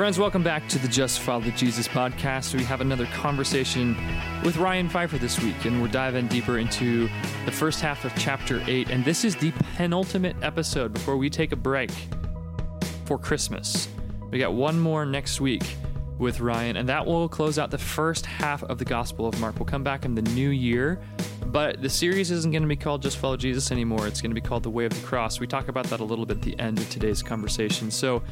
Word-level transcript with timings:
Friends, 0.00 0.18
welcome 0.18 0.42
back 0.42 0.66
to 0.68 0.78
the 0.78 0.88
Just 0.88 1.20
Follow 1.20 1.42
the 1.42 1.50
Jesus 1.50 1.86
podcast. 1.86 2.54
We 2.54 2.64
have 2.64 2.80
another 2.80 3.04
conversation 3.04 3.94
with 4.42 4.56
Ryan 4.56 4.88
Pfeiffer 4.88 5.18
this 5.18 5.38
week, 5.42 5.66
and 5.66 5.82
we're 5.82 5.88
diving 5.88 6.26
deeper 6.26 6.56
into 6.56 7.06
the 7.44 7.52
first 7.52 7.82
half 7.82 8.06
of 8.06 8.14
chapter 8.16 8.62
8. 8.66 8.88
And 8.88 9.04
this 9.04 9.26
is 9.26 9.36
the 9.36 9.52
penultimate 9.76 10.36
episode 10.40 10.94
before 10.94 11.18
we 11.18 11.28
take 11.28 11.52
a 11.52 11.56
break 11.56 11.90
for 13.04 13.18
Christmas. 13.18 13.88
We 14.30 14.38
got 14.38 14.54
one 14.54 14.80
more 14.80 15.04
next 15.04 15.38
week 15.38 15.76
with 16.16 16.40
Ryan, 16.40 16.78
and 16.78 16.88
that 16.88 17.04
will 17.04 17.28
close 17.28 17.58
out 17.58 17.70
the 17.70 17.76
first 17.76 18.24
half 18.24 18.62
of 18.62 18.78
the 18.78 18.86
Gospel 18.86 19.26
of 19.26 19.38
Mark. 19.38 19.56
We'll 19.58 19.66
come 19.66 19.84
back 19.84 20.06
in 20.06 20.14
the 20.14 20.22
new 20.22 20.48
year, 20.48 20.98
but 21.46 21.82
the 21.82 21.88
series 21.88 22.30
isn't 22.30 22.50
going 22.50 22.62
to 22.62 22.68
be 22.68 22.76
called 22.76 23.02
Just 23.02 23.18
Follow 23.18 23.36
Jesus 23.36 23.72
anymore. 23.72 24.06
It's 24.06 24.20
going 24.20 24.30
to 24.30 24.40
be 24.40 24.46
called 24.46 24.62
The 24.62 24.70
Way 24.70 24.84
of 24.84 24.92
the 24.92 25.06
Cross. 25.06 25.40
We 25.40 25.46
talk 25.46 25.68
about 25.68 25.86
that 25.86 26.00
a 26.00 26.04
little 26.04 26.26
bit 26.26 26.38
at 26.38 26.42
the 26.42 26.58
end 26.58 26.78
of 26.78 26.88
today's 26.90 27.22
conversation. 27.22 27.90
So, 27.90 28.22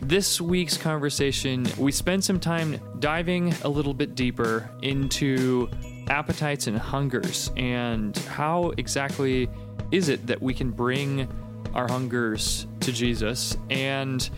this 0.00 0.40
week's 0.40 0.76
conversation, 0.76 1.66
we 1.78 1.92
spend 1.92 2.24
some 2.24 2.40
time 2.40 2.80
diving 2.98 3.52
a 3.62 3.68
little 3.68 3.94
bit 3.94 4.14
deeper 4.14 4.70
into 4.82 5.68
appetites 6.08 6.66
and 6.66 6.78
hungers 6.78 7.50
and 7.56 8.16
how 8.16 8.72
exactly 8.78 9.48
is 9.90 10.08
it 10.08 10.26
that 10.26 10.40
we 10.40 10.54
can 10.54 10.70
bring 10.70 11.28
our 11.74 11.88
hungers 11.88 12.66
to 12.80 12.92
Jesus 12.92 13.56
and 13.70 14.30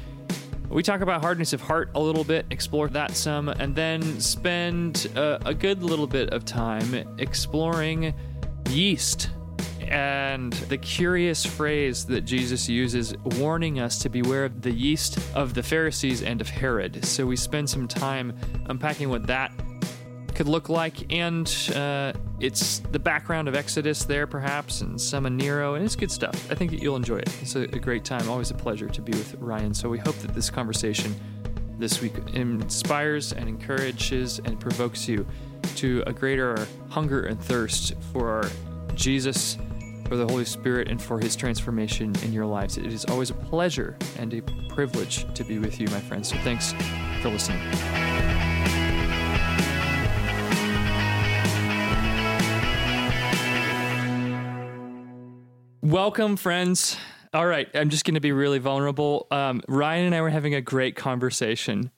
we 0.69 0.83
talk 0.83 1.01
about 1.01 1.23
hardness 1.23 1.53
of 1.53 1.61
heart 1.61 1.91
a 1.95 2.01
little 2.01 2.25
bit, 2.25 2.47
explore 2.51 2.89
that 2.89 3.17
some, 3.17 3.49
and 3.49 3.75
then 3.75 4.21
spend 4.21 5.11
a, 5.17 5.49
a 5.49 5.55
good 5.55 5.83
little 5.83 6.07
bit 6.07 6.31
of 6.31 6.45
time 6.45 6.95
exploring 7.19 8.15
yeast 8.71 9.31
and 9.91 10.53
the 10.53 10.77
curious 10.77 11.47
phrase 11.47 12.05
that 12.05 12.23
Jesus 12.23 12.69
uses, 12.69 13.17
warning 13.39 13.81
us 13.81 13.99
to 14.01 14.09
beware 14.09 14.45
of 14.45 14.61
the 14.61 14.70
yeast 14.70 15.19
of 15.34 15.55
the 15.55 15.62
Pharisees 15.62 16.23
and 16.23 16.41
of 16.41 16.48
Herod. 16.48 17.05
So 17.05 17.25
we 17.25 17.37
spend 17.37 17.70
some 17.70 17.89
time 17.89 18.37
unpacking 18.67 19.09
what 19.09 19.27
that 19.27 19.53
could 20.39 20.47
look 20.47 20.69
like, 20.69 21.12
and 21.12 21.48
uh, 21.75 22.12
it's 22.39 22.78
the 22.92 22.98
background 23.00 23.48
of 23.48 23.56
Exodus 23.56 24.05
there, 24.05 24.25
perhaps, 24.25 24.83
and 24.83 25.00
some 25.00 25.27
of 25.27 25.33
Nero, 25.33 25.75
and 25.75 25.84
it's 25.84 25.97
good 25.97 26.12
stuff. 26.12 26.48
I 26.48 26.55
think 26.55 26.80
you'll 26.80 26.95
enjoy 26.95 27.17
it. 27.17 27.28
It's 27.42 27.56
a, 27.56 27.62
a 27.62 27.80
great 27.80 28.05
time. 28.05 28.28
Always 28.28 28.53
a 28.53 28.55
pleasure 28.55 28.89
to 28.89 29.03
be 29.03 29.11
with 29.11 29.34
Ryan. 29.41 29.75
So 29.75 29.89
we 29.89 29.98
hope 29.98 30.14
that 30.19 30.36
this 30.36 30.48
conversation 30.48 31.12
this 31.77 32.00
week 32.00 32.12
inspires 32.34 33.33
and 33.33 33.48
encourages 33.48 34.39
and 34.39 34.61
provokes 34.61 35.08
you 35.08 35.27
to 35.75 36.05
a 36.06 36.12
greater 36.12 36.69
hunger 36.89 37.25
and 37.25 37.42
thirst 37.42 37.95
for 38.12 38.48
Jesus, 38.95 39.58
for 40.06 40.14
the 40.14 40.25
Holy 40.25 40.45
Spirit, 40.45 40.86
and 40.86 41.02
for 41.02 41.19
His 41.19 41.34
transformation 41.34 42.14
in 42.23 42.33
your 42.33 42.47
lives. 42.47 42.78
It 42.78 42.86
is 42.86 43.05
always 43.06 43.30
a 43.30 43.34
pleasure 43.34 43.97
and 44.17 44.33
a 44.33 44.42
privilege 44.73 45.27
to 45.34 45.42
be 45.42 45.58
with 45.58 45.80
you, 45.80 45.89
my 45.89 46.00
friends. 46.00 46.28
So 46.28 46.36
thanks 46.45 46.75
for 47.23 47.28
listening. 47.28 47.58
Welcome, 55.89 56.36
friends. 56.36 56.98
All 57.33 57.47
right, 57.47 57.67
I'm 57.72 57.89
just 57.89 58.05
going 58.05 58.17
to 58.17 58.20
be 58.20 58.31
really 58.31 58.58
vulnerable. 58.58 59.27
Um, 59.31 59.62
Ryan 59.69 60.05
and 60.05 60.14
I 60.14 60.20
were 60.20 60.28
having 60.28 60.55
a 60.55 60.61
great 60.61 60.97
conversation 60.97 61.91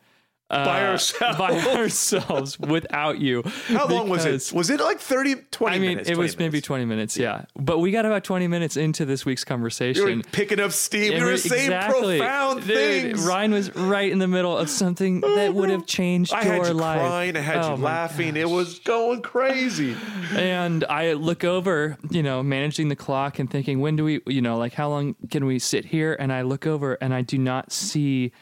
uh, 0.51 0.65
by 0.65 0.85
ourselves. 0.87 1.39
by 1.39 1.53
ourselves 1.77 2.59
without 2.59 3.19
you. 3.21 3.43
How 3.69 3.87
long 3.87 4.09
was 4.09 4.25
it? 4.25 4.53
Was 4.55 4.69
it 4.71 4.81
like 4.81 4.99
30, 5.01 5.37
20 5.51 5.75
I 5.75 5.79
mean, 5.79 5.89
minutes? 5.91 6.11
it 6.11 6.17
was 6.17 6.35
20 6.35 6.45
maybe 6.49 6.61
20 6.61 6.85
minutes, 6.85 7.17
yeah. 7.17 7.45
But 7.57 7.79
we 7.79 7.91
got 7.93 8.05
about 8.05 8.25
20 8.25 8.47
minutes 8.49 8.77
into 8.77 9.05
this 9.05 9.25
week's 9.25 9.45
conversation. 9.45 10.19
were 10.19 10.23
picking 10.33 10.61
up 10.61 10.73
steam. 10.73 11.13
And 11.13 11.21
You 11.21 11.25
were 11.27 11.31
we- 11.33 11.37
saying 11.39 11.65
exactly. 11.73 12.19
profound 12.19 12.61
Dude, 12.67 12.75
things. 12.77 13.27
Ryan 13.27 13.53
was 13.53 13.75
right 13.77 14.11
in 14.11 14.19
the 14.19 14.29
middle 14.29 14.57
of 14.57 14.69
something 14.69 15.21
that 15.21 15.55
would 15.55 15.71
have 15.71 15.87
changed 15.87 16.33
I 16.33 16.43
your 16.43 16.53
had 16.55 16.67
you 16.67 16.73
life. 16.75 17.01
crying. 17.01 17.37
I 17.37 17.41
had 17.41 17.65
Oh 17.65 17.77
you 17.77 17.83
laughing. 17.83 18.37
It 18.37 18.49
was 18.51 18.79
going 18.81 19.23
crazy. 19.23 19.97
and 20.35 20.85
I 20.89 21.13
look 21.13 21.45
over, 21.45 21.97
you 22.11 22.23
know, 22.23 22.43
managing 22.43 22.89
the 22.89 22.97
clock 22.97 23.39
and 23.39 23.51
thinking, 23.51 23.81
when 23.81 23.97
do 23.97 24.05
we, 24.05 24.21
you 24.27 24.41
know, 24.43 24.57
like 24.59 24.75
how 24.75 24.89
long 24.89 25.15
can 25.31 25.45
we 25.47 25.59
sit 25.59 25.85
here? 25.87 26.17
And 26.19 26.33
I 26.33 26.43
look 26.43 26.67
over 26.67 26.95
and 26.95 27.15
I 27.15 27.23
do 27.23 27.39
not 27.39 27.73
see 27.73 28.33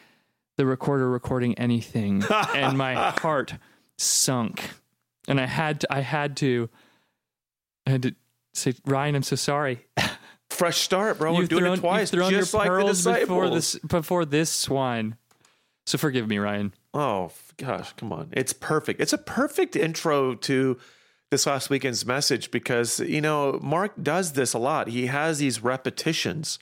the 0.59 0.67
recorder 0.67 1.09
recording 1.09 1.55
anything, 1.55 2.23
and 2.55 2.77
my 2.77 2.95
heart 2.95 3.55
sunk. 3.97 4.69
And 5.27 5.41
I 5.41 5.47
had 5.47 5.81
to, 5.81 5.93
I 5.93 6.01
had 6.01 6.37
to, 6.39 6.69
I 7.87 7.91
had 7.91 8.03
to 8.03 8.15
say, 8.53 8.75
Ryan, 8.85 9.15
I'm 9.15 9.23
so 9.23 9.37
sorry. 9.37 9.87
Fresh 10.51 10.79
start, 10.79 11.19
bro. 11.19 11.33
We're 11.35 11.47
doing 11.47 11.63
thrown, 11.63 11.79
it 11.79 11.81
twice, 11.81 12.13
you've 12.13 12.21
thrown 12.21 12.31
just 12.31 12.53
your 12.53 12.61
like 12.61 12.69
the 12.69 12.75
pearls 12.75 13.05
before 13.05 13.51
this 13.51 13.75
before 13.77 14.25
this 14.25 14.51
swine. 14.51 15.17
So 15.87 15.97
forgive 15.97 16.29
me, 16.29 16.39
Ryan. 16.39 16.75
Oh 16.93 17.31
gosh, 17.57 17.93
come 17.95 18.13
on. 18.13 18.29
It's 18.33 18.53
perfect. 18.53 19.01
It's 19.01 19.13
a 19.13 19.19
perfect 19.19 19.77
intro 19.77 20.35
to 20.35 20.79
this 21.31 21.47
last 21.47 21.71
weekend's 21.71 22.05
message 22.05 22.51
because 22.51 23.01
you 23.01 23.21
know 23.21 23.61
Mark 23.63 23.93
does 24.03 24.33
this 24.33 24.55
a 24.55 24.59
lot. 24.59 24.89
He 24.89 25.07
has 25.07 25.39
these 25.39 25.63
repetitions 25.63 26.59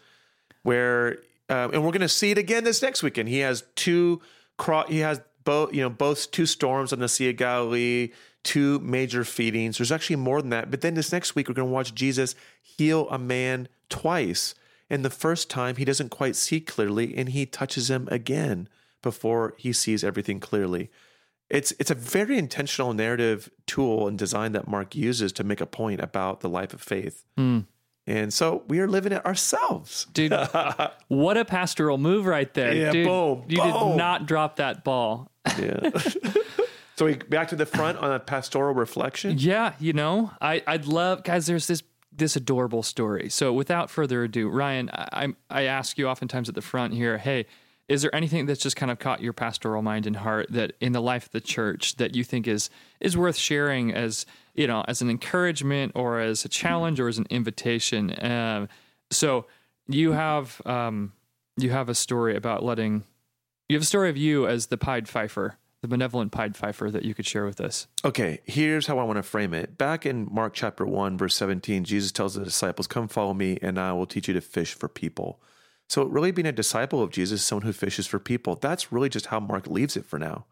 where, 0.63 1.19
uh, 1.49 1.69
and 1.73 1.85
we're 1.85 1.93
going 1.93 2.01
to 2.01 2.09
see 2.09 2.31
it 2.31 2.39
again 2.39 2.65
this 2.65 2.83
next 2.83 3.03
weekend. 3.03 3.29
He 3.29 3.39
has 3.41 3.65
two. 3.75 4.21
He 4.89 4.99
has 4.99 5.21
both. 5.45 5.75
You 5.75 5.83
know, 5.83 5.91
both 5.91 6.31
two 6.31 6.47
storms 6.47 6.93
on 6.93 6.99
the 6.99 7.09
Sea 7.09 7.31
of 7.31 7.37
Galilee, 7.37 8.11
two 8.43 8.79
major 8.81 9.25
feedings. 9.25 9.79
There's 9.79 9.93
actually 9.93 10.17
more 10.17 10.41
than 10.41 10.51
that. 10.51 10.71
But 10.71 10.81
then 10.81 10.95
this 10.95 11.13
next 11.13 11.35
week 11.35 11.49
we're 11.49 11.55
going 11.55 11.69
to 11.69 11.75
watch 11.75 11.95
Jesus 11.95 12.35
heal 12.63 13.09
a 13.11 13.19
man 13.19 13.69
twice. 13.89 14.55
And 14.89 15.05
the 15.05 15.11
first 15.11 15.51
time 15.51 15.77
he 15.77 15.85
doesn't 15.85 16.11
quite 16.11 16.37
see 16.37 16.61
clearly, 16.61 17.17
and 17.17 17.29
he 17.31 17.45
touches 17.45 17.91
him 17.91 18.09
again 18.11 18.69
before 19.03 19.55
he 19.57 19.73
sees 19.73 20.05
everything 20.05 20.41
clearly. 20.41 20.91
It's 21.49 21.73
it's 21.79 21.91
a 21.91 21.95
very 21.95 22.39
intentional 22.39 22.93
narrative 22.93 23.51
tool 23.67 24.09
and 24.09 24.19
design 24.19 24.53
that 24.53 24.67
Mark 24.67 24.97
uses 24.97 25.33
to 25.35 25.45
make 25.45 25.61
a 25.61 25.67
point 25.67 26.01
about 26.01 26.41
the 26.41 26.49
life 26.49 26.75
of 26.75 26.81
faith. 26.81 27.25
And 28.07 28.33
so 28.33 28.63
we 28.69 28.79
are 28.79 28.87
living 28.87 29.13
it 29.13 29.25
ourselves. 29.27 30.07
Dude, 30.13 30.33
what 31.09 31.37
a 31.37 31.45
pastoral 31.45 31.99
move 31.99 32.27
right 32.27 32.53
there. 32.55 32.73
Yeah, 32.73 32.91
Dude, 32.93 33.07
boom, 33.07 33.45
you 33.49 33.57
did 33.57 33.97
not 33.97 34.27
drop 34.27 34.57
that 34.57 34.85
ball. 34.85 35.31
Yeah. 35.59 35.91
so 36.97 37.07
we 37.07 37.15
back 37.17 37.49
to 37.49 37.57
the 37.57 37.67
front 37.67 37.99
on 37.99 38.13
a 38.13 38.21
pastoral 38.21 38.75
reflection. 38.75 39.37
Yeah, 39.39 39.75
you 39.81 39.93
know, 39.93 40.31
I 40.41 40.63
I'd 40.67 40.87
love 40.87 41.25
guys. 41.25 41.47
There's 41.47 41.67
this 41.67 41.83
this 42.13 42.37
adorable 42.37 42.83
story. 42.83 43.29
So 43.29 43.53
without 43.53 43.91
further 43.91 44.23
ado, 44.23 44.49
Ryan, 44.49 44.91
I 44.93 45.09
I 45.13 45.35
I 45.51 45.63
ask 45.65 45.99
you 45.99 46.07
oftentimes 46.09 46.49
at 46.49 46.55
the 46.55 46.63
front 46.63 46.95
here, 46.95 47.19
hey, 47.19 47.47
is 47.89 48.03
there 48.03 48.15
anything 48.15 48.47
that's 48.47 48.63
just 48.63 48.77
kind 48.77 48.91
of 48.91 48.99
caught 48.99 49.21
your 49.21 49.33
pastoral 49.33 49.83
mind 49.83 50.07
and 50.07 50.17
heart 50.17 50.47
that 50.51 50.73
in 50.81 50.93
the 50.93 51.03
life 51.03 51.27
of 51.27 51.33
the 51.33 51.41
church 51.41 51.97
that 51.97 52.15
you 52.15 52.25
think 52.25 52.47
is 52.47 52.71
is 53.01 53.17
worth 53.17 53.37
sharing 53.37 53.93
as 53.93 54.27
you 54.57 54.67
know 54.67 54.85
as 54.89 55.03
an 55.03 55.11
encouragement 55.11 55.93
or 55.95 56.21
as 56.21 56.45
a 56.45 56.49
challenge 56.49 56.99
or 57.01 57.09
as 57.09 57.19
an 57.19 57.27
invitation? 57.31 58.15
Um, 58.25 58.69
so 59.11 59.47
you 59.89 60.13
have 60.13 60.61
um, 60.67 61.13
you 61.57 61.71
have 61.71 61.89
a 61.89 61.95
story 61.95 62.37
about 62.37 62.63
letting 62.63 63.05
you 63.69 63.77
have 63.77 63.83
a 63.83 63.87
story 63.87 64.11
of 64.11 64.17
you 64.17 64.47
as 64.47 64.67
the 64.67 64.77
Pied 64.77 65.09
Pfeiffer, 65.09 65.59
the 65.83 65.89
benevolent 65.89 66.33
Pied 66.33 66.57
Pfeiffer 66.57 66.91
that 66.91 67.05
you 67.05 67.15
could 67.15 67.27
share 67.27 67.45
with 67.45 67.61
us. 67.61 67.89
Okay, 68.05 68.41
here's 68.45 68.87
how 68.87 68.99
I 68.99 69.05
want 69.05 69.17
to 69.17 69.23
frame 69.23 69.55
it. 69.55 69.77
Back 69.77 70.07
in 70.07 70.29
Mark 70.31 70.55
chapter 70.55 70.87
1, 70.87 71.19
verse 71.19 71.35
17, 71.35 71.85
Jesus 71.85 72.13
tells 72.13 72.35
the 72.35 72.45
disciples, 72.45 72.87
Come 72.87 73.09
follow 73.09 73.35
me, 73.35 73.59
and 73.63 73.79
I 73.79 73.93
will 73.93 74.07
teach 74.07 74.29
you 74.29 74.35
to 74.35 74.41
fish 74.41 74.75
for 74.75 74.89
people. 74.89 75.41
So, 75.89 76.05
really 76.05 76.33
being 76.33 76.47
a 76.47 76.53
disciple 76.53 77.03
of 77.03 77.11
Jesus, 77.11 77.43
someone 77.43 77.67
who 77.67 77.73
fishes 77.73 78.07
for 78.07 78.19
people, 78.19 78.57
that's 78.57 78.93
really 78.93 79.09
just 79.09 79.27
how 79.27 79.41
Mark 79.41 79.67
leaves 79.67 79.97
it 79.97 80.05
for 80.05 80.19
now. 80.19 80.47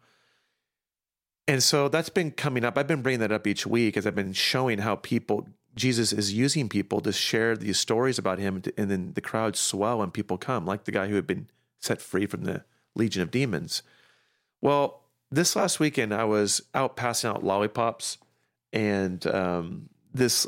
And 1.47 1.61
so 1.61 1.87
that's 1.89 2.09
been 2.09 2.31
coming 2.31 2.65
up. 2.65 2.77
I've 2.77 2.87
been 2.87 3.01
bringing 3.01 3.19
that 3.19 3.31
up 3.31 3.45
each 3.45 3.67
week 3.67 3.97
as 3.97 4.07
I've 4.07 4.15
been 4.15 4.33
showing 4.33 4.79
how 4.79 4.95
people, 4.95 5.47
Jesus 5.75 6.11
is 6.11 6.33
using 6.33 6.69
people 6.69 7.01
to 7.01 7.11
share 7.11 7.55
these 7.55 7.77
stories 7.77 8.17
about 8.17 8.39
him, 8.39 8.63
and 8.77 8.89
then 8.89 9.13
the 9.13 9.21
crowds 9.21 9.59
swell 9.59 10.01
and 10.01 10.13
people 10.13 10.37
come, 10.37 10.65
like 10.65 10.85
the 10.85 10.91
guy 10.91 11.07
who 11.07 11.15
had 11.15 11.27
been 11.27 11.47
set 11.79 12.01
free 12.01 12.25
from 12.25 12.45
the 12.45 12.63
legion 12.95 13.21
of 13.21 13.29
demons. 13.29 13.83
Well, 14.61 15.01
this 15.31 15.55
last 15.55 15.79
weekend, 15.79 16.13
I 16.13 16.23
was 16.23 16.63
out 16.73 16.95
passing 16.95 17.29
out 17.29 17.43
lollipops, 17.43 18.17
and 18.73 19.25
um, 19.27 19.89
this 20.13 20.47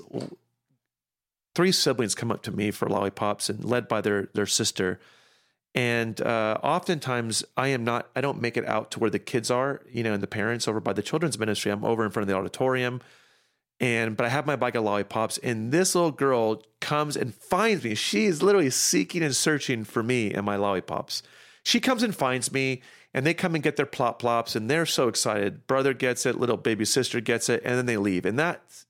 three 1.54 1.72
siblings 1.72 2.16
come 2.16 2.32
up 2.32 2.42
to 2.44 2.52
me 2.52 2.72
for 2.72 2.88
lollipops, 2.88 3.50
and 3.50 3.64
led 3.64 3.88
by 3.88 4.02
their 4.02 4.30
their 4.34 4.46
sister. 4.48 5.00
And 5.78 6.20
uh, 6.22 6.58
oftentimes, 6.64 7.46
I 7.56 7.68
am 7.68 7.84
not. 7.84 8.10
I 8.16 8.22
don't 8.22 8.42
make 8.42 8.58
it 8.58 8.66
out 8.66 8.90
to 8.92 9.00
where 9.00 9.12
the 9.12 9.20
kids 9.20 9.52
are, 9.52 9.82
you 9.88 10.02
know, 10.02 10.12
and 10.12 10.24
the 10.24 10.28
parents 10.28 10.68
over 10.68 10.80
by 10.80 10.92
the 10.92 11.04
children's 11.04 11.38
ministry. 11.38 11.72
I'm 11.72 11.86
over 11.86 12.04
in 12.04 12.10
front 12.10 12.24
of 12.24 12.28
the 12.28 12.36
auditorium, 12.36 13.00
and 13.80 14.18
but 14.18 14.26
I 14.26 14.30
have 14.30 14.48
my 14.48 14.56
bag 14.56 14.76
of 14.76 14.86
lollipops, 14.86 15.38
and 15.38 15.72
this 15.72 15.94
little 15.94 16.10
girl 16.10 16.64
comes 16.82 17.16
and 17.16 17.32
finds 17.32 17.84
me. 17.84 17.94
She 17.94 18.26
is 18.26 18.42
literally 18.42 18.72
seeking 18.72 19.22
and 19.22 19.36
searching 19.36 19.84
for 19.84 20.02
me 20.02 20.34
and 20.34 20.44
my 20.44 20.56
lollipops. 20.56 21.22
She 21.62 21.80
comes 21.80 22.02
and 22.02 22.16
finds 22.16 22.52
me, 22.52 22.82
and 23.14 23.24
they 23.24 23.36
come 23.36 23.54
and 23.54 23.64
get 23.64 23.76
their 23.76 23.86
plop 23.86 24.18
plops, 24.18 24.56
and 24.56 24.72
they're 24.72 24.88
so 24.88 25.08
excited. 25.08 25.68
Brother 25.68 25.94
gets 25.94 26.26
it, 26.26 26.40
little 26.40 26.58
baby 26.58 26.86
sister 26.86 27.22
gets 27.22 27.50
it, 27.50 27.62
and 27.64 27.78
then 27.78 27.86
they 27.86 27.98
leave. 27.98 28.26
And 28.26 28.40
that's 28.40 28.88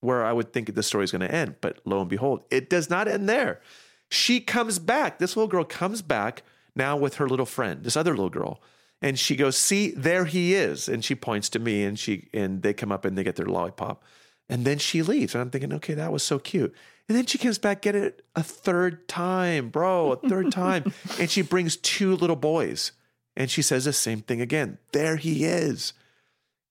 where 0.00 0.22
I 0.22 0.34
would 0.34 0.52
think 0.52 0.74
the 0.74 0.82
story 0.82 1.04
is 1.04 1.12
going 1.12 1.26
to 1.26 1.34
end. 1.34 1.54
But 1.62 1.78
lo 1.86 2.02
and 2.02 2.10
behold, 2.10 2.44
it 2.50 2.68
does 2.68 2.90
not 2.90 3.08
end 3.08 3.26
there. 3.26 3.62
She 4.10 4.40
comes 4.40 4.78
back. 4.78 5.18
This 5.18 5.36
little 5.36 5.48
girl 5.48 5.64
comes 5.64 6.02
back 6.02 6.42
now 6.76 6.96
with 6.96 7.16
her 7.16 7.28
little 7.28 7.46
friend, 7.46 7.82
this 7.84 7.96
other 7.96 8.12
little 8.12 8.30
girl. 8.30 8.60
And 9.02 9.18
she 9.18 9.36
goes, 9.36 9.56
"See, 9.56 9.90
there 9.90 10.24
he 10.24 10.54
is." 10.54 10.88
And 10.88 11.04
she 11.04 11.14
points 11.14 11.48
to 11.50 11.58
me, 11.58 11.84
and 11.84 11.98
she 11.98 12.28
and 12.32 12.62
they 12.62 12.72
come 12.72 12.92
up 12.92 13.04
and 13.04 13.18
they 13.18 13.24
get 13.24 13.36
their 13.36 13.46
lollipop, 13.46 14.02
and 14.48 14.64
then 14.64 14.78
she 14.78 15.02
leaves. 15.02 15.34
And 15.34 15.42
I'm 15.42 15.50
thinking, 15.50 15.72
okay, 15.74 15.94
that 15.94 16.12
was 16.12 16.22
so 16.22 16.38
cute. 16.38 16.74
And 17.08 17.16
then 17.18 17.26
she 17.26 17.38
comes 17.38 17.58
back, 17.58 17.82
get 17.82 17.94
it 17.94 18.24
a 18.34 18.42
third 18.42 19.08
time, 19.08 19.68
bro, 19.68 20.12
a 20.12 20.28
third 20.28 20.50
time, 20.52 20.92
and 21.20 21.30
she 21.30 21.42
brings 21.42 21.76
two 21.76 22.16
little 22.16 22.36
boys, 22.36 22.92
and 23.36 23.50
she 23.50 23.60
says 23.60 23.84
the 23.84 23.92
same 23.92 24.20
thing 24.20 24.40
again. 24.40 24.78
There 24.92 25.16
he 25.16 25.44
is, 25.44 25.92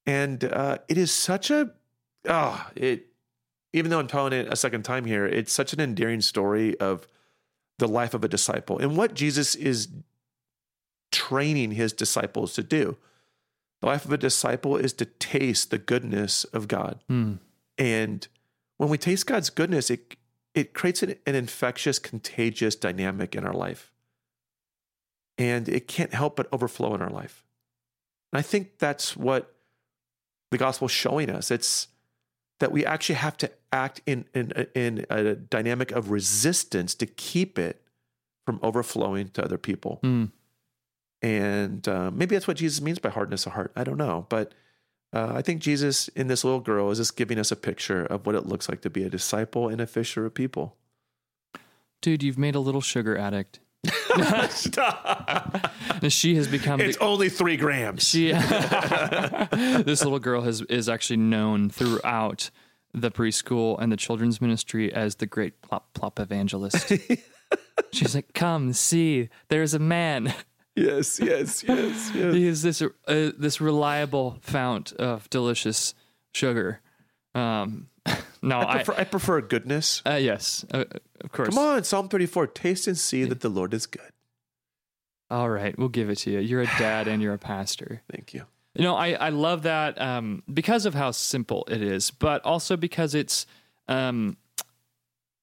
and 0.06 0.44
uh, 0.44 0.80
it 0.88 0.98
is 0.98 1.12
such 1.12 1.52
a 1.52 1.72
ah, 2.28 2.72
it. 2.76 3.08
Even 3.76 3.90
though 3.90 4.00
I'm 4.00 4.08
telling 4.08 4.34
it 4.34 4.48
a 4.52 4.56
second 4.56 4.84
time 4.84 5.06
here, 5.06 5.26
it's 5.26 5.52
such 5.52 5.74
an 5.74 5.80
endearing 5.80 6.22
story 6.22 6.80
of 6.80 7.08
the 7.80 7.88
life 7.88 8.14
of 8.14 8.24
a 8.24 8.28
disciple 8.28 8.78
and 8.78 8.96
what 8.96 9.14
Jesus 9.14 9.56
is 9.56 9.90
training 11.12 11.72
his 11.72 11.94
disciples 11.94 12.54
to 12.54 12.64
do. 12.64 12.98
The 13.82 13.88
life 13.88 14.06
of 14.06 14.12
a 14.12 14.18
disciple 14.18 14.78
is 14.78 14.94
to 14.94 15.06
taste 15.06 15.70
the 15.70 15.78
goodness 15.78 16.44
of 16.46 16.68
God. 16.68 17.04
Mm. 17.10 17.40
And 17.78 18.28
when 18.78 18.90
we 18.90 18.98
taste 18.98 19.28
God's 19.28 19.50
goodness, 19.50 19.90
it 19.90 20.16
it 20.54 20.74
creates 20.74 21.02
an, 21.02 21.16
an, 21.26 21.34
infectious, 21.34 21.98
contagious 21.98 22.76
dynamic 22.76 23.36
in 23.36 23.44
our 23.44 23.54
life. 23.54 23.92
And 25.38 25.68
it 25.68 25.88
can't 25.88 26.14
help 26.14 26.36
but 26.36 26.48
overflow 26.52 26.94
in 26.94 27.02
our 27.02 27.10
life. 27.10 27.44
And 28.32 28.38
I 28.38 28.44
think 28.44 28.78
that's 28.78 29.18
what 29.18 29.56
the 30.52 30.60
gospel 30.60 30.86
is 30.86 30.92
showing 30.92 31.32
us. 31.32 31.50
It's 31.50 31.88
that 32.60 32.72
we 32.72 32.86
actually 32.86 33.16
have 33.16 33.38
to 33.38 33.52
act 33.72 34.02
in, 34.06 34.26
in, 34.34 34.68
in 34.76 35.06
a 35.10 35.36
dynamic 35.36 35.92
of 35.92 36.12
resistance 36.12 36.96
to 36.96 37.06
keep 37.06 37.58
it 37.58 37.82
from 38.46 38.60
overflowing 38.62 39.30
to 39.30 39.44
other 39.44 39.58
people. 39.58 40.00
Mm. 40.04 40.32
And 41.22 41.88
uh, 41.88 42.12
maybe 42.12 42.36
that's 42.36 42.48
what 42.48 42.58
Jesus 42.58 42.82
means 42.82 43.00
by 43.00 43.10
hardness 43.10 43.46
of 43.46 43.54
heart. 43.54 43.72
I 43.76 43.84
don't 43.84 43.98
know. 43.98 44.26
But 44.30 44.54
uh, 45.14 45.32
I 45.36 45.42
think 45.42 45.62
Jesus 45.62 46.10
in 46.10 46.28
this 46.28 46.44
little 46.44 46.60
girl 46.60 46.92
is 46.92 46.98
just 46.98 47.16
giving 47.16 47.40
us 47.40 47.52
a 47.52 47.56
picture 47.56 48.06
of 48.06 48.26
what 48.26 48.36
it 48.36 48.46
looks 48.46 48.68
like 48.68 48.82
to 48.82 48.90
be 48.90 49.04
a 49.04 49.10
disciple 49.10 49.70
and 49.70 49.80
a 49.80 49.88
fisher 49.88 50.26
of 50.26 50.34
people. 50.34 50.76
Dude, 52.02 52.24
you've 52.24 52.38
made 52.38 52.56
a 52.56 52.60
little 52.60 52.82
sugar 52.82 53.18
addict. 53.18 53.60
She 56.10 56.36
has 56.36 56.48
become. 56.48 56.80
It's 56.80 56.98
the, 56.98 57.04
only 57.04 57.30
three 57.30 57.58
grams. 57.58 58.08
She, 58.08 58.32
this 58.32 60.04
little 60.04 60.20
girl 60.20 60.42
has 60.42 60.62
is 60.62 60.88
actually 60.88 61.18
known 61.18 61.70
throughout 61.70 62.50
the 62.94 63.12
preschool 63.12 63.78
and 63.80 63.92
the 63.92 63.98
children's 63.98 64.40
ministry 64.40 64.94
as 64.94 65.16
the 65.16 65.26
great 65.26 65.62
plop 65.62 65.94
plop 65.94 66.20
evangelist. 66.20 66.94
She's 67.92 68.16
like, 68.16 68.34
"Come 68.34 68.74
see, 68.74 69.30
there's 69.50 69.74
a 69.74 69.80
man." 69.80 70.34
Yes, 70.76 71.20
yes, 71.20 71.64
yes, 71.64 72.12
yes. 72.16 72.34
He 72.34 72.48
is 72.48 72.62
this 72.64 72.82
uh, 72.82 72.88
this 73.38 73.62
reliable 73.62 74.38
fount 74.42 74.92
of 74.94 75.30
delicious 75.30 75.94
sugar. 76.34 76.82
Um, 77.36 77.90
no, 78.44 78.60
I 78.60 78.76
prefer, 78.76 78.94
I, 78.94 79.02
I 79.02 79.04
prefer 79.06 79.42
goodness. 79.42 80.02
Uh, 80.06 80.16
yes, 80.16 80.66
uh, 80.74 80.84
of 81.22 81.32
course. 81.32 81.50
Come 81.50 81.58
on, 81.58 81.84
Psalm 81.84 82.10
34. 82.10 82.48
Taste 82.48 82.88
and 82.88 82.98
see 82.98 83.24
that 83.26 83.40
the 83.40 83.50
Lord 83.50 83.74
is 83.74 83.86
good. 83.86 84.12
All 85.30 85.50
right, 85.50 85.78
we'll 85.80 85.90
give 85.90 86.10
it 86.10 86.18
to 86.20 86.32
you. 86.32 86.40
You're 86.40 86.62
a 86.62 86.78
dad 86.78 87.08
and 87.08 87.22
you're 87.22 87.34
a 87.34 87.40
pastor. 87.40 88.02
Thank 88.12 88.34
you. 88.34 88.46
You 88.76 88.84
know, 88.84 88.96
I, 88.96 89.14
I 89.14 89.30
love 89.30 89.64
that 89.64 90.00
um, 90.02 90.44
because 90.52 90.86
of 90.86 90.94
how 90.94 91.12
simple 91.12 91.64
it 91.70 91.82
is, 91.82 92.12
but 92.12 92.44
also 92.44 92.76
because 92.76 93.16
it's 93.16 93.46
um, 93.88 94.38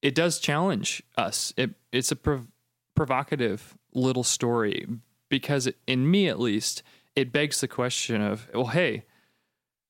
it 0.02 0.14
does 0.14 0.38
challenge 0.38 1.02
us. 1.16 1.52
It 1.56 1.70
it's 1.92 2.12
a 2.12 2.16
prov- 2.16 2.48
provocative 2.94 3.76
little 3.94 4.24
story 4.24 4.86
because 5.28 5.66
it, 5.66 5.76
in 5.86 6.10
me 6.10 6.28
at 6.28 6.38
least, 6.38 6.82
it 7.16 7.32
begs 7.32 7.60
the 7.60 7.68
question 7.68 8.20
of, 8.20 8.48
well, 8.52 8.66
hey, 8.66 9.04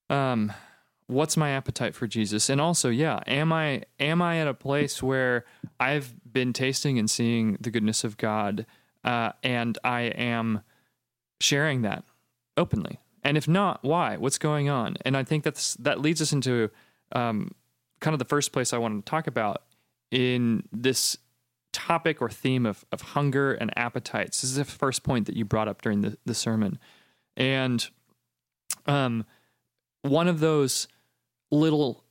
um, 0.08 0.52
what's 1.10 1.36
my 1.36 1.50
appetite 1.50 1.94
for 1.94 2.06
Jesus? 2.06 2.48
And 2.48 2.60
also, 2.60 2.88
yeah, 2.88 3.20
am 3.26 3.52
I 3.52 3.82
am 3.98 4.22
I 4.22 4.38
at 4.38 4.48
a 4.48 4.54
place 4.54 5.02
where 5.02 5.44
I've 5.78 6.14
been 6.30 6.52
tasting 6.52 6.98
and 6.98 7.10
seeing 7.10 7.58
the 7.60 7.70
goodness 7.70 8.04
of 8.04 8.16
God, 8.16 8.66
uh, 9.04 9.32
and 9.42 9.76
I 9.84 10.02
am 10.02 10.62
sharing 11.40 11.82
that 11.82 12.04
openly? 12.56 13.00
And 13.22 13.36
if 13.36 13.46
not, 13.46 13.82
why? 13.82 14.16
What's 14.16 14.38
going 14.38 14.68
on? 14.68 14.96
And 15.04 15.16
I 15.16 15.24
think 15.24 15.44
that's 15.44 15.74
that 15.74 16.00
leads 16.00 16.22
us 16.22 16.32
into 16.32 16.70
um, 17.12 17.50
kind 18.00 18.14
of 18.14 18.18
the 18.18 18.24
first 18.24 18.52
place 18.52 18.72
I 18.72 18.78
wanted 18.78 19.04
to 19.04 19.10
talk 19.10 19.26
about 19.26 19.62
in 20.10 20.64
this 20.72 21.18
topic 21.72 22.20
or 22.20 22.28
theme 22.28 22.66
of, 22.66 22.84
of 22.90 23.00
hunger 23.00 23.52
and 23.52 23.76
appetites. 23.76 24.40
This 24.40 24.50
is 24.50 24.56
the 24.56 24.64
first 24.64 25.02
point 25.02 25.26
that 25.26 25.36
you 25.36 25.44
brought 25.44 25.68
up 25.68 25.82
during 25.82 26.00
the, 26.00 26.16
the 26.24 26.34
sermon. 26.34 26.78
And 27.36 27.86
um, 28.86 29.24
one 30.02 30.26
of 30.26 30.40
those 30.40 30.88
little 31.50 32.04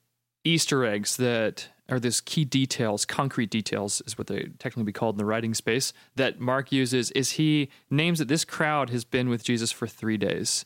Easter 0.44 0.86
eggs 0.86 1.18
that 1.18 1.70
are 1.90 2.00
those 2.00 2.22
key 2.22 2.46
details, 2.46 3.06
concrete 3.06 3.50
details 3.50 4.02
is 4.06 4.18
what 4.18 4.28
they 4.28 4.50
technically 4.60 4.84
be 4.84 4.92
called 4.94 5.16
in 5.16 5.18
the 5.18 5.26
writing 5.26 5.54
space, 5.54 5.92
that 6.16 6.40
Mark 6.40 6.72
uses 6.72 7.12
is 7.12 7.32
he 7.32 7.70
names 7.90 8.20
that 8.20 8.28
this 8.28 8.46
crowd 8.46 8.90
has 8.90 9.04
been 9.04 9.30
with 9.30 9.44
Jesus 9.44 9.72
for 9.72 9.88
three 9.88 10.18
days. 10.18 10.66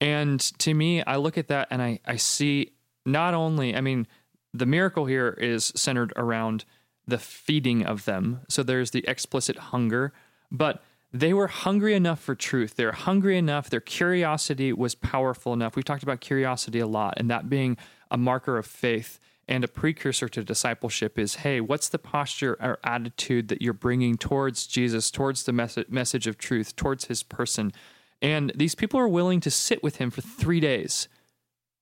And 0.00 0.40
to 0.58 0.74
me, 0.74 1.02
I 1.02 1.16
look 1.16 1.38
at 1.38 1.48
that 1.48 1.68
and 1.70 1.82
I, 1.82 2.00
I 2.06 2.16
see 2.16 2.72
not 3.06 3.34
only, 3.34 3.74
I 3.74 3.80
mean, 3.80 4.06
the 4.52 4.66
miracle 4.66 5.06
here 5.06 5.30
is 5.30 5.72
centered 5.74 6.12
around 6.16 6.64
the 7.06 7.18
feeding 7.18 7.84
of 7.84 8.04
them. 8.04 8.40
So 8.48 8.62
there's 8.62 8.90
the 8.90 9.04
explicit 9.08 9.56
hunger, 9.56 10.12
but 10.50 10.82
they 11.12 11.32
were 11.32 11.46
hungry 11.46 11.94
enough 11.94 12.20
for 12.20 12.34
truth. 12.34 12.76
They're 12.76 12.92
hungry 12.92 13.38
enough. 13.38 13.70
Their 13.70 13.80
curiosity 13.80 14.72
was 14.74 14.94
powerful 14.94 15.54
enough. 15.54 15.74
We've 15.74 15.84
talked 15.84 16.02
about 16.02 16.20
curiosity 16.20 16.80
a 16.80 16.86
lot, 16.86 17.14
and 17.16 17.30
that 17.30 17.48
being 17.48 17.78
a 18.10 18.18
marker 18.18 18.58
of 18.58 18.66
faith 18.66 19.18
and 19.46 19.64
a 19.64 19.68
precursor 19.68 20.28
to 20.28 20.44
discipleship 20.44 21.18
is 21.18 21.36
hey, 21.36 21.60
what's 21.60 21.88
the 21.88 21.98
posture 21.98 22.56
or 22.60 22.78
attitude 22.84 23.48
that 23.48 23.62
you're 23.62 23.72
bringing 23.72 24.16
towards 24.16 24.66
Jesus, 24.66 25.10
towards 25.10 25.44
the 25.44 25.52
mes- 25.52 25.78
message 25.88 26.26
of 26.26 26.36
truth, 26.36 26.76
towards 26.76 27.06
his 27.06 27.22
person? 27.22 27.72
And 28.20 28.52
these 28.54 28.74
people 28.74 29.00
are 29.00 29.08
willing 29.08 29.40
to 29.40 29.50
sit 29.50 29.82
with 29.82 29.96
him 29.96 30.10
for 30.10 30.20
three 30.20 30.60
days 30.60 31.08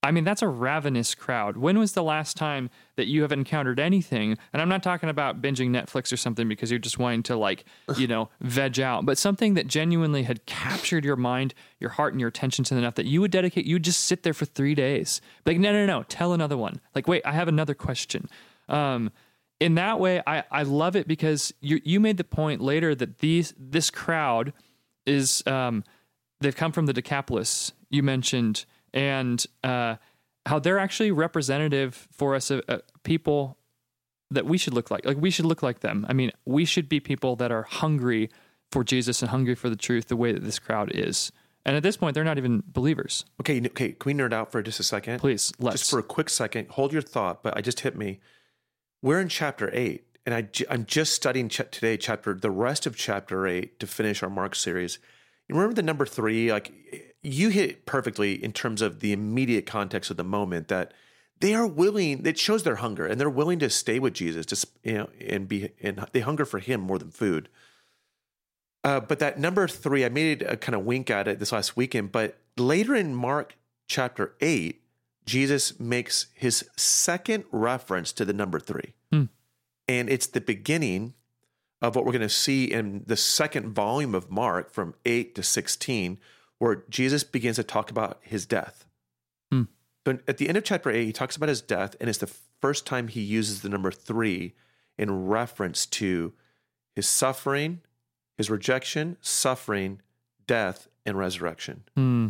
I 0.07 0.13
mean, 0.13 0.23
that's 0.23 0.41
a 0.41 0.49
ravenous 0.49 1.17
crowd. 1.17 1.57
When 1.57 1.81
was 1.81 1.93
the 1.93 2.03
last 2.03 2.37
time 2.37 2.71
that 2.95 3.09
you 3.09 3.23
have 3.23 3.33
encountered 3.33 3.81
anything? 3.81 4.39
And 4.53 4.63
I'm 4.63 4.69
not 4.69 4.85
talking 4.85 5.09
about 5.09 5.43
binging 5.43 5.71
Netflix 5.71 6.13
or 6.13 6.17
something 6.17 6.49
because 6.49 6.71
you're 6.71 6.79
just 6.79 6.97
wanting 6.97 7.25
to, 7.25 7.37
like, 7.37 7.65
you 7.97 8.07
know, 8.07 8.29
veg 8.41 8.79
out, 8.79 9.05
but 9.05 9.19
something 9.19 9.55
that 9.55 9.67
genuinely 9.67 10.23
had 10.23 10.47
captured 10.47 11.05
your 11.05 11.17
mind, 11.17 11.55
your 11.81 11.91
heart, 11.91 12.13
and 12.13 12.21
your 12.21 12.29
attention 12.29 12.65
to 12.67 12.77
enough 12.77 12.95
that 12.95 13.07
you 13.07 13.21
would 13.21 13.33
dedicate, 13.33 13.67
you 13.67 13.75
would 13.75 13.83
just 13.83 14.05
sit 14.05 14.23
there 14.23 14.33
for 14.33 14.45
three 14.45 14.77
days. 14.77 15.21
Like, 15.45 15.59
no, 15.59 15.73
no, 15.73 15.85
no, 15.85 16.05
tell 16.05 16.33
another 16.33 16.57
one. 16.57 16.81
Like, 16.95 17.09
wait, 17.09 17.23
I 17.25 17.33
have 17.33 17.49
another 17.49 17.75
question. 17.75 18.29
Um, 18.69 19.11
in 19.59 19.75
that 19.75 19.99
way, 19.99 20.23
I, 20.25 20.45
I 20.53 20.63
love 20.63 20.95
it 20.95 21.09
because 21.09 21.53
you 21.61 21.81
you 21.83 21.99
made 21.99 22.17
the 22.17 22.25
point 22.25 22.61
later 22.61 22.95
that 22.95 23.19
these 23.19 23.55
this 23.59 23.91
crowd 23.91 24.53
is 25.05 25.43
um, 25.47 25.83
they've 26.41 26.55
come 26.55 26.71
from 26.71 26.87
the 26.87 26.93
Decapolis. 26.93 27.73
You 27.91 28.03
mentioned 28.03 28.67
and 28.93 29.45
uh, 29.65 29.97
how 30.47 30.59
they're 30.59 30.79
actually 30.79 31.11
representative 31.11 32.09
for 32.13 32.35
us, 32.35 32.51
uh, 32.51 32.61
uh, 32.69 32.79
people 33.03 33.57
that 34.31 34.47
we 34.47 34.59
should 34.59 34.75
look 34.75 34.91
like. 34.91 35.05
Like 35.05 35.19
we 35.19 35.31
should 35.31 35.47
look 35.47 35.63
like 35.63 35.81
them. 35.81 36.07
I 36.09 36.13
mean, 36.13 36.33
we 36.45 36.65
should 36.65 36.89
be 36.89 37.01
people 37.01 37.37
that 37.37 37.53
are 37.53 37.63
hungry 37.63 38.31
for 38.73 38.83
Jesus 38.85 39.23
and 39.23 39.31
hungry 39.31 39.55
for 39.55 39.71
the 39.71 39.77
truth, 39.77 40.09
the 40.09 40.17
way 40.17 40.33
that 40.33 40.43
this 40.43 40.59
crowd 40.59 40.91
is. 40.95 41.33
And 41.65 41.77
at 41.77 41.83
this 41.83 41.97
point, 41.97 42.15
they're 42.15 42.25
not 42.25 42.39
even 42.39 42.63
believers. 42.67 43.25
Okay, 43.41 43.59
okay. 43.59 43.93
Can 43.93 44.17
we 44.17 44.23
nerd 44.23 44.33
out 44.33 44.53
for 44.53 44.63
just 44.63 44.79
a 44.79 44.85
second? 44.85 45.19
Please, 45.19 45.53
let's. 45.59 45.81
Just 45.81 45.91
for 45.91 45.99
a 45.99 46.05
quick 46.05 46.31
second, 46.31 46.69
hold 46.71 46.93
your 46.93 47.03
thought. 47.03 47.43
But 47.43 47.57
I 47.57 47.61
just 47.61 47.81
hit 47.81 47.97
me. 47.97 48.21
We're 49.03 49.21
in 49.21 49.29
chapter 49.29 49.71
eight, 49.73 50.05
and 50.25 50.35
I 50.35 50.49
I'm 50.71 50.87
just 50.87 51.13
studying 51.13 51.49
ch- 51.49 51.63
today 51.73 51.97
chapter 51.97 52.35
the 52.35 52.53
rest 52.53 52.87
of 52.87 52.97
chapter 52.97 53.49
eight 53.49 53.81
to 53.81 53.87
finish 53.89 54.23
our 54.23 54.31
Mark 54.31 54.55
series. 54.55 55.01
You 55.49 55.57
remember 55.57 55.75
the 55.75 55.83
number 55.83 56.07
three? 56.07 56.53
Like 56.53 56.73
you 57.27 57.49
hit 57.49 57.71
it 57.71 57.87
perfectly 57.87 58.43
in 58.43 58.53
terms 58.53 58.81
of 58.81 59.01
the 59.01 59.13
immediate 59.13 59.67
context 59.67 60.11
of 60.11 60.17
the 60.17 60.25
moment 60.25 60.69
that 60.69 60.93
they 61.41 61.55
are 61.55 61.67
willing 61.67 62.25
it 62.25 62.39
shows 62.39 62.63
their 62.63 62.77
hunger 62.77 63.05
and 63.05 63.21
they're 63.21 63.29
willing 63.29 63.59
to 63.59 63.69
stay 63.69 63.99
with 63.99 64.15
jesus 64.15 64.47
to 64.47 64.67
you 64.85 64.95
know 64.95 65.11
and 65.21 65.49
be 65.49 65.71
and 65.83 66.07
they 66.13 66.21
hunger 66.21 66.45
for 66.45 66.61
him 66.61 66.81
more 66.81 66.99
than 66.99 67.11
food 67.11 67.49
uh, 68.85 69.01
but 69.01 69.19
that 69.19 69.39
number 69.39 69.67
three 69.67 70.05
i 70.05 70.09
made 70.09 70.43
a 70.43 70.57
kind 70.57 70.77
of 70.77 70.85
wink 70.85 71.11
at 71.11 71.27
it 71.27 71.41
this 71.41 71.53
last 71.53 71.77
weekend 71.77 72.13
but 72.13 72.39
later 72.57 72.95
in 72.95 73.15
mark 73.15 73.57
chapter 73.89 74.35
8 74.41 74.81
jesus 75.25 75.81
makes 75.81 76.27
his 76.33 76.69
second 76.77 77.45
reference 77.51 78.13
to 78.13 78.25
the 78.25 78.33
number 78.33 78.61
three 78.61 78.95
hmm. 79.11 79.25
and 79.89 80.09
it's 80.09 80.29
the 80.29 80.41
beginning 80.41 81.15
of 81.83 81.95
what 81.95 82.07
we're 82.07 82.13
going 82.13 82.23
to 82.23 82.29
see 82.29 82.65
in 82.65 83.03
the 83.07 83.17
second 83.17 83.75
volume 83.75 84.15
of 84.15 84.31
mark 84.31 84.71
from 84.71 84.95
8 85.05 85.35
to 85.35 85.43
16 85.43 86.19
where 86.59 86.85
Jesus 86.89 87.25
begins 87.25 87.57
to 87.57 87.65
talk 87.65 87.91
about 87.91 88.19
his 88.23 88.47
death. 88.47 88.85
Hmm. 89.51 89.65
But 90.05 90.23
at 90.27 90.39
the 90.39 90.49
end 90.49 90.57
of 90.57 90.65
chapter 90.65 90.91
8, 90.91 91.05
he 91.05 91.13
talks 91.13 91.37
about 91.37 91.49
his 91.49 91.61
death, 91.61 91.97
and 92.01 92.09
it's 92.09 92.19
the 92.19 92.33
first 92.61 92.87
time 92.87 93.09
he 93.09 93.21
uses 93.21 93.63
the 93.63 93.69
number 93.69 93.91
three 93.91 94.55
in 94.99 95.27
reference 95.27 95.87
to 95.87 96.33
his 96.95 97.07
suffering, 97.07 97.81
his 98.37 98.51
rejection, 98.51 99.17
suffering, 99.21 100.01
death, 100.47 100.89
and 101.05 101.19
resurrection. 101.19 101.85
Hmm. 101.95 102.29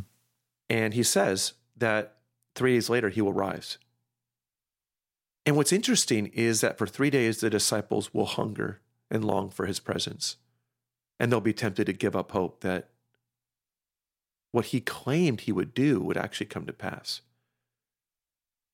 And 0.68 0.95
he 0.95 1.02
says 1.02 1.52
that 1.76 2.16
three 2.54 2.75
days 2.75 2.90
later 2.90 3.09
he 3.09 3.21
will 3.21 3.33
rise. 3.33 3.78
And 5.45 5.56
what's 5.56 5.73
interesting 5.73 6.26
is 6.35 6.61
that 6.61 6.76
for 6.76 6.88
three 6.88 7.11
days 7.11 7.38
the 7.38 7.50
disciples 7.50 8.12
will 8.12 8.26
hunger 8.26 8.80
and 9.11 9.25
long 9.25 9.49
for 9.49 9.66
his 9.66 9.78
presence. 9.78 10.37
And 11.21 11.30
they'll 11.30 11.40
be 11.40 11.52
tempted 11.52 11.87
to 11.87 11.92
give 11.92 12.16
up 12.16 12.33
hope 12.33 12.61
that 12.62 12.88
what 14.57 14.67
he 14.73 14.81
claimed 14.81 15.43
he 15.43 15.53
would 15.53 15.75
do 15.75 16.01
would 16.01 16.17
actually 16.17 16.47
come 16.47 16.65
to 16.65 16.73
pass. 16.73 17.21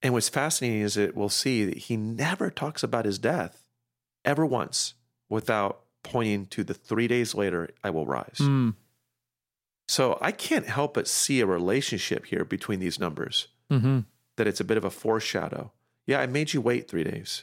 And 0.01 0.15
what's 0.15 0.29
fascinating 0.29 0.81
is 0.83 0.95
that 0.95 1.17
we'll 1.17 1.29
see 1.29 1.65
that 1.65 1.77
he 1.79 1.97
never 1.97 2.51
talks 2.51 2.85
about 2.85 3.05
his 3.05 3.19
death 3.19 3.65
ever 4.25 4.47
once 4.47 4.95
without 5.29 5.81
pointing 6.05 6.47
to 6.47 6.63
the 6.63 6.73
three 6.75 7.09
days 7.09 7.35
later, 7.35 7.69
I 7.83 7.91
will 7.91 8.07
rise. 8.07 8.39
Hmm. 8.39 8.71
So 9.89 10.19
I 10.21 10.31
can't 10.31 10.67
help 10.67 10.95
but 10.95 11.09
see 11.09 11.41
a 11.41 11.47
relationship 11.47 12.27
here 12.27 12.45
between 12.45 12.79
these 12.79 13.01
numbers, 13.01 13.49
Mm-hmm. 13.71 14.01
that 14.37 14.47
it's 14.47 14.61
a 14.61 14.65
bit 14.65 14.77
of 14.77 14.85
a 14.85 14.91
foreshadow. 14.91 15.73
Yeah, 16.07 16.21
I 16.21 16.27
made 16.27 16.53
you 16.53 16.61
wait 16.61 16.89
three 16.89 17.05
days, 17.05 17.43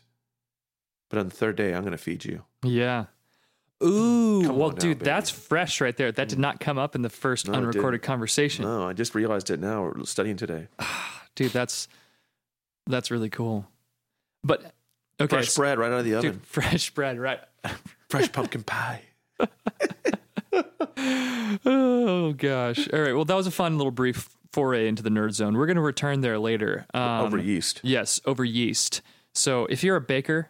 but 1.09 1.19
on 1.19 1.27
the 1.27 1.35
third 1.35 1.55
day, 1.57 1.73
I'm 1.73 1.81
going 1.81 1.91
to 1.91 1.97
feed 1.97 2.23
you. 2.23 2.43
Yeah. 2.63 3.05
Ooh, 3.81 4.41
Come 4.43 4.57
well, 4.57 4.69
on 4.69 4.75
now, 4.75 4.79
dude, 4.79 4.99
that's 4.99 5.29
fresh 5.29 5.79
right 5.79 5.95
there. 5.95 6.11
That 6.11 6.27
did 6.27 6.39
not 6.39 6.59
come 6.59 6.77
up 6.77 6.95
in 6.95 7.01
the 7.01 7.09
first 7.09 7.47
No, 7.47 7.53
unrecorded 7.53 8.01
conversation. 8.01 8.65
No, 8.65 8.87
I 8.87 8.93
just 8.93 9.15
realized 9.15 9.49
it 9.49 9.59
now. 9.61 9.83
We're 9.83 10.03
studying 10.03 10.35
today. 10.35 10.67
Dude, 11.35 11.51
that's 11.53 11.87
that's 12.87 13.09
really 13.11 13.29
cool. 13.29 13.65
But 14.43 14.73
okay, 15.21 15.37
Fresh 15.37 15.49
so- 15.51 15.61
bread 15.61 15.79
right 15.79 15.91
out 15.91 15.99
of 15.99 16.05
the 16.05 16.15
oven. 16.15 16.31
dude, 16.33 16.45
fresh 16.45 16.89
bread, 16.89 17.17
right? 17.19 17.39
Fresh 18.09 18.31
pumpkin 18.33 18.63
pie. 18.63 19.03
oh 21.65 22.33
gosh. 22.37 22.87
All 22.91 22.99
right. 22.99 23.13
Well, 23.13 23.25
that 23.25 23.35
was 23.35 23.47
a 23.47 23.51
fun 23.51 23.77
little 23.77 23.91
brief 23.91 24.29
foray 24.51 24.87
into 24.87 25.03
the 25.03 25.09
nerd 25.09 25.31
zone. 25.33 25.55
We're 25.55 25.67
going 25.67 25.75
to 25.75 25.81
return 25.81 26.21
there 26.21 26.39
later. 26.39 26.85
Um, 26.93 27.25
over 27.25 27.37
yeast. 27.37 27.81
Yes, 27.83 28.19
over 28.25 28.43
yeast. 28.43 29.01
So 29.33 29.65
if 29.67 29.83
you're 29.83 29.95
a 29.95 30.01
baker, 30.01 30.49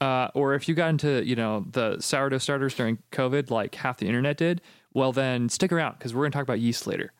uh, 0.00 0.28
or 0.34 0.54
if 0.54 0.68
you 0.68 0.74
got 0.74 0.90
into 0.90 1.24
you 1.26 1.36
know 1.36 1.66
the 1.70 2.00
sourdough 2.00 2.38
starters 2.38 2.74
during 2.74 2.98
COVID, 3.12 3.50
like 3.50 3.74
half 3.74 3.98
the 3.98 4.06
internet 4.06 4.36
did, 4.36 4.60
well 4.92 5.12
then 5.12 5.48
stick 5.48 5.72
around 5.72 5.94
because 5.98 6.14
we're 6.14 6.22
going 6.22 6.32
to 6.32 6.36
talk 6.36 6.44
about 6.44 6.60
yeast 6.60 6.86
later. 6.86 7.12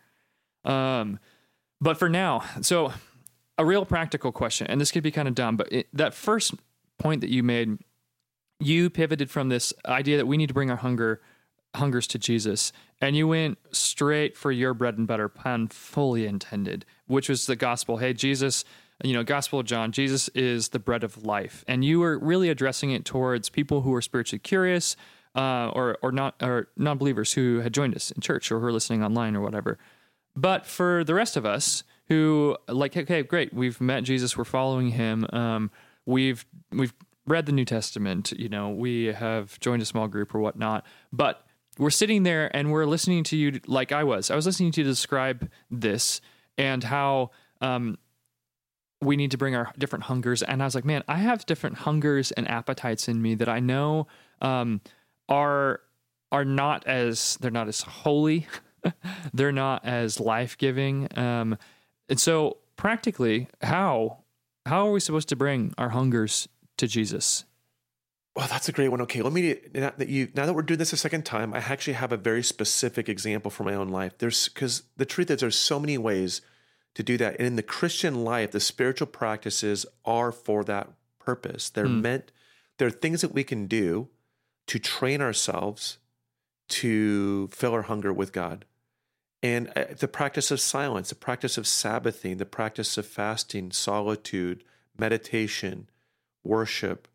Um, 0.64 1.18
but 1.80 1.98
for 1.98 2.08
now, 2.08 2.44
so 2.60 2.92
a 3.56 3.64
real 3.64 3.84
practical 3.84 4.32
question, 4.32 4.66
and 4.66 4.80
this 4.80 4.90
could 4.90 5.02
be 5.02 5.10
kind 5.10 5.28
of 5.28 5.34
dumb, 5.34 5.56
but 5.56 5.72
it, 5.72 5.88
that 5.92 6.14
first 6.14 6.54
point 6.98 7.20
that 7.20 7.30
you 7.30 7.42
made, 7.42 7.78
you 8.60 8.90
pivoted 8.90 9.30
from 9.30 9.48
this 9.48 9.72
idea 9.86 10.16
that 10.16 10.26
we 10.26 10.36
need 10.36 10.48
to 10.48 10.54
bring 10.54 10.70
our 10.70 10.76
hunger 10.76 11.20
hungers 11.74 12.06
to 12.08 12.18
Jesus, 12.18 12.72
and 13.00 13.16
you 13.16 13.28
went 13.28 13.58
straight 13.72 14.36
for 14.36 14.50
your 14.50 14.74
bread 14.74 14.98
and 14.98 15.06
butter, 15.06 15.28
pun 15.28 15.68
fully 15.68 16.26
intended, 16.26 16.84
which 17.06 17.28
was 17.28 17.46
the 17.46 17.56
gospel. 17.56 17.98
Hey, 17.98 18.12
Jesus, 18.12 18.64
you 19.04 19.12
know, 19.12 19.22
Gospel 19.22 19.60
of 19.60 19.66
John, 19.66 19.92
Jesus 19.92 20.28
is 20.30 20.70
the 20.70 20.78
bread 20.78 21.04
of 21.04 21.24
life, 21.24 21.64
and 21.68 21.84
you 21.84 22.00
were 22.00 22.18
really 22.18 22.48
addressing 22.48 22.90
it 22.90 23.04
towards 23.04 23.48
people 23.48 23.82
who 23.82 23.94
are 23.94 24.02
spiritually 24.02 24.40
curious, 24.40 24.96
uh, 25.34 25.70
or 25.74 25.98
or 26.02 26.10
not 26.10 26.34
or 26.42 26.68
non-believers 26.76 27.32
who 27.32 27.60
had 27.60 27.72
joined 27.72 27.94
us 27.94 28.10
in 28.10 28.20
church 28.20 28.50
or 28.50 28.58
who 28.58 28.66
are 28.66 28.72
listening 28.72 29.04
online 29.04 29.36
or 29.36 29.40
whatever. 29.40 29.78
But 30.34 30.66
for 30.66 31.04
the 31.04 31.14
rest 31.14 31.36
of 31.36 31.44
us 31.46 31.84
who 32.08 32.56
like, 32.68 32.96
okay, 32.96 33.22
great, 33.22 33.52
we've 33.52 33.80
met 33.80 34.04
Jesus, 34.04 34.36
we're 34.36 34.44
following 34.44 34.88
him, 34.88 35.26
um, 35.32 35.70
we've 36.06 36.44
we've 36.72 36.94
read 37.26 37.46
the 37.46 37.52
New 37.52 37.64
Testament, 37.64 38.32
you 38.32 38.48
know, 38.48 38.70
we 38.70 39.06
have 39.06 39.60
joined 39.60 39.82
a 39.82 39.84
small 39.84 40.08
group 40.08 40.34
or 40.34 40.40
whatnot, 40.40 40.84
but 41.12 41.44
we're 41.78 41.90
sitting 41.90 42.22
there 42.22 42.54
and 42.56 42.72
we're 42.72 42.86
listening 42.86 43.22
to 43.24 43.36
you 43.36 43.60
like 43.66 43.92
I 43.92 44.02
was. 44.02 44.30
I 44.30 44.34
was 44.34 44.46
listening 44.46 44.72
to 44.72 44.80
you 44.80 44.86
describe 44.86 45.48
this 45.70 46.20
and 46.56 46.82
how 46.82 47.30
um, 47.60 47.98
we 49.00 49.16
need 49.16 49.30
to 49.30 49.38
bring 49.38 49.54
our 49.54 49.72
different 49.78 50.04
hungers. 50.04 50.42
And 50.42 50.62
I 50.62 50.66
was 50.66 50.74
like, 50.74 50.84
man, 50.84 51.04
I 51.08 51.16
have 51.16 51.46
different 51.46 51.78
hungers 51.78 52.32
and 52.32 52.48
appetites 52.48 53.08
in 53.08 53.22
me 53.22 53.34
that 53.36 53.48
I 53.48 53.60
know 53.60 54.06
um, 54.40 54.80
are 55.28 55.80
are 56.30 56.44
not 56.44 56.86
as 56.86 57.38
they're 57.40 57.50
not 57.50 57.68
as 57.68 57.80
holy, 57.82 58.46
they're 59.34 59.52
not 59.52 59.84
as 59.84 60.20
life 60.20 60.58
giving. 60.58 61.08
Um, 61.16 61.56
and 62.08 62.18
so, 62.18 62.58
practically, 62.76 63.48
how 63.62 64.18
how 64.66 64.88
are 64.88 64.92
we 64.92 65.00
supposed 65.00 65.28
to 65.30 65.36
bring 65.36 65.74
our 65.78 65.90
hungers 65.90 66.48
to 66.76 66.86
Jesus? 66.86 67.44
Well, 68.36 68.46
that's 68.48 68.68
a 68.68 68.72
great 68.72 68.88
one. 68.88 69.00
Okay, 69.02 69.22
let 69.22 69.32
me 69.32 69.56
now 69.74 69.92
that 69.96 70.08
you 70.08 70.28
now 70.34 70.46
that 70.46 70.54
we're 70.54 70.62
doing 70.62 70.78
this 70.78 70.92
a 70.92 70.96
second 70.96 71.24
time, 71.24 71.54
I 71.54 71.58
actually 71.58 71.94
have 71.94 72.12
a 72.12 72.16
very 72.16 72.42
specific 72.42 73.08
example 73.08 73.50
from 73.50 73.66
my 73.66 73.74
own 73.74 73.88
life. 73.88 74.18
There's 74.18 74.48
because 74.48 74.82
the 74.96 75.06
truth 75.06 75.30
is 75.30 75.40
there's 75.40 75.56
so 75.56 75.80
many 75.80 75.98
ways 75.98 76.40
to 76.98 77.04
do 77.04 77.16
that. 77.16 77.36
And 77.38 77.46
in 77.46 77.54
the 77.54 77.62
Christian 77.62 78.24
life, 78.24 78.50
the 78.50 78.58
spiritual 78.58 79.06
practices 79.06 79.86
are 80.04 80.32
for 80.32 80.64
that 80.64 80.88
purpose. 81.20 81.70
They're 81.70 81.86
Hmm. 81.86 82.02
meant 82.02 82.32
they're 82.76 82.90
things 82.90 83.20
that 83.20 83.32
we 83.32 83.44
can 83.44 83.68
do 83.68 84.08
to 84.66 84.80
train 84.80 85.20
ourselves 85.22 85.98
to 86.70 87.46
fill 87.52 87.72
our 87.72 87.82
hunger 87.82 88.12
with 88.12 88.32
God. 88.32 88.64
And 89.44 89.70
uh, 89.76 89.84
the 89.96 90.08
practice 90.08 90.50
of 90.50 90.58
silence, 90.60 91.10
the 91.10 91.14
practice 91.14 91.56
of 91.56 91.68
Sabbathing, 91.68 92.38
the 92.38 92.44
practice 92.44 92.98
of 92.98 93.06
fasting, 93.06 93.70
solitude, 93.70 94.64
meditation, 94.98 95.88
worship, 96.42 97.06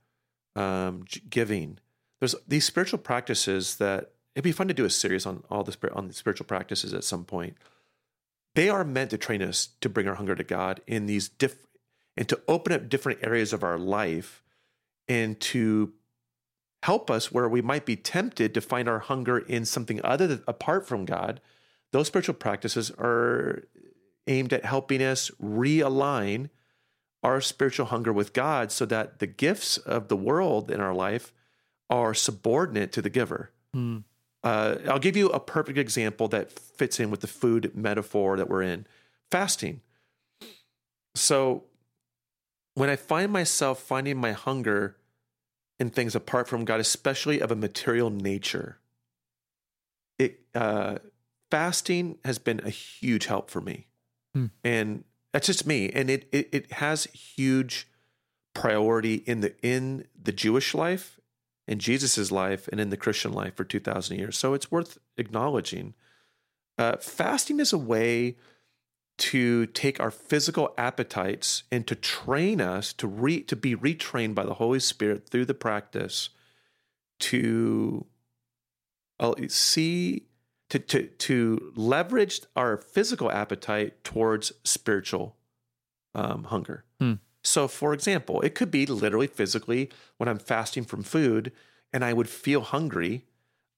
um, 0.56 1.04
giving. 1.30 1.78
There's 2.22 2.36
these 2.48 2.64
spiritual 2.66 3.00
practices 3.00 3.76
that 3.78 4.12
it'd 4.34 4.46
be 4.46 4.54
fun 4.54 4.70
to 4.70 4.74
do 4.74 4.86
a 4.86 4.90
series 4.90 5.26
on 5.26 5.44
all 5.50 5.66
the 5.66 5.76
on 5.94 6.08
the 6.08 6.14
spiritual 6.14 6.46
practices 6.46 6.94
at 6.94 7.04
some 7.04 7.26
point. 7.26 7.58
They 8.56 8.70
are 8.70 8.84
meant 8.84 9.10
to 9.12 9.18
train 9.18 9.42
us 9.42 9.70
to 9.82 9.90
bring 9.90 10.08
our 10.08 10.16
hunger 10.16 10.36
to 10.36 10.44
God 10.44 10.82
in 10.86 11.06
these 11.06 11.30
diff- 11.30 11.66
and 12.16 12.30
to 12.30 12.40
open 12.48 12.74
up 12.74 12.90
different 12.90 13.24
areas 13.24 13.54
of 13.54 13.64
our 13.64 13.78
life 13.78 14.44
and 15.08 15.40
to 15.40 15.94
help 16.84 17.10
us 17.10 17.32
where 17.32 17.50
we 17.50 17.62
might 17.62 17.86
be 17.86 17.96
tempted 17.96 18.54
to 18.54 18.62
find 18.62 18.88
our 18.88 19.00
hunger 19.00 19.40
in 19.40 19.66
something 19.66 20.04
other 20.04 20.28
than 20.28 20.44
apart 20.48 20.88
from 20.88 21.06
God. 21.06 21.42
Those 21.92 22.08
spiritual 22.08 22.36
practices 22.36 22.92
are 22.92 23.64
aimed 24.28 24.54
at 24.54 24.66
helping 24.66 25.02
us 25.02 25.32
realign 25.42 26.50
our 27.24 27.40
spiritual 27.40 27.86
hunger 27.88 28.12
with 28.12 28.34
God 28.34 28.72
so 28.72 28.86
that 28.86 29.20
the 29.20 29.28
gifts 29.28 29.78
of 29.78 30.10
the 30.10 30.18
world 30.18 30.70
in 30.70 30.82
our 30.82 30.94
life 30.94 31.34
are 31.90 32.14
subordinate 32.14 32.92
to 32.92 33.02
the 33.02 33.10
giver. 33.10 33.52
Hmm. 33.74 34.00
Uh, 34.44 34.76
I'll 34.90 35.00
give 35.00 35.16
you 35.16 35.30
a 35.30 35.40
perfect 35.40 35.78
example 35.78 36.28
that 36.30 36.52
fits 36.52 37.00
in 37.00 37.10
with 37.10 37.22
the 37.22 37.28
food 37.28 37.72
metaphor 37.76 38.36
that 38.38 38.50
we're 38.50 38.62
in 38.64 38.86
fasting. 39.32 39.82
So, 41.16 41.64
when 42.76 42.90
I 42.90 42.96
find 42.96 43.32
myself 43.32 43.80
finding 43.80 44.18
my 44.18 44.32
hunger 44.32 44.98
in 45.80 45.90
things 45.92 46.16
apart 46.16 46.48
from 46.48 46.66
God, 46.66 46.80
especially 46.80 47.40
of 47.40 47.52
a 47.52 47.56
material 47.56 48.10
nature, 48.10 48.80
it 50.20 50.42
uh, 50.56 50.98
fasting 51.52 52.18
has 52.26 52.40
been 52.40 52.60
a 52.64 52.70
huge 52.70 53.28
help 53.28 53.50
for 53.50 53.62
me, 53.62 53.88
Hmm. 54.34 54.48
and 54.64 55.04
that's 55.32 55.48
just 55.48 55.66
me. 55.68 55.90
And 55.90 56.10
it, 56.10 56.28
it 56.32 56.50
it 56.52 56.72
has 56.74 57.06
huge 57.06 57.88
priority 58.54 59.16
in 59.26 59.42
the 59.42 59.54
in 59.66 60.06
the 60.22 60.32
Jewish 60.32 60.74
life, 60.74 61.20
in 61.68 61.80
Jesus's 61.80 62.32
life, 62.32 62.68
and 62.72 62.82
in 62.82 62.90
the 62.90 62.98
Christian 62.98 63.34
life 63.34 63.56
for 63.56 63.64
two 63.64 63.80
thousand 63.80 64.18
years. 64.20 64.38
So 64.38 64.54
it's 64.54 64.72
worth 64.72 64.98
acknowledging. 65.18 65.94
Uh, 66.78 66.98
fasting 66.98 67.60
is 67.60 67.72
a 67.72 67.78
way 67.78 68.36
to 69.16 69.68
take 69.68 70.00
our 70.00 70.12
physical 70.12 70.74
appetites 70.78 71.64
and 71.72 71.86
to 71.86 71.96
train 71.96 72.60
us 72.60 72.94
to 72.94 73.08
re 73.08 73.42
to 73.44 73.56
be 73.56 73.76
retrained 73.76 74.36
by 74.36 74.44
the 74.44 74.56
Holy 74.56 74.80
Spirit 74.80 75.30
through 75.30 75.46
the 75.46 75.54
practice 75.54 76.30
to 77.20 78.06
uh, 79.20 79.34
see 79.48 80.26
to 80.70 80.80
to 80.80 81.08
to 81.08 81.72
leverage 81.76 82.42
our 82.56 82.78
physical 82.78 83.32
appetite 83.32 84.04
towards 84.04 84.52
spiritual 84.64 85.36
um, 86.16 86.46
hunger. 86.46 86.84
Hmm. 87.00 87.14
So, 87.44 87.68
for 87.68 87.94
example, 87.94 88.42
it 88.42 88.56
could 88.56 88.72
be 88.72 88.86
literally 88.86 89.28
physically 89.28 89.90
when 90.18 90.30
I'm 90.30 90.40
fasting 90.40 90.86
from 90.86 91.04
food 91.04 91.52
and 91.92 92.04
I 92.04 92.14
would 92.14 92.30
feel 92.30 92.62
hungry. 92.62 93.26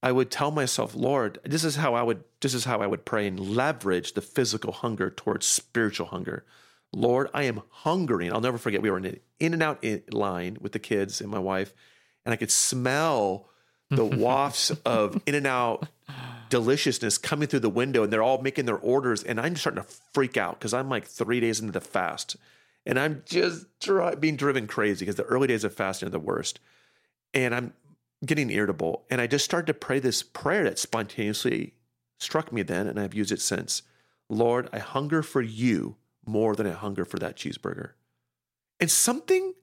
I 0.03 0.11
would 0.11 0.29
tell 0.29 0.51
myself, 0.51 0.93
Lord, 0.93 1.39
this 1.43 1.63
is 1.63 1.77
how 1.77 1.95
I 1.95 2.03
would 2.03 2.23
this 2.41 2.53
is 2.53 2.65
how 2.65 2.79
I 2.79 2.87
would 2.87 3.05
pray 3.05 3.25
and 3.27 3.39
leverage 3.39 4.13
the 4.13 4.21
physical 4.21 4.71
hunger 4.71 5.09
towards 5.09 5.47
spiritual 5.47 6.07
hunger. 6.07 6.45
Lord, 6.93 7.29
I 7.33 7.43
am 7.43 7.63
hungering. 7.69 8.31
I'll 8.31 8.39
never 8.39 8.57
forget 8.57 8.81
we 8.81 8.89
were 8.89 8.99
in 8.99 9.05
an 9.05 9.19
In-N-Out 9.39 9.79
in- 9.83 10.03
line 10.11 10.57
with 10.61 10.71
the 10.71 10.79
kids 10.79 11.19
and 11.19 11.29
my 11.29 11.39
wife, 11.39 11.73
and 12.23 12.31
I 12.31 12.37
could 12.37 12.51
smell 12.51 13.49
the 13.89 14.05
wafts 14.05 14.69
of 14.85 15.21
In-N-Out 15.25 15.89
deliciousness 16.49 17.17
coming 17.17 17.47
through 17.47 17.59
the 17.59 17.69
window, 17.69 18.03
and 18.03 18.13
they're 18.13 18.23
all 18.23 18.41
making 18.41 18.65
their 18.65 18.77
orders, 18.77 19.23
and 19.23 19.41
I'm 19.41 19.55
starting 19.55 19.83
to 19.83 19.89
freak 20.13 20.37
out 20.37 20.59
because 20.59 20.73
I'm 20.73 20.87
like 20.89 21.05
three 21.05 21.39
days 21.39 21.59
into 21.59 21.73
the 21.73 21.81
fast, 21.81 22.37
and 22.85 22.99
I'm 22.99 23.23
just 23.25 23.65
being 24.19 24.35
driven 24.35 24.67
crazy 24.67 25.05
because 25.05 25.15
the 25.15 25.23
early 25.23 25.47
days 25.47 25.63
of 25.63 25.73
fasting 25.73 26.07
are 26.07 26.11
the 26.11 26.19
worst, 26.19 26.59
and 27.33 27.53
I'm 27.53 27.73
getting 28.25 28.49
irritable, 28.49 29.05
and 29.09 29.19
I 29.21 29.27
just 29.27 29.45
started 29.45 29.67
to 29.67 29.73
pray 29.73 29.99
this 29.99 30.23
prayer 30.23 30.63
that 30.63 30.79
spontaneously 30.79 31.73
struck 32.19 32.51
me 32.51 32.63
then, 32.63 32.87
and 32.87 32.99
I've 32.99 33.13
used 33.13 33.31
it 33.31 33.41
since. 33.41 33.83
Lord, 34.29 34.69
I 34.73 34.79
hunger 34.79 35.21
for 35.21 35.41
you 35.41 35.97
more 36.25 36.55
than 36.55 36.67
I 36.67 36.71
hunger 36.71 37.05
for 37.05 37.17
that 37.19 37.35
cheeseburger. 37.35 37.91
And 38.79 38.89
something, 38.89 39.53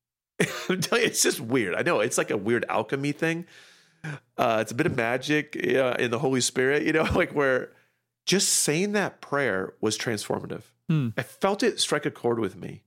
I'm 0.68 0.80
telling 0.80 1.04
you, 1.04 1.10
it's 1.10 1.22
just 1.22 1.40
weird. 1.40 1.74
I 1.74 1.82
know 1.82 2.00
it's 2.00 2.18
like 2.18 2.30
a 2.30 2.36
weird 2.36 2.64
alchemy 2.68 3.12
thing. 3.12 3.46
Uh, 4.36 4.58
it's 4.60 4.72
a 4.72 4.74
bit 4.74 4.86
of 4.86 4.96
magic 4.96 5.56
uh, 5.56 5.96
in 5.98 6.10
the 6.10 6.18
Holy 6.18 6.40
Spirit, 6.40 6.84
you 6.84 6.92
know, 6.92 7.02
like 7.14 7.32
where 7.32 7.72
just 8.26 8.50
saying 8.50 8.92
that 8.92 9.20
prayer 9.20 9.74
was 9.80 9.96
transformative. 9.98 10.62
Hmm. 10.88 11.08
I 11.16 11.22
felt 11.22 11.62
it 11.62 11.80
strike 11.80 12.06
a 12.06 12.10
chord 12.10 12.38
with 12.38 12.56
me. 12.56 12.82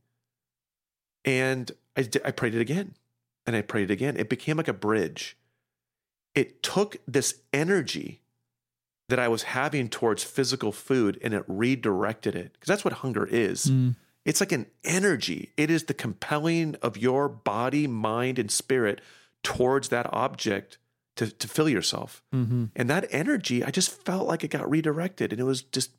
And 1.24 1.72
I, 1.96 2.08
I 2.26 2.32
prayed 2.32 2.56
it 2.56 2.62
again 2.62 2.96
and 3.46 3.56
I 3.56 3.62
prayed 3.62 3.90
it 3.90 3.94
again. 3.94 4.18
It 4.18 4.30
became 4.30 4.58
like 4.58 4.68
a 4.68 4.74
bridge. 4.74 5.38
It 6.34 6.64
took 6.64 6.98
this 7.08 7.42
energy 7.54 8.22
that 9.10 9.20
I 9.20 9.28
was 9.28 9.44
having 9.44 9.90
towards 9.90 10.24
physical 10.24 10.72
food 10.72 11.20
and 11.22 11.34
it 11.34 11.44
redirected 11.48 12.36
it 12.36 12.54
because 12.54 12.68
that's 12.68 12.86
what 12.86 12.94
hunger 12.94 13.26
is. 13.26 13.66
Mm. 13.66 13.96
It's 14.24 14.40
like 14.40 14.52
an 14.52 14.68
energy. 14.84 15.52
It 15.58 15.70
is 15.70 15.84
the 15.84 15.94
compelling 15.94 16.76
of 16.82 16.98
your 16.98 17.28
body, 17.28 17.88
mind, 17.88 18.40
and 18.40 18.50
spirit 18.50 19.02
towards 19.44 19.90
that 19.90 20.08
object 20.14 20.78
to, 21.16 21.30
to 21.30 21.48
fill 21.48 21.68
yourself. 21.68 22.24
Mm-hmm. 22.34 22.66
And 22.76 22.90
that 22.90 23.08
energy, 23.10 23.64
I 23.64 23.72
just 23.72 23.90
felt 23.90 24.28
like 24.28 24.44
it 24.44 24.50
got 24.50 24.70
redirected 24.70 25.32
and 25.32 25.42
it 25.42 25.46
was 25.46 25.62
just 25.62 25.92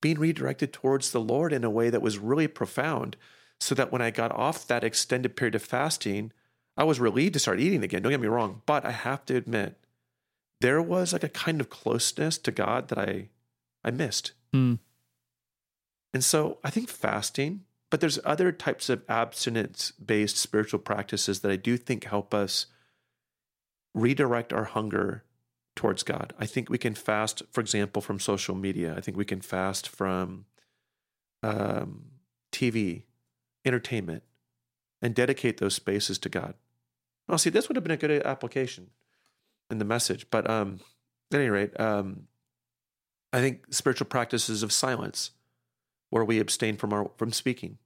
being 0.00 0.18
redirected 0.18 0.72
towards 0.72 1.10
the 1.10 1.20
Lord 1.20 1.52
in 1.52 1.64
a 1.64 1.70
way 1.70 1.90
that 1.90 2.02
was 2.02 2.18
really 2.18 2.48
profound. 2.48 3.16
So 3.60 3.74
that 3.76 3.92
when 3.92 4.02
I 4.02 4.10
got 4.10 4.32
off 4.32 4.66
that 4.66 4.84
extended 4.84 5.36
period 5.36 5.54
of 5.54 5.62
fasting, 5.62 6.32
I 6.76 6.84
was 6.84 7.00
relieved 7.00 7.34
to 7.34 7.38
start 7.38 7.60
eating 7.60 7.84
again. 7.84 8.02
Don't 8.02 8.10
get 8.10 8.20
me 8.20 8.26
wrong, 8.26 8.62
but 8.66 8.84
I 8.84 8.90
have 8.90 9.24
to 9.26 9.36
admit, 9.36 9.78
there 10.60 10.82
was 10.82 11.12
like 11.12 11.22
a 11.22 11.28
kind 11.28 11.60
of 11.60 11.70
closeness 11.70 12.36
to 12.38 12.50
God 12.50 12.88
that 12.88 12.98
I 12.98 13.28
I 13.84 13.90
missed. 13.90 14.32
Mm. 14.54 14.78
And 16.12 16.24
so 16.24 16.58
I 16.64 16.70
think 16.70 16.88
fasting, 16.88 17.64
but 17.90 18.00
there's 18.00 18.18
other 18.24 18.50
types 18.50 18.88
of 18.88 19.02
abstinence 19.08 19.92
based 19.92 20.36
spiritual 20.36 20.80
practices 20.80 21.40
that 21.40 21.50
I 21.50 21.56
do 21.56 21.76
think 21.76 22.04
help 22.04 22.32
us 22.32 22.66
redirect 23.94 24.52
our 24.52 24.64
hunger 24.64 25.24
towards 25.76 26.02
God. 26.02 26.32
I 26.38 26.46
think 26.46 26.70
we 26.70 26.78
can 26.78 26.94
fast, 26.94 27.42
for 27.50 27.60
example, 27.60 28.00
from 28.00 28.20
social 28.20 28.54
media. 28.54 28.94
I 28.96 29.00
think 29.00 29.16
we 29.16 29.24
can 29.24 29.40
fast 29.40 29.88
from 29.88 30.46
um, 31.42 32.04
TV, 32.52 33.02
entertainment, 33.64 34.22
and 35.02 35.14
dedicate 35.14 35.58
those 35.58 35.74
spaces 35.74 36.18
to 36.20 36.28
God. 36.28 36.54
Well, 37.28 37.38
see, 37.38 37.50
this 37.50 37.68
would 37.68 37.76
have 37.76 37.84
been 37.84 37.90
a 37.90 37.96
good 37.96 38.22
application 38.24 38.90
in 39.70 39.78
the 39.78 39.84
message. 39.84 40.26
But 40.30 40.48
um, 40.48 40.80
at 41.32 41.40
any 41.40 41.50
rate, 41.50 41.78
um, 41.80 42.28
I 43.32 43.40
think 43.40 43.66
spiritual 43.70 44.06
practices 44.06 44.62
of 44.62 44.72
silence, 44.72 45.32
where 46.10 46.24
we 46.24 46.38
abstain 46.38 46.76
from 46.76 46.92
our 46.92 47.10
from 47.16 47.32
speaking 47.32 47.78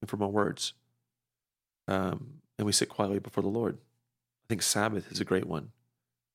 and 0.00 0.10
from 0.10 0.22
our 0.22 0.28
words, 0.28 0.74
um, 1.88 2.40
and 2.58 2.66
we 2.66 2.72
sit 2.72 2.88
quietly 2.88 3.18
before 3.18 3.42
the 3.42 3.48
Lord. 3.48 3.78
I 3.78 4.46
think 4.48 4.62
Sabbath 4.62 5.10
is 5.10 5.20
a 5.20 5.24
great 5.24 5.46
one, 5.46 5.70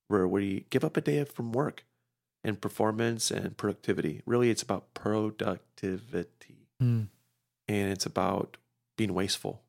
where 0.09 0.27
we 0.27 0.65
give 0.69 0.83
up 0.83 0.97
a 0.97 1.01
day 1.01 1.23
from 1.23 1.53
work 1.53 1.85
and 2.43 2.59
performance 2.59 3.31
and 3.31 3.55
productivity. 3.55 4.21
Really, 4.25 4.49
it's 4.49 4.61
about 4.63 4.93
productivity, 4.93 6.67
Mm. 6.81 7.07
and 7.67 7.91
it's 7.91 8.05
about 8.05 8.57
being 8.97 9.13
wasteful, 9.13 9.61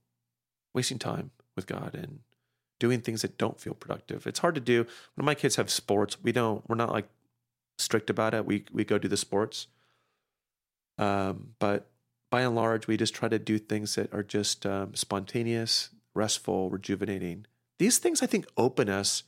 wasting 0.75 0.99
time 0.99 1.31
with 1.57 1.67
God 1.67 1.95
and 1.95 2.21
doing 2.79 3.01
things 3.01 3.23
that 3.23 3.37
don't 3.39 3.61
feel 3.61 3.75
productive. 3.75 4.27
It's 4.27 4.39
hard 4.41 4.55
to 4.55 4.61
do. 4.61 4.87
When 5.15 5.25
my 5.27 5.35
kids 5.35 5.57
have 5.57 5.71
sports, 5.71 6.17
we 6.23 6.33
don't. 6.33 6.67
We're 6.69 6.77
not 6.77 6.91
like 6.93 7.09
strict 7.79 8.09
about 8.11 8.33
it. 8.35 8.47
We 8.47 8.65
we 8.73 8.85
go 8.85 8.99
do 8.99 9.09
the 9.09 9.17
sports, 9.17 9.67
um, 10.99 11.55
but 11.59 11.89
by 12.31 12.43
and 12.43 12.55
large, 12.55 12.87
we 12.87 12.97
just 12.97 13.15
try 13.15 13.29
to 13.29 13.39
do 13.39 13.59
things 13.59 13.95
that 13.97 14.13
are 14.15 14.23
just 14.23 14.65
um, 14.65 14.95
spontaneous, 14.95 15.91
restful, 16.15 16.71
rejuvenating. 16.71 17.47
These 17.79 17.99
things, 17.99 18.23
I 18.23 18.27
think, 18.27 18.47
open 18.57 18.89
us 18.89 19.25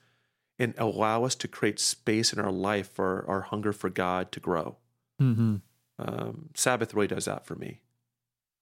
and 0.62 0.74
allow 0.78 1.24
us 1.24 1.34
to 1.34 1.48
create 1.48 1.80
space 1.80 2.32
in 2.32 2.38
our 2.38 2.52
life 2.52 2.88
for 2.88 3.24
our 3.26 3.40
hunger 3.40 3.72
for 3.72 3.90
God 3.90 4.30
to 4.30 4.38
grow. 4.38 4.76
Mm-hmm. 5.20 5.56
Um, 5.98 6.50
Sabbath 6.54 6.94
really 6.94 7.08
does 7.08 7.24
that 7.24 7.44
for 7.44 7.56
me. 7.56 7.80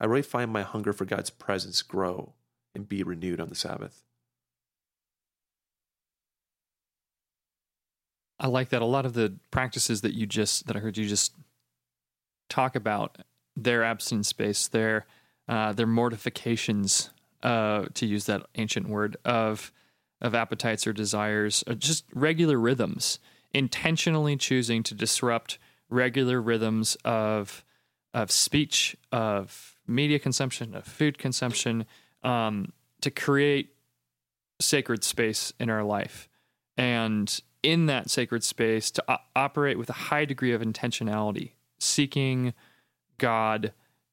I 0.00 0.06
really 0.06 0.22
find 0.22 0.50
my 0.50 0.62
hunger 0.62 0.94
for 0.94 1.04
God's 1.04 1.28
presence 1.28 1.82
grow 1.82 2.32
and 2.74 2.88
be 2.88 3.02
renewed 3.02 3.38
on 3.38 3.50
the 3.50 3.54
Sabbath. 3.54 4.02
I 8.38 8.46
like 8.46 8.70
that. 8.70 8.80
A 8.80 8.86
lot 8.86 9.04
of 9.04 9.12
the 9.12 9.34
practices 9.50 10.00
that 10.00 10.14
you 10.14 10.26
just 10.26 10.66
that 10.66 10.76
I 10.76 10.78
heard 10.78 10.96
you 10.96 11.06
just 11.06 11.34
talk 12.48 12.74
about, 12.74 13.18
their 13.54 13.84
abstinence 13.84 14.28
space, 14.28 14.68
their 14.68 15.06
uh, 15.46 15.74
their 15.74 15.86
mortifications, 15.86 17.10
uh, 17.42 17.84
to 17.92 18.06
use 18.06 18.24
that 18.24 18.46
ancient 18.54 18.88
word 18.88 19.18
of 19.26 19.70
of 20.20 20.34
appetites 20.34 20.86
or 20.86 20.92
desires, 20.92 21.64
are 21.66 21.74
just 21.74 22.04
regular 22.14 22.58
rhythms, 22.58 23.18
intentionally 23.52 24.36
choosing 24.36 24.82
to 24.82 24.94
disrupt 24.94 25.58
regular 25.88 26.40
rhythms 26.40 26.96
of 27.04 27.64
of 28.12 28.30
speech, 28.30 28.96
of 29.12 29.76
media 29.86 30.18
consumption, 30.18 30.74
of 30.74 30.84
food 30.84 31.16
consumption, 31.16 31.84
um, 32.24 32.72
to 33.00 33.10
create 33.10 33.74
sacred 34.60 35.04
space 35.04 35.52
in 35.60 35.70
our 35.70 35.84
life, 35.84 36.28
and 36.76 37.40
in 37.62 37.86
that 37.86 38.10
sacred 38.10 38.42
space 38.42 38.90
to 38.90 39.04
operate 39.36 39.78
with 39.78 39.90
a 39.90 39.94
high 39.94 40.24
degree 40.24 40.52
of 40.52 40.60
intentionality, 40.60 41.52
seeking 41.78 42.52
God, 43.18 43.72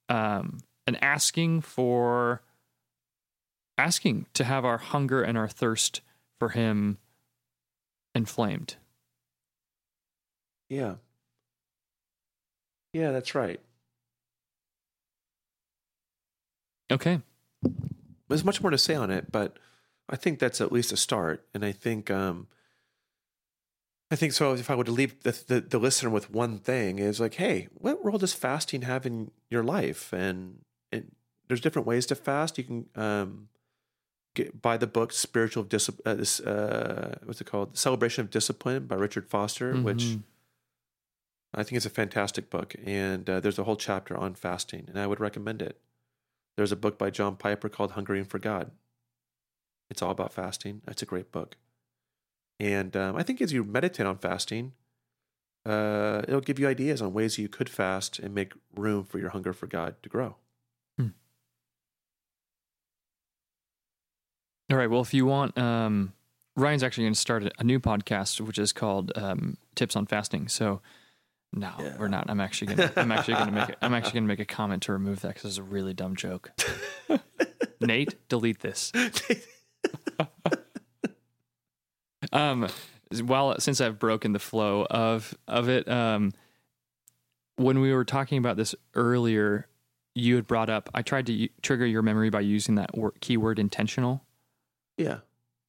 um, 0.10 0.60
and 0.86 1.02
asking 1.04 1.62
for 1.62 2.42
asking 3.78 4.26
to 4.34 4.44
have 4.44 4.66
our 4.66 4.78
hunger 4.78 5.22
and 5.22 5.38
our 5.38 5.48
thirst 5.48 6.02
for 6.40 6.50
Him 6.50 6.98
inflamed. 8.16 8.76
Yeah. 10.70 10.96
Yeah, 12.94 13.12
that's 13.12 13.36
right. 13.36 13.60
Okay. 16.92 17.22
There's 18.28 18.44
much 18.44 18.62
more 18.62 18.72
to 18.72 18.78
say 18.78 18.96
on 18.96 19.12
it, 19.12 19.32
but 19.32 19.58
I 20.10 20.16
think 20.16 20.40
that's 20.40 20.62
at 20.62 20.72
least 20.72 20.92
a 20.92 20.98
start. 20.98 21.46
And 21.54 21.64
I 21.64 21.72
think, 21.72 22.10
um, 22.10 22.48
I 24.10 24.16
think 24.16 24.34
so. 24.34 24.54
If 24.54 24.70
I 24.70 24.76
were 24.76 24.86
to 24.86 24.92
leave 24.92 25.22
the, 25.24 25.32
the, 25.48 25.62
the 25.62 25.80
listener 25.80 26.10
with 26.10 26.32
one 26.32 26.60
thing, 26.60 27.00
is 27.00 27.20
like, 27.20 27.36
hey, 27.36 27.68
what 27.74 28.04
role 28.04 28.18
does 28.18 28.34
fasting 28.34 28.84
have 28.84 29.06
in 29.06 29.32
your 29.50 29.64
life? 29.64 30.14
And, 30.14 30.60
and 30.92 31.12
there's 31.48 31.62
different 31.62 31.88
ways 31.88 32.06
to 32.08 32.16
fast. 32.16 32.58
You 32.58 32.64
can 32.64 32.86
um, 32.96 33.50
buy 34.62 34.78
the 34.78 34.88
book 34.88 35.12
"Spiritual 35.14 35.64
Discipline." 35.64 36.04
Uh, 36.06 36.16
this 36.16 36.40
uh, 36.40 37.18
what's 37.26 37.42
it 37.42 37.46
called? 37.48 37.78
"Celebration 37.78 38.22
of 38.24 38.30
Discipline" 38.30 38.86
by 38.88 38.96
Richard 38.96 39.28
Foster, 39.30 39.76
which 39.82 40.04
Mhm. 40.04 40.24
I 41.54 41.64
think 41.64 41.78
is 41.78 41.86
a 41.86 41.90
fantastic 41.90 42.50
book. 42.50 42.76
And 42.84 43.30
uh, 43.30 43.40
there's 43.40 43.60
a 43.60 43.64
whole 43.64 43.76
chapter 43.78 44.16
on 44.18 44.36
fasting, 44.36 44.86
and 44.88 45.00
I 45.00 45.08
would 45.08 45.20
recommend 45.20 45.62
it. 45.62 45.80
There's 46.56 46.72
a 46.72 46.76
book 46.76 46.98
by 46.98 47.10
John 47.10 47.36
Piper 47.36 47.70
called 47.70 47.92
"Hungering 47.92 48.26
for 48.26 48.40
God." 48.40 48.72
It's 49.90 50.02
all 50.02 50.12
about 50.12 50.34
fasting. 50.34 50.82
It's 50.88 51.02
a 51.02 51.06
great 51.06 51.32
book. 51.32 51.56
And 52.60 52.96
um, 52.98 53.16
I 53.16 53.24
think 53.24 53.42
as 53.42 53.54
you 53.54 53.64
meditate 53.64 54.06
on 54.06 54.18
fasting, 54.18 54.74
uh, 55.66 56.24
it'll 56.28 56.42
give 56.42 56.60
you 56.60 56.68
ideas 56.68 57.02
on 57.02 57.14
ways 57.14 57.38
you 57.38 57.48
could 57.48 57.70
fast 57.70 58.20
and 58.20 58.34
make 58.34 58.54
room 58.76 59.04
for 59.06 59.20
your 59.20 59.30
hunger 59.30 59.54
for 59.54 59.68
God 59.68 59.96
to 60.04 60.10
grow. 60.10 60.36
All 64.72 64.78
right. 64.78 64.90
Well, 64.90 65.02
if 65.02 65.14
you 65.14 65.26
want, 65.26 65.58
um, 65.58 66.14
Ryan's 66.56 66.84
actually 66.84 67.06
going 67.06 67.14
to 67.14 67.20
start 67.20 67.44
a- 67.58 67.64
new 67.64 67.80
podcast, 67.80 68.42
which 68.42 68.58
is 68.60 68.74
called 68.74 69.12
um, 69.16 69.58
"Tips 69.76 69.96
on 69.96 70.06
Fasting." 70.06 70.48
So, 70.50 70.82
no, 71.54 71.72
Yeah. 71.80 71.96
we're 71.98 72.08
not. 72.10 72.30
I'm 72.30 72.42
actually 72.42 72.76
going 72.76 72.90
to. 72.90 73.00
I'm 73.00 73.12
actually 73.12 73.36
going 73.36 73.48
to 73.48 73.52
make. 73.54 73.70
A, 73.70 73.86
I'm 73.86 73.94
actually 73.94 74.14
going 74.14 74.24
to 74.26 74.28
make 74.28 74.40
a 74.40 74.46
comment 74.46 74.84
to 74.84 74.92
remove 74.94 75.22
that 75.22 75.36
because 75.36 75.46
it's 75.52 75.58
a 75.58 75.64
really 75.64 75.94
dumb 75.94 76.16
joke. 76.16 76.52
Nate, 77.82 78.16
delete 78.30 78.60
this. 78.60 78.92
Um, 82.34 82.68
while 83.24 83.58
since 83.60 83.80
I've 83.80 84.00
broken 84.00 84.34
the 84.34 84.40
flow 84.40 84.86
of 84.90 85.34
of 85.48 85.70
it, 85.70 85.88
um, 85.88 86.34
when 87.56 87.80
we 87.80 87.94
were 87.94 88.04
talking 88.04 88.38
about 88.38 88.58
this 88.58 88.76
earlier, 88.96 89.68
you 90.14 90.36
had 90.36 90.46
brought 90.46 90.70
up. 90.70 90.90
I 90.94 91.04
tried 91.04 91.28
to 91.28 91.34
u- 91.34 91.50
trigger 91.62 91.86
your 91.86 92.02
memory 92.02 92.30
by 92.30 92.42
using 92.42 92.76
that 92.76 92.98
wor- 92.98 93.14
keyword 93.22 93.60
intentional. 93.60 94.26
Yeah. 94.98 95.20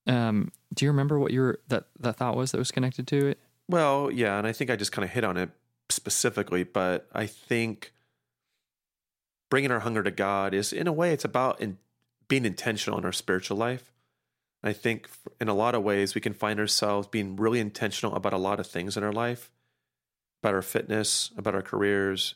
Um, 0.07 0.51
do 0.75 0.85
you 0.85 0.91
remember 0.91 1.19
what 1.19 1.33
your 1.33 1.59
that 1.69 1.85
that 2.01 2.17
thought 2.17 2.37
was 2.37 2.53
that 2.53 2.59
was 2.59 2.71
connected 2.71 3.07
to 3.09 3.27
it? 3.27 3.39
Well, 3.69 4.11
yeah, 4.11 4.39
and 4.39 4.47
I 4.47 4.53
think 4.53 4.71
I 4.71 4.77
just 4.77 4.93
kind 4.93 5.05
of 5.05 5.11
hit 5.11 5.25
on 5.25 5.37
it 5.37 5.51
specifically, 5.91 6.65
but 6.65 7.07
I 7.13 7.27
think 7.27 7.93
bringing 9.51 9.71
our 9.71 9.81
hunger 9.81 10.03
to 10.03 10.11
God 10.11 10.55
is, 10.55 10.73
in 10.73 10.87
a 10.87 10.93
way, 10.93 11.13
it's 11.13 11.25
about 11.25 11.61
in, 11.61 11.79
being 12.29 12.45
intentional 12.45 12.99
in 12.99 13.05
our 13.05 13.13
spiritual 13.13 13.57
life. 13.57 13.93
I 14.63 14.73
think 14.73 15.09
in 15.41 15.49
a 15.49 15.55
lot 15.55 15.75
of 15.75 15.83
ways 15.83 16.15
we 16.15 16.21
can 16.21 16.35
find 16.35 16.59
ourselves 16.59 17.07
being 17.07 17.37
really 17.37 17.61
intentional 17.61 18.15
about 18.15 18.33
a 18.33 18.39
lot 18.39 18.59
of 18.59 18.67
things 18.67 18.97
in 18.97 19.05
our 19.05 19.13
life, 19.13 19.51
about 20.43 20.55
our 20.55 20.63
fitness, 20.63 21.31
about 21.37 21.55
our 21.55 21.63
careers, 21.63 22.35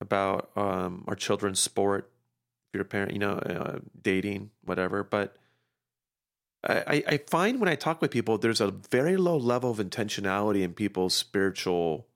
about 0.00 0.50
um, 0.56 1.04
our 1.08 1.16
children's 1.16 1.58
sport, 1.58 2.10
if 2.68 2.74
you're 2.74 2.82
a 2.82 2.86
parent, 2.86 3.12
you 3.12 3.18
know, 3.18 3.32
uh, 3.32 3.78
dating, 4.00 4.50
whatever. 4.64 5.02
But 5.02 5.36
I, 6.64 7.04
I 7.06 7.16
find 7.18 7.60
when 7.60 7.68
I 7.68 7.76
talk 7.76 8.02
with 8.02 8.10
people, 8.10 8.36
there's 8.36 8.60
a 8.60 8.70
very 8.70 9.16
low 9.16 9.36
level 9.36 9.70
of 9.70 9.78
intentionality 9.78 10.62
in 10.62 10.74
people's 10.74 11.14
spiritual 11.14 12.08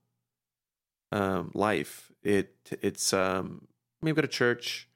um, 1.12 1.52
life. 1.54 2.10
It 2.22 2.54
it's 2.82 3.12
um, 3.12 3.68
go 4.04 4.12
to 4.12 4.26
church, 4.26 4.88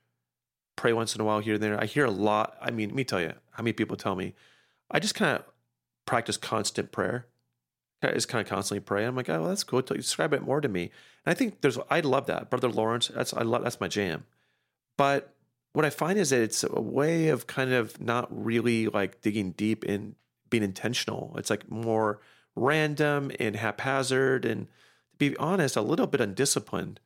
pray 0.75 0.93
once 0.93 1.15
in 1.15 1.21
a 1.21 1.25
while 1.25 1.39
here 1.39 1.55
and 1.55 1.63
there. 1.63 1.81
I 1.81 1.87
hear 1.87 2.05
a 2.05 2.11
lot. 2.11 2.57
I 2.61 2.71
mean, 2.71 2.89
let 2.89 2.97
me 2.97 3.05
tell 3.05 3.21
you, 3.21 3.35
how 3.53 3.63
many 3.63 3.73
people 3.73 3.97
tell 3.97 4.17
me, 4.17 4.35
I 4.91 4.99
just 4.99 5.15
kind 5.15 5.37
of 5.37 5.45
practice 6.07 6.37
constant 6.37 6.91
prayer. 6.91 7.27
I 8.03 8.13
just 8.13 8.29
kind 8.29 8.45
of 8.45 8.49
constantly 8.49 8.81
pray. 8.81 9.05
I'm 9.05 9.17
like, 9.17 9.29
oh, 9.29 9.41
well, 9.41 9.49
that's 9.49 9.65
cool. 9.65 9.81
Describe 9.81 10.33
it 10.33 10.43
more 10.43 10.61
to 10.61 10.69
me. 10.69 10.91
And 11.25 11.33
I 11.33 11.35
think 11.35 11.61
there's, 11.61 11.79
I 11.91 12.01
love 12.01 12.27
that, 12.27 12.51
brother 12.51 12.69
Lawrence. 12.69 13.09
That's 13.09 13.33
I 13.33 13.43
love 13.43 13.63
that's 13.63 13.81
my 13.81 13.89
jam. 13.89 14.27
But 14.97 15.35
what 15.77 15.85
I 15.85 15.91
find 15.91 16.19
is 16.19 16.31
that 16.31 16.41
it's 16.41 16.65
a 16.65 16.81
way 16.81 17.29
of 17.29 17.47
kind 17.47 17.75
of 17.75 18.01
not 18.01 18.29
really 18.31 18.87
like 18.87 19.21
digging 19.21 19.51
deep 19.51 19.85
and 19.85 20.15
being 20.49 20.62
intentional. 20.62 21.35
It's 21.37 21.51
like 21.51 21.71
more 21.71 22.19
random 22.55 23.31
and 23.39 23.55
haphazard, 23.55 24.47
and 24.47 24.69
to 24.69 25.19
be 25.19 25.37
honest, 25.37 25.77
a 25.77 25.83
little 25.83 26.07
bit 26.07 26.23
undisciplined. 26.23 26.99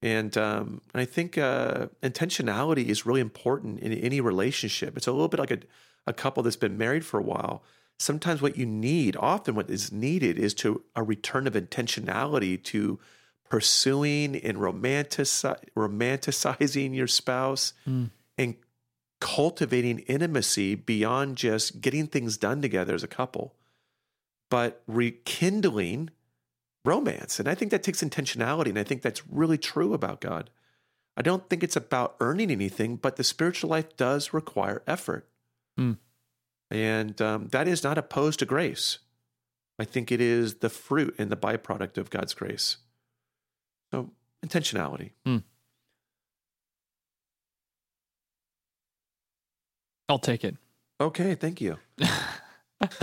And, 0.00 0.38
um, 0.38 0.80
I 0.94 1.04
think 1.06 1.36
uh, 1.36 1.88
intentionality 2.04 2.86
is 2.86 3.04
really 3.04 3.20
important 3.20 3.80
in 3.80 3.92
any 3.92 4.20
relationship. 4.20 4.96
It's 4.96 5.08
a 5.08 5.12
little 5.12 5.26
bit 5.26 5.40
like 5.40 5.50
a, 5.50 5.58
a 6.06 6.12
couple 6.12 6.44
that's 6.44 6.54
been 6.54 6.78
married 6.78 7.04
for 7.04 7.18
a 7.18 7.24
while. 7.24 7.64
Sometimes 7.98 8.40
what 8.40 8.56
you 8.56 8.64
need, 8.64 9.16
often 9.18 9.56
what 9.56 9.68
is 9.68 9.90
needed, 9.90 10.38
is 10.38 10.54
to 10.54 10.84
a 10.94 11.02
return 11.02 11.48
of 11.48 11.54
intentionality 11.54 12.62
to 12.62 13.00
pursuing 13.48 14.36
and 14.36 14.58
romanticize, 14.58 15.62
romanticizing 15.76 16.94
your 16.94 17.06
spouse 17.06 17.72
mm. 17.88 18.10
and 18.36 18.56
cultivating 19.20 20.00
intimacy 20.00 20.74
beyond 20.74 21.36
just 21.36 21.80
getting 21.80 22.06
things 22.06 22.36
done 22.36 22.60
together 22.60 22.94
as 22.94 23.02
a 23.02 23.08
couple, 23.08 23.54
but 24.50 24.82
rekindling 24.86 26.10
romance. 26.84 27.38
And 27.38 27.48
I 27.48 27.54
think 27.54 27.70
that 27.70 27.82
takes 27.82 28.02
intentionality. 28.02 28.68
And 28.68 28.78
I 28.78 28.84
think 28.84 29.02
that's 29.02 29.26
really 29.28 29.58
true 29.58 29.94
about 29.94 30.20
God. 30.20 30.50
I 31.16 31.22
don't 31.22 31.48
think 31.48 31.62
it's 31.62 31.76
about 31.76 32.16
earning 32.20 32.50
anything, 32.50 32.96
but 32.96 33.16
the 33.16 33.24
spiritual 33.24 33.70
life 33.70 33.96
does 33.96 34.32
require 34.32 34.82
effort. 34.86 35.28
Mm. 35.78 35.98
And 36.70 37.22
um, 37.22 37.48
that 37.48 37.68
is 37.68 37.84
not 37.84 37.98
opposed 37.98 38.40
to 38.40 38.46
grace. 38.46 38.98
I 39.78 39.84
think 39.84 40.10
it 40.12 40.20
is 40.20 40.56
the 40.56 40.70
fruit 40.70 41.14
and 41.18 41.30
the 41.30 41.36
byproduct 41.36 41.98
of 41.98 42.10
God's 42.10 42.34
grace. 42.34 42.78
So, 43.94 44.10
intentionality. 44.44 45.12
Mm. 45.24 45.44
I'll 50.08 50.18
take 50.18 50.42
it. 50.42 50.56
Okay, 51.00 51.36
thank 51.36 51.60
you. 51.60 51.78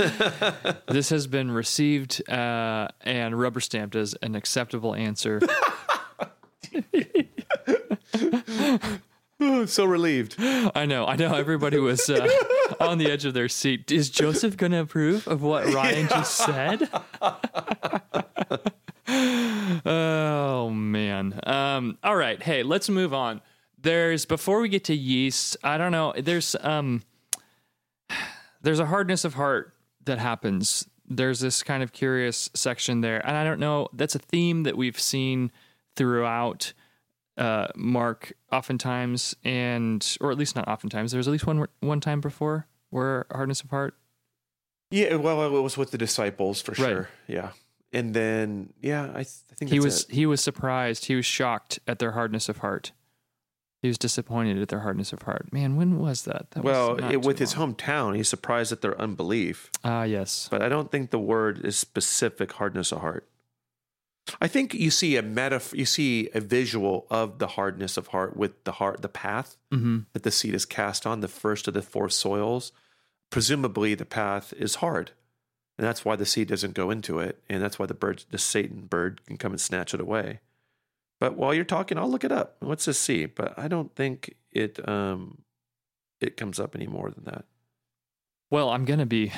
this 0.89 1.09
has 1.11 1.27
been 1.27 1.49
received 1.49 2.29
uh, 2.29 2.89
and 3.01 3.39
rubber 3.39 3.61
stamped 3.61 3.95
as 3.95 4.15
an 4.21 4.35
acceptable 4.35 4.93
answer. 4.93 5.39
so 9.65 9.85
relieved. 9.85 10.35
I 10.75 10.85
know. 10.85 11.05
I 11.05 11.15
know. 11.15 11.33
Everybody 11.33 11.79
was 11.79 12.09
uh, 12.09 12.27
on 12.81 12.97
the 12.97 13.09
edge 13.09 13.23
of 13.23 13.33
their 13.33 13.47
seat. 13.47 13.93
Is 13.93 14.09
Joseph 14.09 14.57
going 14.57 14.73
to 14.73 14.81
approve 14.81 15.25
of 15.25 15.41
what 15.41 15.73
Ryan 15.73 16.09
just 16.09 16.35
said? 16.35 16.89
oh 19.85 20.69
Um, 21.43 21.97
all 22.03 22.15
right. 22.15 22.41
Hey, 22.41 22.63
let's 22.63 22.89
move 22.89 23.13
on. 23.13 23.41
There's 23.81 24.25
before 24.25 24.61
we 24.61 24.69
get 24.69 24.83
to 24.85 24.95
yeast. 24.95 25.57
I 25.63 25.77
don't 25.77 25.91
know. 25.91 26.13
There's 26.17 26.55
um 26.61 27.03
there's 28.61 28.79
a 28.79 28.85
hardness 28.85 29.25
of 29.25 29.33
heart 29.33 29.73
that 30.05 30.19
happens. 30.19 30.87
There's 31.07 31.39
this 31.39 31.63
kind 31.63 31.83
of 31.83 31.91
curious 31.91 32.49
section 32.53 33.01
there. 33.01 33.25
And 33.25 33.35
I 33.35 33.43
don't 33.43 33.59
know, 33.59 33.87
that's 33.93 34.15
a 34.15 34.19
theme 34.19 34.63
that 34.63 34.77
we've 34.77 34.99
seen 34.99 35.51
throughout 35.95 36.73
uh, 37.37 37.67
Mark 37.75 38.33
oftentimes 38.51 39.35
and 39.43 40.17
or 40.21 40.31
at 40.31 40.37
least 40.37 40.55
not 40.55 40.67
oftentimes. 40.67 41.11
There 41.11 41.17
was 41.17 41.27
at 41.27 41.31
least 41.31 41.47
one 41.47 41.65
one 41.79 41.99
time 41.99 42.21
before 42.21 42.67
where 42.91 43.25
hardness 43.31 43.61
of 43.61 43.69
heart. 43.69 43.95
Yeah, 44.91 45.15
well, 45.15 45.43
it 45.45 45.61
was 45.61 45.77
with 45.77 45.91
the 45.91 45.97
disciples 45.97 46.61
for 46.61 46.75
sure. 46.75 46.97
Right. 46.97 47.07
Yeah. 47.27 47.51
And 47.93 48.13
then 48.13 48.73
yeah, 48.81 49.11
I, 49.13 49.19
I 49.19 49.55
think 49.55 49.71
he 49.71 49.79
was 49.79 50.05
it. 50.05 50.11
he 50.11 50.25
was 50.25 50.41
surprised. 50.41 51.05
He 51.05 51.15
was 51.15 51.25
shocked 51.25 51.79
at 51.87 51.99
their 51.99 52.11
hardness 52.11 52.49
of 52.49 52.59
heart. 52.59 52.91
He 53.81 53.87
was 53.87 53.97
disappointed 53.97 54.61
at 54.61 54.67
their 54.67 54.81
hardness 54.81 55.11
of 55.11 55.23
heart. 55.23 55.51
Man, 55.51 55.75
when 55.75 55.97
was 55.97 56.23
that? 56.23 56.51
that 56.51 56.63
well, 56.63 56.95
was 56.95 57.11
it, 57.11 57.23
with 57.23 57.39
his 57.39 57.55
hometown, 57.55 58.15
he's 58.15 58.29
surprised 58.29 58.71
at 58.71 58.81
their 58.81 58.99
unbelief. 59.01 59.71
Ah, 59.83 60.01
uh, 60.01 60.03
yes. 60.03 60.47
But 60.51 60.61
I 60.61 60.69
don't 60.69 60.91
think 60.91 61.09
the 61.09 61.19
word 61.19 61.65
is 61.65 61.77
specific 61.77 62.53
hardness 62.53 62.91
of 62.91 62.99
heart. 63.01 63.27
I 64.39 64.47
think 64.47 64.75
you 64.75 64.91
see 64.91 65.17
a 65.17 65.23
metaphor, 65.23 65.75
you 65.75 65.85
see 65.85 66.29
a 66.33 66.39
visual 66.39 67.07
of 67.09 67.39
the 67.39 67.47
hardness 67.47 67.97
of 67.97 68.07
heart 68.07 68.37
with 68.37 68.63
the 68.65 68.73
heart, 68.73 69.01
the 69.01 69.09
path 69.09 69.57
mm-hmm. 69.71 70.01
that 70.13 70.21
the 70.21 70.31
seed 70.31 70.53
is 70.53 70.65
cast 70.65 71.07
on, 71.07 71.21
the 71.21 71.27
first 71.27 71.67
of 71.67 71.73
the 71.73 71.81
four 71.81 72.07
soils. 72.07 72.71
Presumably, 73.31 73.95
the 73.95 74.05
path 74.05 74.53
is 74.57 74.75
hard, 74.75 75.11
and 75.81 75.87
that's 75.87 76.05
why 76.05 76.15
the 76.15 76.27
seed 76.27 76.47
doesn't 76.47 76.75
go 76.75 76.91
into 76.91 77.17
it, 77.17 77.41
and 77.49 77.59
that's 77.59 77.79
why 77.79 77.87
the 77.87 77.95
bird, 77.95 78.23
the 78.29 78.37
Satan 78.37 78.81
bird, 78.81 79.19
can 79.25 79.37
come 79.37 79.51
and 79.51 79.59
snatch 79.59 79.95
it 79.95 79.99
away. 79.99 80.39
But 81.19 81.35
while 81.35 81.55
you're 81.55 81.63
talking, 81.63 81.97
I'll 81.97 82.07
look 82.07 82.23
it 82.23 82.31
up. 82.31 82.57
What's 82.59 82.85
this 82.85 82.99
C? 82.99 83.25
But 83.25 83.57
I 83.57 83.67
don't 83.67 83.95
think 83.95 84.35
it 84.51 84.87
um 84.87 85.39
it 86.19 86.37
comes 86.37 86.59
up 86.59 86.75
any 86.75 86.85
more 86.85 87.09
than 87.09 87.23
that. 87.23 87.45
Well, 88.51 88.69
I'm 88.69 88.85
gonna 88.85 89.07
be 89.07 89.31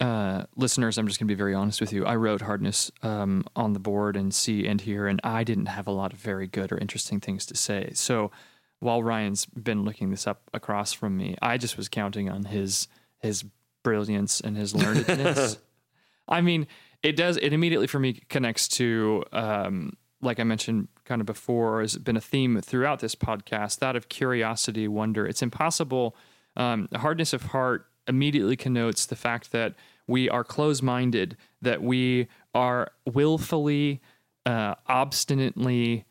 uh, 0.00 0.46
listeners. 0.56 0.98
I'm 0.98 1.06
just 1.06 1.20
gonna 1.20 1.28
be 1.28 1.34
very 1.34 1.54
honest 1.54 1.80
with 1.80 1.92
you. 1.92 2.04
I 2.06 2.16
wrote 2.16 2.40
hardness 2.40 2.90
um, 3.04 3.44
on 3.54 3.72
the 3.72 3.78
board 3.78 4.16
and 4.16 4.34
C 4.34 4.66
and 4.66 4.80
here, 4.80 5.06
and 5.06 5.20
I 5.22 5.44
didn't 5.44 5.66
have 5.66 5.86
a 5.86 5.92
lot 5.92 6.12
of 6.12 6.18
very 6.18 6.48
good 6.48 6.72
or 6.72 6.78
interesting 6.78 7.20
things 7.20 7.46
to 7.46 7.56
say. 7.56 7.92
So 7.94 8.32
while 8.80 9.00
Ryan's 9.00 9.46
been 9.46 9.84
looking 9.84 10.10
this 10.10 10.26
up 10.26 10.50
across 10.52 10.92
from 10.92 11.16
me, 11.16 11.36
I 11.40 11.56
just 11.56 11.76
was 11.76 11.88
counting 11.88 12.28
on 12.28 12.46
his 12.46 12.88
his 13.20 13.44
brilliance 13.82 14.40
and 14.40 14.56
his 14.56 14.72
learnedness. 14.72 15.58
I 16.28 16.40
mean, 16.40 16.66
it 17.02 17.16
does. 17.16 17.36
It 17.36 17.52
immediately 17.52 17.86
for 17.86 17.98
me 17.98 18.20
connects 18.28 18.68
to 18.68 19.24
um, 19.32 19.96
like 20.22 20.38
I 20.38 20.44
mentioned 20.44 20.88
kind 21.04 21.20
of 21.20 21.26
before, 21.26 21.80
has 21.80 21.98
been 21.98 22.16
a 22.16 22.20
theme 22.20 22.60
throughout 22.60 23.00
this 23.00 23.14
podcast 23.14 23.80
that 23.80 23.96
of 23.96 24.08
curiosity, 24.08 24.86
wonder. 24.88 25.26
It's 25.26 25.42
impossible. 25.42 26.16
Um, 26.56 26.88
hardness 26.94 27.32
of 27.32 27.42
heart 27.42 27.86
immediately 28.06 28.56
connotes 28.56 29.04
the 29.04 29.16
fact 29.16 29.52
that 29.52 29.74
we 30.06 30.28
are 30.30 30.44
closed 30.44 30.82
minded, 30.82 31.36
that 31.60 31.82
we 31.82 32.28
are 32.54 32.92
willfully, 33.04 34.00
uh, 34.46 34.76
obstinately 34.86 36.04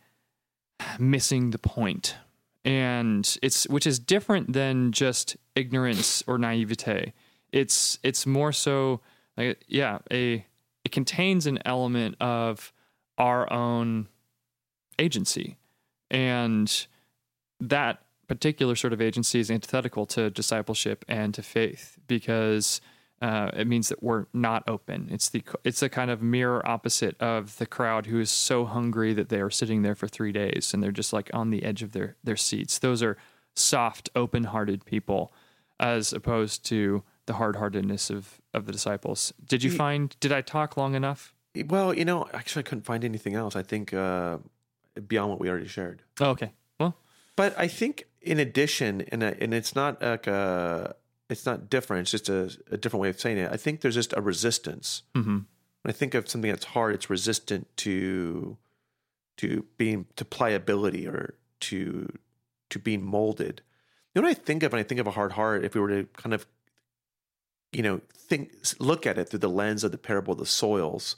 missing 0.99 1.51
the 1.51 1.57
point. 1.57 2.15
And 2.63 3.37
it's 3.41 3.67
which 3.69 3.87
is 3.87 3.97
different 3.97 4.53
than 4.53 4.91
just 4.91 5.37
ignorance 5.55 6.23
or 6.27 6.37
naivete. 6.37 7.13
It's 7.51 7.99
it's 8.03 8.25
more 8.25 8.51
so 8.51 9.01
like 9.37 9.63
yeah, 9.67 9.99
a 10.11 10.45
it 10.83 10.91
contains 10.91 11.45
an 11.45 11.59
element 11.65 12.15
of 12.19 12.73
our 13.17 13.51
own 13.51 14.07
agency. 14.97 15.57
And 16.09 16.87
that 17.59 18.03
particular 18.27 18.75
sort 18.75 18.93
of 18.93 19.01
agency 19.01 19.39
is 19.39 19.51
antithetical 19.51 20.05
to 20.07 20.29
discipleship 20.29 21.05
and 21.07 21.33
to 21.33 21.41
faith 21.41 21.97
because 22.07 22.81
uh, 23.21 23.51
it 23.53 23.67
means 23.67 23.89
that 23.89 24.01
we're 24.01 24.25
not 24.33 24.63
open. 24.67 25.09
It's 25.11 25.29
the 25.29 25.43
it's 25.63 25.83
a 25.83 25.89
kind 25.89 26.09
of 26.09 26.21
mirror 26.21 26.67
opposite 26.67 27.15
of 27.21 27.57
the 27.57 27.67
crowd 27.67 28.07
who 28.07 28.19
is 28.19 28.31
so 28.31 28.65
hungry 28.65 29.13
that 29.13 29.29
they 29.29 29.39
are 29.39 29.51
sitting 29.51 29.83
there 29.83 29.95
for 29.95 30.07
three 30.07 30.31
days 30.31 30.73
and 30.73 30.81
they're 30.81 30.91
just 30.91 31.13
like 31.13 31.29
on 31.33 31.51
the 31.51 31.63
edge 31.63 31.83
of 31.83 31.91
their 31.91 32.15
their 32.23 32.37
seats. 32.37 32.79
Those 32.79 33.03
are 33.03 33.17
soft, 33.53 34.09
open-hearted 34.15 34.85
people, 34.85 35.33
as 35.79 36.13
opposed 36.13 36.65
to 36.65 37.03
the 37.25 37.33
hard-heartedness 37.33 38.09
of 38.09 38.41
of 38.53 38.65
the 38.65 38.71
disciples. 38.71 39.33
Did 39.45 39.63
you 39.63 39.71
find? 39.71 40.15
Did 40.19 40.31
I 40.31 40.41
talk 40.41 40.77
long 40.77 40.95
enough? 40.95 41.33
Well, 41.67 41.93
you 41.93 42.05
know, 42.05 42.27
actually, 42.33 42.61
I 42.61 42.63
couldn't 42.63 42.85
find 42.85 43.03
anything 43.03 43.35
else. 43.35 43.55
I 43.55 43.63
think 43.63 43.93
uh, 43.93 44.37
beyond 45.07 45.29
what 45.29 45.39
we 45.39 45.49
already 45.49 45.67
shared. 45.67 46.01
Oh, 46.19 46.29
okay. 46.31 46.53
Well, 46.79 46.95
but 47.35 47.57
I 47.57 47.67
think 47.67 48.05
in 48.21 48.39
addition, 48.39 49.01
and 49.11 49.21
and 49.23 49.53
it's 49.53 49.75
not 49.75 50.01
like 50.01 50.27
a, 50.27 50.95
it's 51.29 51.45
not 51.45 51.69
different. 51.69 52.01
It's 52.03 52.11
just 52.11 52.29
a, 52.29 52.57
a 52.71 52.77
different 52.77 53.01
way 53.01 53.09
of 53.09 53.19
saying 53.19 53.37
it. 53.37 53.51
I 53.51 53.57
think 53.57 53.81
there's 53.81 53.95
just 53.95 54.13
a 54.15 54.21
resistance. 54.21 55.03
Mm-hmm. 55.13 55.39
When 55.83 55.89
I 55.89 55.91
think 55.91 56.13
of 56.13 56.29
something 56.29 56.51
that's 56.51 56.65
hard, 56.65 56.95
it's 56.95 57.09
resistant 57.09 57.67
to 57.77 58.57
to 59.37 59.65
being 59.77 60.05
to 60.15 60.23
pliability 60.23 61.07
or 61.07 61.35
to 61.61 62.07
to 62.69 62.79
being 62.79 63.03
molded. 63.03 63.61
You 64.13 64.21
know 64.21 64.27
what 64.27 64.37
I 64.37 64.39
think 64.39 64.63
of 64.63 64.71
when 64.71 64.79
I 64.79 64.83
think 64.83 64.99
of 64.99 65.07
a 65.07 65.11
hard 65.11 65.33
heart? 65.33 65.65
If 65.65 65.73
we 65.73 65.81
were 65.81 65.87
to 65.89 66.07
kind 66.17 66.33
of, 66.33 66.45
you 67.71 67.81
know, 67.81 68.01
think 68.13 68.53
look 68.79 69.05
at 69.05 69.17
it 69.17 69.29
through 69.29 69.39
the 69.39 69.49
lens 69.49 69.83
of 69.83 69.91
the 69.91 69.97
parable 69.97 70.33
of 70.33 70.39
the 70.39 70.45
soils 70.45 71.15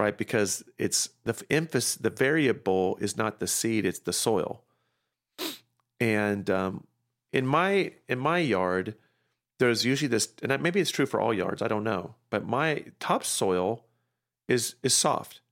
right? 0.00 0.16
Because 0.16 0.64
it's 0.78 1.10
the 1.24 1.40
emphasis, 1.50 1.96
the 1.96 2.08
variable 2.10 2.96
is 3.00 3.18
not 3.18 3.38
the 3.38 3.46
seed, 3.46 3.84
it's 3.84 3.98
the 3.98 4.14
soil. 4.14 4.62
And 6.00 6.48
um, 6.48 6.86
in 7.32 7.46
my 7.46 7.92
in 8.08 8.18
my 8.18 8.38
yard, 8.38 8.94
there's 9.58 9.84
usually 9.84 10.08
this, 10.08 10.28
and 10.42 10.62
maybe 10.62 10.80
it's 10.80 10.90
true 10.90 11.04
for 11.04 11.20
all 11.20 11.34
yards. 11.34 11.60
I 11.60 11.68
don't 11.68 11.84
know, 11.84 12.14
but 12.30 12.46
my 12.46 12.84
topsoil 12.98 13.84
is 14.48 14.76
is 14.82 14.94
soft, 14.94 15.42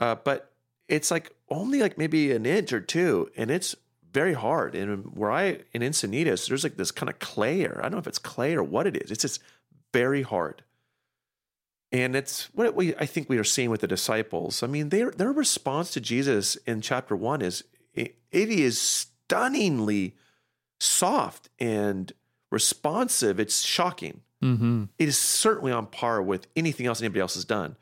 uh, 0.00 0.14
but 0.14 0.52
it's 0.88 1.10
like 1.10 1.32
only 1.50 1.80
like 1.80 1.98
maybe 1.98 2.32
an 2.32 2.46
inch 2.46 2.72
or 2.72 2.80
two, 2.80 3.30
and 3.36 3.50
it's 3.50 3.76
very 4.12 4.34
hard. 4.34 4.74
And 4.74 5.16
where 5.16 5.30
I 5.30 5.60
in 5.72 5.82
Encinitas, 5.82 6.48
there's 6.48 6.64
like 6.64 6.76
this 6.76 6.90
kind 6.90 7.10
of 7.10 7.18
clay, 7.18 7.64
or 7.64 7.78
I 7.78 7.82
don't 7.82 7.92
know 7.92 7.98
if 7.98 8.06
it's 8.06 8.18
clay 8.18 8.54
or 8.54 8.62
what 8.62 8.86
it 8.86 8.96
is. 8.96 9.10
It's 9.10 9.22
just 9.22 9.40
very 9.92 10.22
hard. 10.22 10.62
And 11.90 12.14
it's 12.14 12.46
what 12.54 12.74
we 12.74 12.94
I 12.96 13.06
think 13.06 13.28
we 13.28 13.38
are 13.38 13.44
seeing 13.44 13.70
with 13.70 13.80
the 13.80 13.86
disciples. 13.86 14.62
I 14.62 14.66
mean, 14.66 14.90
their 14.90 15.10
their 15.10 15.32
response 15.32 15.90
to 15.92 16.00
Jesus 16.00 16.56
in 16.66 16.80
chapter 16.80 17.16
one 17.16 17.42
is 17.42 17.64
it, 17.94 18.16
it 18.30 18.50
is 18.50 18.78
stunningly 18.78 20.14
soft 20.80 21.48
and 21.58 22.12
responsive. 22.50 23.40
It's 23.40 23.62
shocking. 23.62 24.20
Mm-hmm. 24.42 24.84
It 24.98 25.08
is 25.08 25.18
certainly 25.18 25.72
on 25.72 25.86
par 25.86 26.22
with 26.22 26.46
anything 26.54 26.86
else 26.86 27.00
anybody 27.00 27.20
else 27.20 27.34
has 27.34 27.44
done 27.44 27.76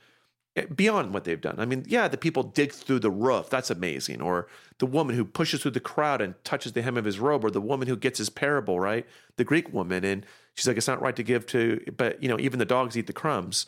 Eh, 0.56 0.64
beyond 0.74 1.12
what 1.12 1.24
they've 1.24 1.40
done. 1.40 1.56
I 1.58 1.66
mean, 1.66 1.84
yeah, 1.86 2.08
the 2.08 2.16
people 2.16 2.42
dig 2.42 2.72
through 2.72 3.00
the 3.00 3.10
roof. 3.10 3.50
That's 3.50 3.70
amazing. 3.70 4.22
Or 4.22 4.48
the 4.78 4.86
woman 4.86 5.14
who 5.14 5.24
pushes 5.24 5.60
through 5.60 5.72
the 5.72 5.80
crowd 5.80 6.22
and 6.22 6.34
touches 6.44 6.72
the 6.72 6.82
hem 6.82 6.96
of 6.96 7.04
his 7.04 7.18
robe, 7.18 7.44
or 7.44 7.50
the 7.50 7.60
woman 7.60 7.88
who 7.88 7.96
gets 7.96 8.18
his 8.18 8.30
parable, 8.30 8.80
right? 8.80 9.06
The 9.36 9.44
Greek 9.44 9.72
woman. 9.72 10.04
And 10.04 10.24
she's 10.54 10.66
like, 10.66 10.78
it's 10.78 10.88
not 10.88 11.02
right 11.02 11.16
to 11.16 11.22
give 11.22 11.46
to, 11.48 11.80
but, 11.96 12.22
you 12.22 12.28
know, 12.28 12.40
even 12.40 12.58
the 12.58 12.64
dogs 12.64 12.96
eat 12.96 13.06
the 13.06 13.12
crumbs. 13.12 13.66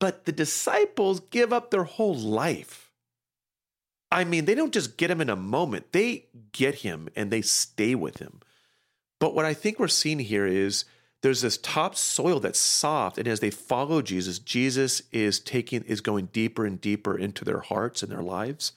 But 0.00 0.24
the 0.24 0.32
disciples 0.32 1.20
give 1.20 1.52
up 1.52 1.70
their 1.70 1.84
whole 1.84 2.16
life. 2.16 2.90
I 4.10 4.24
mean, 4.24 4.46
they 4.46 4.56
don't 4.56 4.72
just 4.72 4.96
get 4.96 5.10
him 5.10 5.20
in 5.20 5.30
a 5.30 5.36
moment, 5.36 5.92
they 5.92 6.26
get 6.50 6.76
him 6.76 7.08
and 7.14 7.30
they 7.30 7.42
stay 7.42 7.94
with 7.94 8.18
him. 8.18 8.40
But 9.20 9.34
what 9.34 9.44
I 9.44 9.54
think 9.54 9.78
we're 9.78 9.86
seeing 9.86 10.18
here 10.18 10.46
is 10.46 10.84
there's 11.22 11.42
this 11.42 11.58
top 11.58 11.94
soil 11.96 12.40
that's 12.40 12.58
soft 12.58 13.18
and 13.18 13.28
as 13.28 13.40
they 13.40 13.50
follow 13.50 14.02
jesus 14.02 14.38
jesus 14.38 15.02
is 15.12 15.38
taking 15.40 15.82
is 15.84 16.00
going 16.00 16.26
deeper 16.26 16.64
and 16.64 16.80
deeper 16.80 17.16
into 17.16 17.44
their 17.44 17.60
hearts 17.60 18.02
and 18.02 18.10
their 18.10 18.22
lives 18.22 18.72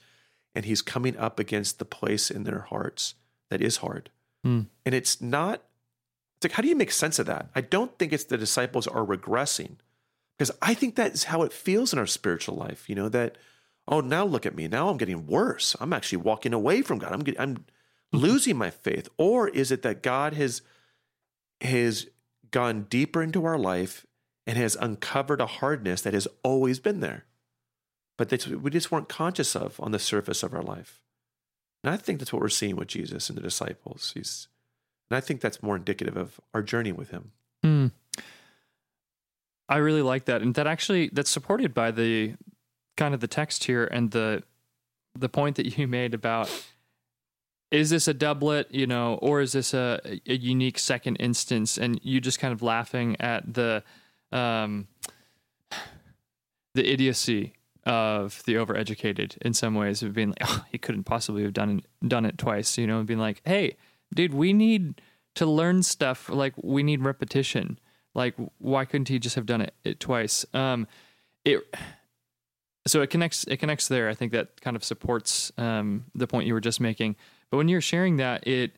and 0.54 0.64
he's 0.64 0.82
coming 0.82 1.16
up 1.16 1.38
against 1.38 1.78
the 1.78 1.84
place 1.84 2.30
in 2.30 2.44
their 2.44 2.60
hearts 2.60 3.14
that 3.50 3.60
is 3.60 3.78
hard. 3.78 4.10
Mm. 4.46 4.66
and 4.84 4.94
it's 4.94 5.22
not 5.22 5.62
it's 6.36 6.44
like 6.44 6.52
how 6.52 6.62
do 6.62 6.68
you 6.68 6.76
make 6.76 6.92
sense 6.92 7.18
of 7.18 7.26
that? 7.26 7.48
I 7.54 7.62
don't 7.62 7.96
think 7.98 8.12
it's 8.12 8.24
the 8.24 8.36
disciples 8.36 8.86
are 8.86 9.04
regressing 9.04 9.76
because 10.36 10.50
i 10.60 10.74
think 10.74 10.94
that's 10.94 11.24
how 11.24 11.42
it 11.42 11.52
feels 11.52 11.92
in 11.92 11.98
our 11.98 12.06
spiritual 12.06 12.56
life 12.56 12.88
you 12.88 12.94
know 12.94 13.08
that 13.08 13.38
oh 13.88 14.00
now 14.00 14.24
look 14.24 14.44
at 14.44 14.54
me. 14.54 14.68
Now 14.68 14.88
i'm 14.88 14.98
getting 14.98 15.26
worse. 15.26 15.74
I'm 15.80 15.94
actually 15.94 16.18
walking 16.18 16.52
away 16.52 16.82
from 16.82 16.98
god. 16.98 17.12
I'm 17.12 17.20
getting, 17.20 17.40
i'm 17.40 17.64
losing 18.12 18.56
my 18.56 18.70
faith. 18.70 19.08
Or 19.16 19.48
is 19.48 19.72
it 19.72 19.82
that 19.82 20.02
god 20.02 20.34
has 20.34 20.60
has 21.62 22.06
gone 22.54 22.86
deeper 22.88 23.20
into 23.20 23.44
our 23.44 23.58
life 23.58 24.06
and 24.46 24.56
has 24.56 24.76
uncovered 24.76 25.40
a 25.40 25.46
hardness 25.46 26.02
that 26.02 26.14
has 26.14 26.28
always 26.44 26.78
been 26.78 27.00
there, 27.00 27.24
but 28.16 28.28
that 28.28 28.46
we 28.46 28.70
just 28.70 28.92
weren't 28.92 29.08
conscious 29.08 29.56
of 29.56 29.80
on 29.80 29.90
the 29.90 29.98
surface 29.98 30.44
of 30.44 30.54
our 30.54 30.62
life. 30.62 31.02
And 31.82 31.92
I 31.92 31.96
think 31.96 32.20
that's 32.20 32.32
what 32.32 32.40
we're 32.40 32.48
seeing 32.48 32.76
with 32.76 32.86
Jesus 32.86 33.28
and 33.28 33.36
the 33.36 33.42
disciples. 33.42 34.12
He's, 34.14 34.46
and 35.10 35.16
I 35.16 35.20
think 35.20 35.40
that's 35.40 35.64
more 35.64 35.74
indicative 35.74 36.16
of 36.16 36.40
our 36.54 36.62
journey 36.62 36.92
with 36.92 37.10
him. 37.10 37.32
Mm. 37.64 37.90
I 39.68 39.78
really 39.78 40.02
like 40.02 40.26
that, 40.26 40.40
and 40.40 40.54
that 40.54 40.68
actually 40.68 41.10
that's 41.12 41.30
supported 41.30 41.74
by 41.74 41.90
the 41.90 42.34
kind 42.96 43.14
of 43.14 43.20
the 43.20 43.26
text 43.26 43.64
here 43.64 43.84
and 43.84 44.12
the 44.12 44.44
the 45.18 45.28
point 45.28 45.56
that 45.56 45.76
you 45.76 45.88
made 45.98 46.14
about 46.14 46.48
is 47.70 47.90
this 47.90 48.06
a 48.08 48.14
doublet, 48.14 48.72
you 48.72 48.86
know, 48.86 49.14
or 49.20 49.40
is 49.40 49.52
this 49.52 49.74
a, 49.74 50.00
a 50.26 50.34
unique 50.34 50.78
second 50.78 51.16
instance? 51.16 51.76
And 51.76 52.00
you 52.02 52.20
just 52.20 52.38
kind 52.38 52.52
of 52.52 52.62
laughing 52.62 53.16
at 53.20 53.54
the 53.54 53.82
um, 54.32 54.88
the 56.74 56.90
idiocy 56.90 57.54
of 57.84 58.42
the 58.46 58.54
overeducated 58.54 59.36
in 59.38 59.52
some 59.52 59.74
ways 59.74 60.02
of 60.02 60.14
being 60.14 60.30
like, 60.30 60.42
oh, 60.42 60.64
he 60.70 60.78
couldn't 60.78 61.04
possibly 61.04 61.42
have 61.42 61.52
done 61.52 61.82
done 62.06 62.24
it 62.24 62.38
twice, 62.38 62.78
you 62.78 62.86
know, 62.86 62.98
and 62.98 63.06
being 63.06 63.20
like, 63.20 63.42
hey, 63.44 63.76
dude, 64.14 64.34
we 64.34 64.52
need 64.52 65.00
to 65.34 65.46
learn 65.46 65.82
stuff. 65.82 66.28
Like 66.28 66.54
we 66.62 66.82
need 66.82 67.02
repetition. 67.02 67.78
Like 68.14 68.34
why 68.58 68.84
couldn't 68.84 69.08
he 69.08 69.18
just 69.18 69.34
have 69.34 69.46
done 69.46 69.60
it, 69.60 69.74
it 69.84 70.00
twice? 70.00 70.46
Um, 70.54 70.86
it 71.44 71.60
so 72.86 73.02
it 73.02 73.10
connects 73.10 73.44
it 73.44 73.58
connects 73.58 73.88
there. 73.88 74.08
I 74.08 74.14
think 74.14 74.32
that 74.32 74.60
kind 74.60 74.76
of 74.76 74.84
supports 74.84 75.52
um, 75.58 76.04
the 76.14 76.26
point 76.26 76.46
you 76.46 76.54
were 76.54 76.60
just 76.60 76.80
making. 76.80 77.16
But 77.50 77.58
when 77.58 77.68
you're 77.68 77.80
sharing 77.80 78.16
that, 78.16 78.46
it 78.46 78.72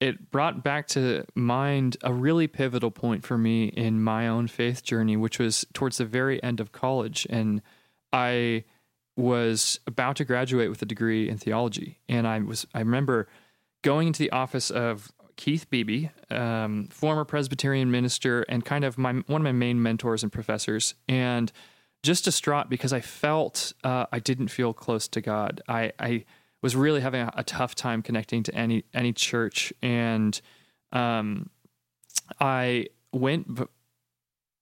it 0.00 0.30
brought 0.30 0.62
back 0.62 0.86
to 0.88 1.24
mind 1.34 1.96
a 2.04 2.12
really 2.12 2.46
pivotal 2.46 2.90
point 2.90 3.24
for 3.24 3.36
me 3.36 3.64
in 3.64 4.00
my 4.00 4.28
own 4.28 4.46
faith 4.46 4.84
journey, 4.84 5.16
which 5.16 5.40
was 5.40 5.66
towards 5.72 5.98
the 5.98 6.04
very 6.04 6.40
end 6.42 6.60
of 6.60 6.70
college, 6.70 7.26
and 7.28 7.62
I 8.12 8.64
was 9.16 9.80
about 9.86 10.16
to 10.16 10.24
graduate 10.24 10.70
with 10.70 10.80
a 10.82 10.86
degree 10.86 11.28
in 11.28 11.38
theology, 11.38 11.98
and 12.08 12.26
I 12.26 12.38
was 12.40 12.66
I 12.74 12.80
remember 12.80 13.28
going 13.82 14.08
into 14.08 14.22
the 14.22 14.30
office 14.30 14.70
of 14.70 15.10
Keith 15.36 15.70
Beebe, 15.70 16.08
um, 16.30 16.88
former 16.90 17.24
Presbyterian 17.24 17.90
minister, 17.90 18.42
and 18.42 18.64
kind 18.64 18.84
of 18.84 18.98
my 18.98 19.12
one 19.12 19.40
of 19.40 19.44
my 19.44 19.52
main 19.52 19.82
mentors 19.82 20.22
and 20.22 20.32
professors, 20.32 20.94
and 21.08 21.50
just 22.02 22.24
distraught 22.24 22.68
because 22.68 22.92
I 22.92 23.00
felt 23.00 23.72
uh, 23.82 24.06
I 24.12 24.18
didn't 24.18 24.48
feel 24.48 24.72
close 24.72 25.08
to 25.08 25.20
God. 25.20 25.62
I, 25.68 25.92
I 25.98 26.24
was 26.62 26.74
really 26.74 27.00
having 27.00 27.20
a, 27.20 27.32
a, 27.36 27.44
tough 27.44 27.74
time 27.74 28.02
connecting 28.02 28.42
to 28.42 28.54
any 28.54 28.84
any 28.92 29.12
church, 29.12 29.72
and 29.82 30.40
um, 30.92 31.50
I 32.40 32.88
went 33.12 33.60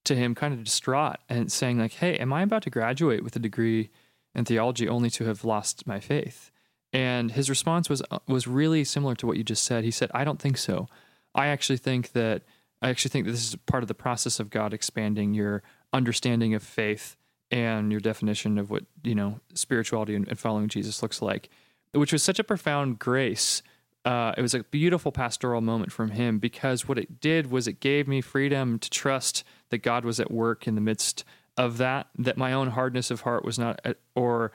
to 0.05 0.15
him 0.15 0.35
kind 0.35 0.55
of 0.55 0.63
distraught 0.65 1.17
and 1.29 1.51
saying 1.51 1.79
like, 1.79 1.95
"Hey, 1.95 2.17
am 2.17 2.33
I 2.33 2.43
about 2.43 2.63
to 2.63 2.71
graduate 2.71 3.25
with 3.25 3.37
a 3.37 3.41
degree 3.41 3.91
in 4.35 4.45
theology 4.45 4.89
only 4.89 5.11
to 5.11 5.25
have 5.25 5.45
lost 5.45 5.87
my 5.87 6.01
faith?" 6.01 6.51
And 6.93 7.33
his 7.33 7.49
response 7.51 7.89
was 7.89 8.03
uh, 8.11 8.19
was 8.27 8.47
really 8.47 8.85
similar 8.85 9.15
to 9.17 9.27
what 9.27 9.37
you 9.37 9.45
just 9.45 9.65
said. 9.65 9.85
He 9.85 9.91
said, 9.91 10.11
"I 10.15 10.25
don't 10.25 10.41
think 10.41 10.59
so. 10.59 10.89
I 11.35 11.49
actually 11.49 11.79
think 11.79 12.13
that 12.13 12.43
I 12.83 12.91
actually 12.91 13.11
think 13.11 13.25
that 13.27 13.33
this 13.33 13.49
is 13.49 13.57
part 13.67 13.83
of 13.83 13.89
the 13.89 13.95
process 13.95 14.39
of 14.39 14.51
God 14.51 14.75
expanding 14.75 15.35
your 15.35 15.63
understanding 15.93 16.55
of 16.55 16.63
faith." 16.63 17.17
and 17.51 17.93
your 17.93 18.01
definition 18.01 18.59
of 18.59 18.71
what 18.71 18.85
you 19.05 19.15
know 19.15 19.41
spirituality 19.55 20.15
and 20.15 20.39
following 20.39 20.69
Jesus 20.69 21.03
looks 21.03 21.23
like, 21.23 21.49
which 21.93 22.13
was 22.13 22.23
such 22.23 22.39
a 22.39 22.45
profound 22.45 22.99
grace. 22.99 23.63
Uh, 24.05 24.33
it 24.37 24.43
was 24.43 24.55
a 24.55 24.63
beautiful 24.65 25.11
pastoral 25.11 25.61
moment 25.61 25.91
from 25.91 26.11
him 26.11 26.39
because 26.39 26.87
what 26.87 26.99
it 26.99 27.21
did 27.21 27.51
was 27.51 27.67
it 27.67 27.81
gave 27.81 28.07
me 28.07 28.21
freedom 28.21 28.79
to 28.79 28.89
trust 28.89 29.43
that 29.71 29.79
God 29.79 30.05
was 30.05 30.21
at 30.21 30.31
work 30.31 30.69
in 30.69 30.77
the 30.77 30.81
midst 30.81 31.25
of 31.57 31.79
that. 31.79 32.07
That 32.17 32.37
my 32.37 32.53
own 32.53 32.69
hardness 32.69 33.11
of 33.11 33.23
heart 33.23 33.45
was 33.45 33.59
not, 33.59 33.81
a, 33.85 33.97
or 34.15 34.53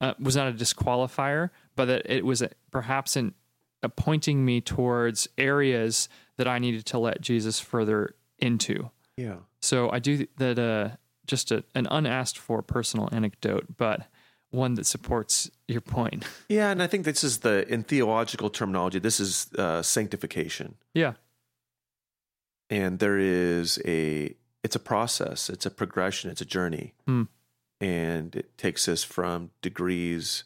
uh, 0.00 0.14
was 0.20 0.36
not 0.36 0.48
a 0.48 0.52
disqualifier, 0.52 1.50
but 1.74 1.86
that 1.86 2.02
it 2.06 2.24
was 2.24 2.42
a, 2.42 2.50
perhaps 2.70 3.16
in 3.16 3.34
pointing 3.96 4.44
me 4.44 4.60
towards 4.60 5.28
areas 5.36 6.08
that 6.36 6.46
I 6.46 6.60
needed 6.60 6.86
to 6.86 6.98
let 6.98 7.20
Jesus 7.20 7.58
further 7.58 8.14
into. 8.38 8.90
Yeah. 9.16 9.38
So 9.60 9.90
I 9.90 9.98
do 9.98 10.26
that. 10.36 10.58
Uh, 10.58 10.96
just 11.26 11.52
a, 11.52 11.64
an 11.74 11.86
unasked 11.90 12.38
for 12.38 12.62
personal 12.62 13.08
anecdote, 13.12 13.76
but 13.76 14.06
one 14.52 14.74
that 14.74 14.86
supports 14.86 15.50
your 15.66 15.80
point. 15.80 16.24
Yeah, 16.48 16.70
and 16.70 16.82
I 16.82 16.86
think 16.86 17.04
this 17.04 17.24
is 17.24 17.38
the 17.38 17.66
in 17.72 17.82
theological 17.82 18.50
terminology. 18.50 18.98
This 18.98 19.18
is 19.18 19.50
uh, 19.58 19.82
sanctification. 19.82 20.74
Yeah, 20.94 21.14
and 22.70 22.98
there 22.98 23.18
is 23.18 23.80
a 23.84 24.34
it's 24.62 24.76
a 24.76 24.80
process. 24.80 25.50
It's 25.50 25.66
a 25.66 25.70
progression. 25.70 26.30
It's 26.30 26.42
a 26.42 26.46
journey, 26.46 26.94
mm. 27.08 27.26
and 27.80 28.36
it 28.36 28.56
takes 28.58 28.86
us 28.86 29.02
from 29.02 29.50
degrees 29.62 30.44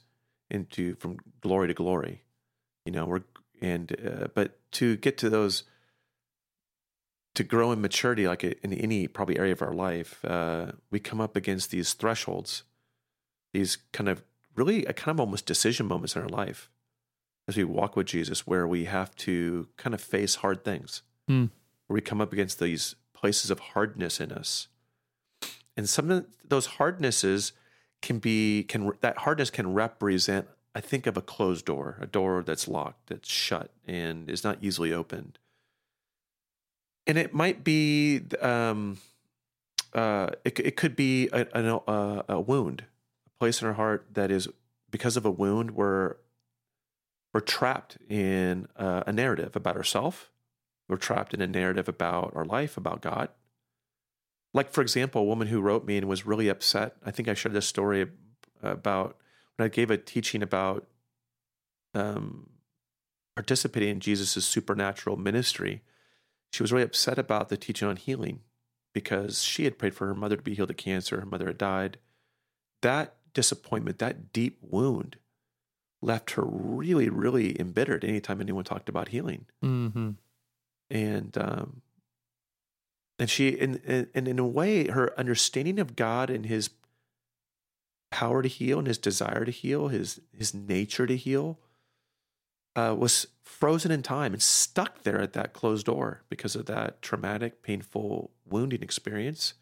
into 0.49 0.95
from 0.97 1.19
glory 1.41 1.69
to 1.69 1.75
glory. 1.75 2.23
You 2.85 2.93
know, 2.93 3.05
we're 3.05 3.25
and 3.61 3.97
uh, 4.05 4.29
but 4.35 4.59
to 4.73 4.97
get 4.97 5.19
to 5.19 5.31
those 5.31 5.65
to 7.35 7.45
grow 7.45 7.71
in 7.73 7.81
maturity, 7.81 8.27
like 8.27 8.45
in 8.45 8.73
any 8.73 9.07
probably 9.07 9.39
area 9.39 9.53
of 9.53 9.63
our 9.63 9.75
life, 9.75 10.25
uh, 10.25 10.73
we 10.91 10.99
come 10.99 11.21
up 11.21 11.37
against 11.37 11.71
these 11.71 11.93
thresholds, 11.93 12.63
these 13.57 13.79
kind 13.93 14.09
of 14.09 14.23
really 14.55 14.85
a 14.87 14.93
kind 14.93 15.15
of 15.15 15.21
almost 15.21 15.47
decision 15.47 15.87
moments 15.87 16.17
in 16.17 16.23
our 16.23 16.29
life 16.29 16.71
as 17.49 17.57
we 17.57 17.65
walk 17.65 17.97
with 17.97 18.07
Jesus, 18.07 18.47
where 18.47 18.67
we 18.67 18.87
have 18.87 19.15
to 19.17 19.69
kind 19.77 19.95
of 19.95 20.01
face 20.01 20.37
hard 20.37 20.65
things, 20.65 21.03
mm. 21.31 21.51
where 21.87 21.95
we 21.95 22.01
come 22.01 22.21
up 22.21 22.33
against 22.33 22.59
these 22.59 22.97
places 23.13 23.51
of 23.51 23.59
hardness 23.59 24.21
in 24.21 24.33
us, 24.33 24.69
and 25.77 25.89
some 25.89 26.11
of 26.11 26.27
those 26.47 26.67
hardnesses 26.67 27.53
can 28.03 28.19
be 28.19 28.65
can 28.65 28.93
that 29.01 29.19
hardness 29.19 29.51
can 29.51 29.73
represent. 29.75 30.49
I 30.75 30.81
think 30.81 31.07
of 31.07 31.17
a 31.17 31.23
closed 31.23 31.65
door, 31.65 31.97
a 32.03 32.07
door 32.07 32.43
that's 32.43 32.69
locked, 32.69 33.07
that's 33.07 33.31
shut, 33.31 33.71
and 33.87 34.29
is 34.29 34.45
not 34.45 34.59
easily 34.61 34.93
opened 34.93 35.39
and 37.07 37.17
it 37.17 37.33
might 37.33 37.63
be 37.65 38.23
um, 38.41 38.99
uh, 39.95 40.31
it 40.45 40.59
it 40.59 40.77
could 40.77 40.97
be 40.97 41.29
a, 41.33 41.47
a 41.55 42.25
a 42.29 42.41
wound, 42.41 42.85
place 43.39 43.61
in 43.61 43.69
our 43.69 43.75
heart 43.75 44.07
that 44.15 44.31
is 44.31 44.49
because 44.91 45.17
of 45.17 45.27
a 45.27 45.31
wound 45.31 45.73
we're 45.73 46.17
we're 47.35 47.41
trapped 47.41 47.99
in 48.09 48.67
a, 48.77 49.13
narrative 49.13 49.57
about 49.57 49.77
ourselves. 49.77 50.31
We're 50.89 50.97
trapped 50.97 51.35
in 51.35 51.43
a 51.43 51.47
narrative 51.47 51.87
about 51.87 52.33
our 52.35 52.47
life, 52.47 52.79
about 52.79 53.03
God. 53.03 53.29
Like 54.55 54.71
for 54.71 54.81
example, 54.81 55.21
a 55.21 55.27
woman 55.27 55.49
who 55.49 55.61
wrote 55.61 55.85
me 55.85 55.99
and 55.99 56.09
was 56.09 56.25
really 56.25 56.49
upset. 56.49 56.97
I 57.05 57.11
think 57.11 57.29
I 57.29 57.35
shared 57.35 57.55
this 57.55 57.67
story 57.67 58.09
about 58.63 59.19
when 59.57 59.67
I 59.67 59.69
gave 59.69 59.91
a 59.91 59.99
teaching 59.99 60.43
about 60.43 60.87
um, 61.93 62.49
participating 63.35 63.91
in 63.91 64.01
Jesus' 64.01 64.43
supernatural 64.47 65.19
ministry. 65.19 65.83
She 66.53 66.63
was 66.63 66.73
really 66.73 66.85
upset 66.85 67.19
about 67.19 67.51
the 67.51 67.59
teaching 67.59 67.87
on 67.87 67.97
healing 67.97 68.41
because 68.95 69.43
she 69.43 69.65
had 69.65 69.79
prayed 69.79 69.95
for 69.95 70.07
her 70.07 70.15
mother 70.15 70.37
to 70.37 70.43
be 70.43 70.55
healed 70.55 70.71
of 70.71 70.79
cancer. 70.79 71.21
Her 71.21 71.27
mother 71.27 71.49
had 71.49 71.59
died. 71.59 71.99
That 72.81 73.16
disappointment, 73.37 73.99
that 73.99 74.33
deep 74.33 74.57
wound, 74.63 75.17
left 76.01 76.33
her 76.33 76.43
really, 76.43 77.11
really 77.11 77.59
embittered 77.61 78.03
anytime 78.03 78.41
anyone 78.41 78.65
talked 78.65 78.89
about 78.89 79.09
healing. 79.09 79.45
Mm-hmm. 79.63 80.13
And 80.91 81.39
um, 81.39 81.83
and 83.19 83.29
she, 83.29 83.49
in, 83.49 83.77
in 84.15 84.27
in 84.27 84.39
a 84.39 84.47
way, 84.47 84.89
her 84.89 85.13
understanding 85.19 85.79
of 85.79 85.97
God 85.97 86.31
and 86.31 86.47
His 86.47 86.71
power 88.11 88.41
to 88.41 88.49
heal 88.49 88.79
and 88.79 88.89
His 88.89 88.99
desire 88.99 89.45
to 89.45 89.53
heal, 89.53 89.89
His 89.89 90.21
His 90.33 90.55
nature 90.55 91.07
to 91.07 91.17
heal, 91.17 91.59
uh, 92.75 92.95
was 92.99 93.27
frozen 93.43 93.91
in 93.91 94.03
time 94.03 94.33
and 94.33 94.43
stuck 94.43 95.03
there 95.03 95.21
at 95.21 95.35
that 95.35 95.53
closed 95.53 95.87
door 95.87 96.23
because 96.31 96.57
of 96.57 96.67
that 96.67 97.03
traumatic, 97.03 97.63
painful, 97.63 98.31
wounding 98.49 98.83
experience. 98.83 99.55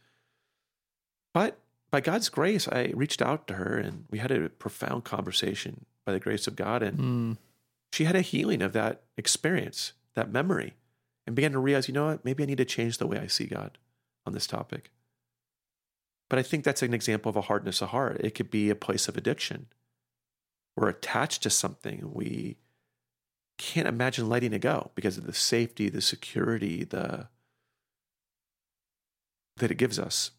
But 1.33 1.59
by 1.95 2.01
God's 2.01 2.29
grace, 2.29 2.67
I 2.67 2.91
reached 2.93 3.23
out 3.23 3.47
to 3.47 3.55
her 3.55 3.77
and 3.77 4.07
we 4.11 4.19
had 4.19 4.33
a 4.33 4.49
profound 4.49 5.05
conversation 5.05 5.87
by 6.05 6.11
the 6.11 6.19
grace 6.19 6.49
of 6.49 6.57
God. 6.57 6.83
And 6.83 6.99
Mm. 6.99 7.39
she 7.93 8.03
had 8.03 8.17
a 8.17 8.21
healing 8.21 8.63
of 8.63 8.73
that 8.73 9.05
experience, 9.17 9.93
that 10.15 10.29
memory, 10.29 10.75
and 11.25 11.37
began 11.37 11.53
to 11.53 11.61
realize, 11.61 11.87
you 11.87 11.95
know 11.95 12.07
what, 12.07 12.25
maybe 12.25 12.43
I 12.43 12.47
need 12.47 12.59
to 12.59 12.65
change 12.65 12.99
the 12.99 13.07
way 13.07 13.19
I 13.21 13.29
see 13.29 13.47
God 13.47 13.79
on 14.27 14.33
this 14.33 14.49
topic. 14.49 14.91
But 16.29 16.41
I 16.41 16.43
think 16.43 16.65
that's 16.65 16.83
an 16.83 16.95
example 16.95 17.31
of 17.31 17.37
a 17.37 17.43
hardness 17.43 17.81
of 17.81 17.91
heart. 17.91 18.21
It 18.25 18.35
could 18.35 18.51
be 18.51 18.71
a 18.71 18.75
place 18.75 19.07
of 19.07 19.17
addiction. 19.17 19.69
We're 20.75 20.89
attached 20.89 21.45
to 21.45 21.51
something. 21.51 22.13
We 22.13 22.57
can't 23.57 23.87
imagine 23.87 24.29
letting 24.29 24.53
it 24.53 24.63
go 24.63 24.91
because 24.97 25.17
of 25.17 25.27
the 25.27 25.33
safety, 25.33 25.89
the 25.91 26.01
security, 26.01 26.83
the 26.83 27.29
that 29.59 29.71
it 29.71 29.77
gives 29.77 30.01
us. 30.01 30.33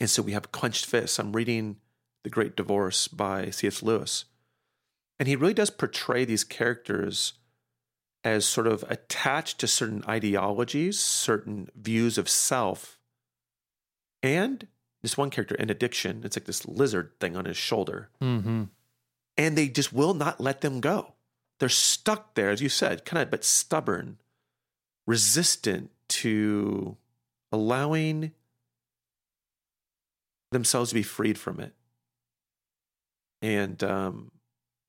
And 0.00 0.08
so 0.08 0.22
we 0.22 0.32
have 0.32 0.52
clenched 0.52 0.86
fists. 0.86 1.18
I'm 1.18 1.32
reading 1.32 1.76
The 2.24 2.30
Great 2.30 2.56
Divorce 2.56 3.08
by 3.08 3.50
C.S. 3.50 3.82
Lewis. 3.82 4.24
And 5.18 5.26
he 5.26 5.36
really 5.36 5.54
does 5.54 5.70
portray 5.70 6.24
these 6.24 6.44
characters 6.44 7.34
as 8.24 8.44
sort 8.44 8.66
of 8.66 8.84
attached 8.88 9.58
to 9.58 9.66
certain 9.66 10.04
ideologies, 10.08 10.98
certain 10.98 11.68
views 11.74 12.18
of 12.18 12.28
self, 12.28 12.98
and 14.22 14.66
this 15.02 15.16
one 15.16 15.30
character, 15.30 15.54
an 15.56 15.70
addiction. 15.70 16.22
It's 16.24 16.36
like 16.36 16.46
this 16.46 16.66
lizard 16.66 17.12
thing 17.20 17.36
on 17.36 17.44
his 17.44 17.56
shoulder. 17.56 18.10
Mm-hmm. 18.20 18.64
And 19.36 19.56
they 19.56 19.68
just 19.68 19.92
will 19.92 20.14
not 20.14 20.40
let 20.40 20.60
them 20.60 20.80
go. 20.80 21.14
They're 21.60 21.68
stuck 21.68 22.34
there, 22.34 22.50
as 22.50 22.60
you 22.60 22.68
said, 22.68 23.04
kind 23.04 23.22
of 23.22 23.30
but 23.30 23.44
stubborn, 23.44 24.18
resistant 25.06 25.90
to 26.08 26.96
allowing 27.52 28.32
themselves 30.50 30.90
to 30.90 30.94
be 30.94 31.02
freed 31.02 31.38
from 31.38 31.60
it. 31.60 31.74
And 33.40 33.82
um, 33.84 34.32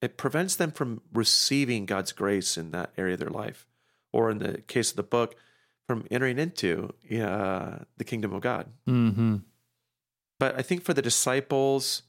it 0.02 0.18
prevents 0.18 0.56
them 0.56 0.72
from 0.72 1.02
receiving 1.14 1.86
God's 1.86 2.12
grace 2.12 2.58
in 2.58 2.72
that 2.72 2.92
area 2.98 3.14
of 3.14 3.20
their 3.20 3.30
life, 3.30 3.68
or 4.12 4.32
in 4.32 4.40
the 4.40 4.62
case 4.62 4.92
of 4.92 4.98
the 4.98 5.04
book, 5.04 5.36
from 5.88 6.06
entering 6.10 6.40
into 6.40 6.94
uh, 7.12 7.80
the 7.98 8.04
kingdom 8.04 8.34
of 8.34 8.42
God. 8.42 8.68
Mm-hmm. 8.88 9.38
But 10.40 10.58
I 10.58 10.62
think 10.62 10.84
for 10.84 10.94
the 10.94 11.02
disciples, 11.02 12.04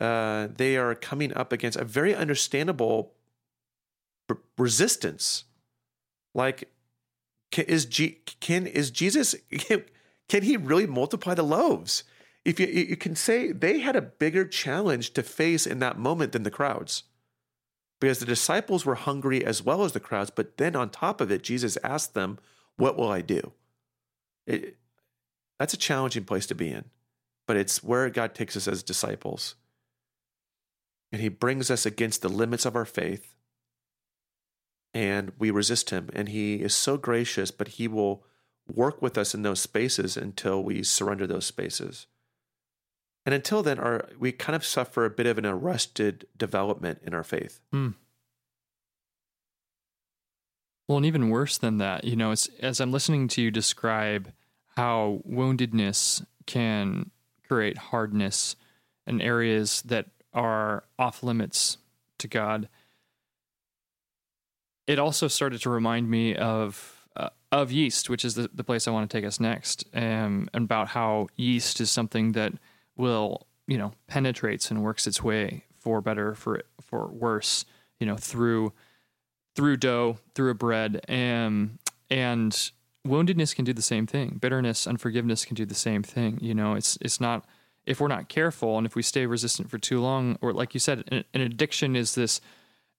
uh, 0.00 0.48
they 0.54 0.76
are 0.76 0.94
coming 0.94 1.34
up 1.34 1.52
against 1.52 1.78
a 1.78 1.84
very 1.84 2.14
understandable 2.14 3.14
resistance. 4.58 5.44
Like, 6.34 6.70
can, 7.50 7.64
is 7.66 7.86
G, 7.86 8.18
can 8.40 8.66
is 8.66 8.90
Jesus 8.90 9.34
can, 9.50 9.84
can 10.28 10.42
he 10.42 10.56
really 10.56 10.86
multiply 10.86 11.34
the 11.34 11.42
loaves? 11.42 12.04
If 12.44 12.58
you 12.58 12.66
you 12.66 12.96
can 12.96 13.14
say 13.14 13.52
they 13.52 13.78
had 13.78 13.94
a 13.94 14.02
bigger 14.02 14.44
challenge 14.44 15.12
to 15.14 15.22
face 15.22 15.66
in 15.66 15.78
that 15.78 15.98
moment 15.98 16.32
than 16.32 16.42
the 16.42 16.50
crowds, 16.50 17.04
because 18.00 18.18
the 18.18 18.26
disciples 18.26 18.84
were 18.84 18.96
hungry 18.96 19.44
as 19.44 19.62
well 19.62 19.84
as 19.84 19.92
the 19.92 20.00
crowds. 20.00 20.30
But 20.30 20.56
then 20.56 20.74
on 20.74 20.90
top 20.90 21.20
of 21.20 21.30
it, 21.30 21.42
Jesus 21.42 21.78
asked 21.84 22.14
them, 22.14 22.38
"What 22.76 22.96
will 22.96 23.10
I 23.10 23.20
do?" 23.20 23.52
It, 24.46 24.76
that's 25.58 25.74
a 25.74 25.76
challenging 25.76 26.24
place 26.24 26.46
to 26.46 26.56
be 26.56 26.68
in, 26.68 26.86
but 27.46 27.56
it's 27.56 27.84
where 27.84 28.10
God 28.10 28.34
takes 28.34 28.56
us 28.56 28.66
as 28.66 28.82
disciples. 28.82 29.54
And 31.12 31.20
he 31.20 31.28
brings 31.28 31.70
us 31.70 31.86
against 31.86 32.22
the 32.22 32.28
limits 32.28 32.64
of 32.64 32.74
our 32.74 32.86
faith, 32.86 33.34
and 34.92 35.32
we 35.38 35.52
resist 35.52 35.90
him. 35.90 36.10
And 36.12 36.30
he 36.30 36.56
is 36.56 36.74
so 36.74 36.96
gracious, 36.96 37.52
but 37.52 37.68
he 37.68 37.86
will 37.86 38.24
work 38.66 39.00
with 39.00 39.16
us 39.16 39.34
in 39.34 39.42
those 39.42 39.60
spaces 39.60 40.16
until 40.16 40.64
we 40.64 40.82
surrender 40.82 41.26
those 41.26 41.46
spaces. 41.46 42.06
And 43.24 43.34
until 43.34 43.62
then, 43.62 43.78
our, 43.78 44.08
we 44.18 44.32
kind 44.32 44.56
of 44.56 44.64
suffer 44.64 45.04
a 45.04 45.10
bit 45.10 45.26
of 45.26 45.38
an 45.38 45.46
arrested 45.46 46.26
development 46.36 47.00
in 47.04 47.14
our 47.14 47.22
faith. 47.22 47.60
Well, 50.88 50.96
and 50.96 51.06
even 51.06 51.30
worse 51.30 51.56
than 51.58 51.78
that, 51.78 52.04
you 52.04 52.16
know, 52.16 52.32
as 52.32 52.80
I'm 52.80 52.92
listening 52.92 53.28
to 53.28 53.42
you 53.42 53.50
describe 53.50 54.32
how 54.76 55.22
woundedness 55.28 56.24
can 56.46 57.10
create 57.46 57.78
hardness 57.78 58.56
in 59.06 59.20
areas 59.20 59.82
that 59.82 60.06
are 60.34 60.84
off 60.98 61.22
limits 61.22 61.78
to 62.18 62.28
God, 62.28 62.68
it 64.86 64.98
also 64.98 65.28
started 65.28 65.60
to 65.62 65.70
remind 65.70 66.10
me 66.10 66.34
of 66.34 67.06
uh, 67.14 67.28
of 67.52 67.70
yeast, 67.70 68.10
which 68.10 68.24
is 68.24 68.34
the, 68.34 68.50
the 68.52 68.64
place 68.64 68.88
I 68.88 68.90
want 68.90 69.08
to 69.08 69.16
take 69.16 69.26
us 69.26 69.38
next, 69.38 69.84
um, 69.94 70.48
and 70.52 70.64
about 70.64 70.88
how 70.88 71.28
yeast 71.36 71.80
is 71.80 71.90
something 71.90 72.32
that 72.32 72.52
will, 73.02 73.48
you 73.66 73.76
know, 73.76 73.92
penetrates 74.06 74.70
and 74.70 74.82
works 74.82 75.06
its 75.06 75.22
way 75.22 75.64
for 75.80 76.00
better, 76.00 76.34
for 76.34 76.62
for 76.80 77.08
worse, 77.08 77.64
you 77.98 78.06
know, 78.06 78.16
through 78.16 78.72
through 79.56 79.76
dough, 79.76 80.18
through 80.34 80.50
a 80.50 80.54
bread, 80.54 81.04
and 81.08 81.78
and 82.08 82.70
woundedness 83.06 83.54
can 83.54 83.64
do 83.64 83.72
the 83.72 83.82
same 83.82 84.06
thing. 84.06 84.38
Bitterness, 84.40 84.86
unforgiveness 84.86 85.44
can 85.44 85.56
do 85.56 85.66
the 85.66 85.74
same 85.74 86.02
thing. 86.02 86.38
You 86.40 86.54
know, 86.54 86.74
it's 86.74 86.96
it's 87.00 87.20
not 87.20 87.44
if 87.84 88.00
we're 88.00 88.08
not 88.08 88.28
careful 88.28 88.78
and 88.78 88.86
if 88.86 88.94
we 88.94 89.02
stay 89.02 89.26
resistant 89.26 89.68
for 89.68 89.78
too 89.78 90.00
long, 90.00 90.38
or 90.40 90.52
like 90.52 90.72
you 90.72 90.80
said, 90.80 91.02
an, 91.08 91.24
an 91.34 91.40
addiction 91.40 91.96
is 91.96 92.14
this 92.14 92.40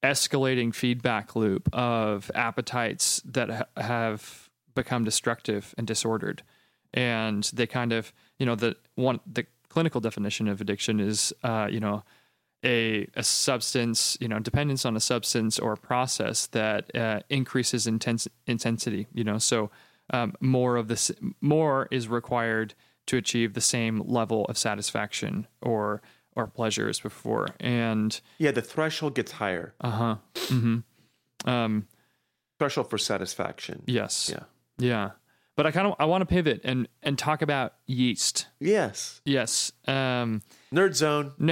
escalating 0.04 0.76
feedback 0.76 1.34
loop 1.34 1.70
of 1.74 2.30
appetites 2.36 3.22
that 3.24 3.50
ha- 3.50 3.82
have 3.82 4.50
become 4.76 5.06
destructive 5.06 5.74
and 5.78 5.88
disordered, 5.88 6.44
and 6.94 7.50
they 7.54 7.66
kind 7.66 7.94
of 7.94 8.12
you 8.38 8.46
know 8.46 8.56
the 8.56 8.76
one 8.96 9.22
the 9.26 9.46
clinical 9.74 10.00
definition 10.02 10.48
of 10.48 10.62
addiction 10.62 11.00
is 11.00 11.34
uh, 11.44 11.68
you 11.76 11.80
know 11.80 12.04
a, 12.66 13.08
a 13.16 13.24
substance, 13.24 14.18
you 14.22 14.28
know, 14.30 14.40
dependence 14.40 14.86
on 14.86 14.96
a 14.96 15.00
substance 15.00 15.60
or 15.60 15.74
a 15.74 15.78
process 15.78 16.48
that 16.48 16.96
uh, 16.96 17.20
increases 17.30 17.86
intense, 17.88 18.26
intensity, 18.48 19.06
you 19.14 19.24
know, 19.26 19.38
so 19.38 19.70
um, 20.14 20.34
more 20.40 20.78
of 20.78 20.88
this, 20.88 21.12
more 21.42 21.90
is 21.92 22.08
required 22.08 22.74
to 23.08 23.18
achieve 23.18 23.54
the 23.54 23.60
same 23.76 24.00
level 24.20 24.46
of 24.46 24.58
satisfaction 24.58 25.46
or, 25.62 26.02
or 26.38 26.48
pleasure 26.48 26.88
as 26.88 27.02
before. 27.02 27.48
And, 27.60 28.18
Yeah, 28.38 28.52
the 28.52 28.62
threshold 28.62 29.14
gets 29.16 29.34
higher. 29.34 29.74
uh 29.82 29.92
huh. 29.92 30.16
hmm 30.48 30.78
Um, 31.46 31.88
Threshold 32.60 32.90
for 32.90 32.98
satisfaction. 32.98 33.84
yes. 33.88 34.32
Yeah. 34.34 34.44
Yeah. 34.78 35.10
But 35.56 35.68
I 35.68 35.72
kind 35.72 35.88
of, 35.88 35.96
I 36.00 36.06
want 36.06 36.22
to 36.22 36.26
pivot 36.26 36.62
and, 36.64 36.88
and 37.04 37.18
talk 37.18 37.42
about 37.42 37.74
yeast. 37.86 38.48
Yes. 38.60 39.22
Yes. 39.24 39.72
Um, 39.88 40.42
Nerd 40.74 40.96
zone. 40.96 41.34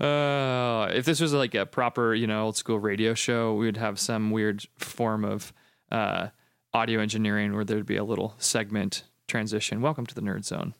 uh, 0.00 0.88
if 0.92 1.04
this 1.04 1.20
was 1.20 1.32
like 1.32 1.54
a 1.54 1.66
proper, 1.66 2.14
you 2.14 2.26
know, 2.26 2.44
old 2.44 2.56
school 2.56 2.78
radio 2.78 3.14
show, 3.14 3.54
we 3.54 3.66
would 3.66 3.78
have 3.78 3.98
some 3.98 4.30
weird 4.30 4.64
form 4.76 5.24
of 5.24 5.52
uh, 5.90 6.28
audio 6.72 7.00
engineering 7.00 7.54
where 7.54 7.64
there'd 7.64 7.86
be 7.86 7.96
a 7.96 8.04
little 8.04 8.34
segment 8.38 9.04
transition. 9.26 9.80
Welcome 9.80 10.06
to 10.06 10.14
the 10.14 10.20
Nerd 10.20 10.44
Zone. 10.44 10.74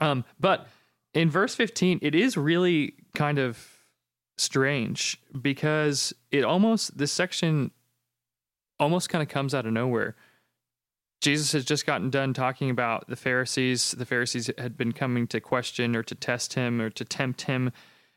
Um, 0.00 0.24
but 0.40 0.66
in 1.14 1.30
verse 1.30 1.54
15, 1.54 1.98
it 2.02 2.14
is 2.14 2.36
really 2.36 2.94
kind 3.14 3.38
of 3.38 3.64
strange 4.38 5.20
because 5.40 6.14
it 6.30 6.44
almost, 6.44 6.96
this 6.96 7.12
section 7.12 7.70
almost 8.82 9.08
kind 9.08 9.22
of 9.22 9.28
comes 9.28 9.54
out 9.54 9.64
of 9.64 9.72
nowhere. 9.72 10.14
Jesus 11.20 11.52
has 11.52 11.64
just 11.64 11.86
gotten 11.86 12.10
done 12.10 12.34
talking 12.34 12.68
about 12.68 13.06
the 13.08 13.14
Pharisees. 13.16 13.92
The 13.92 14.04
Pharisees 14.04 14.50
had 14.58 14.76
been 14.76 14.90
coming 14.92 15.28
to 15.28 15.40
question 15.40 15.94
or 15.94 16.02
to 16.02 16.14
test 16.16 16.54
him 16.54 16.80
or 16.80 16.90
to 16.90 17.04
tempt 17.04 17.42
him. 17.42 17.70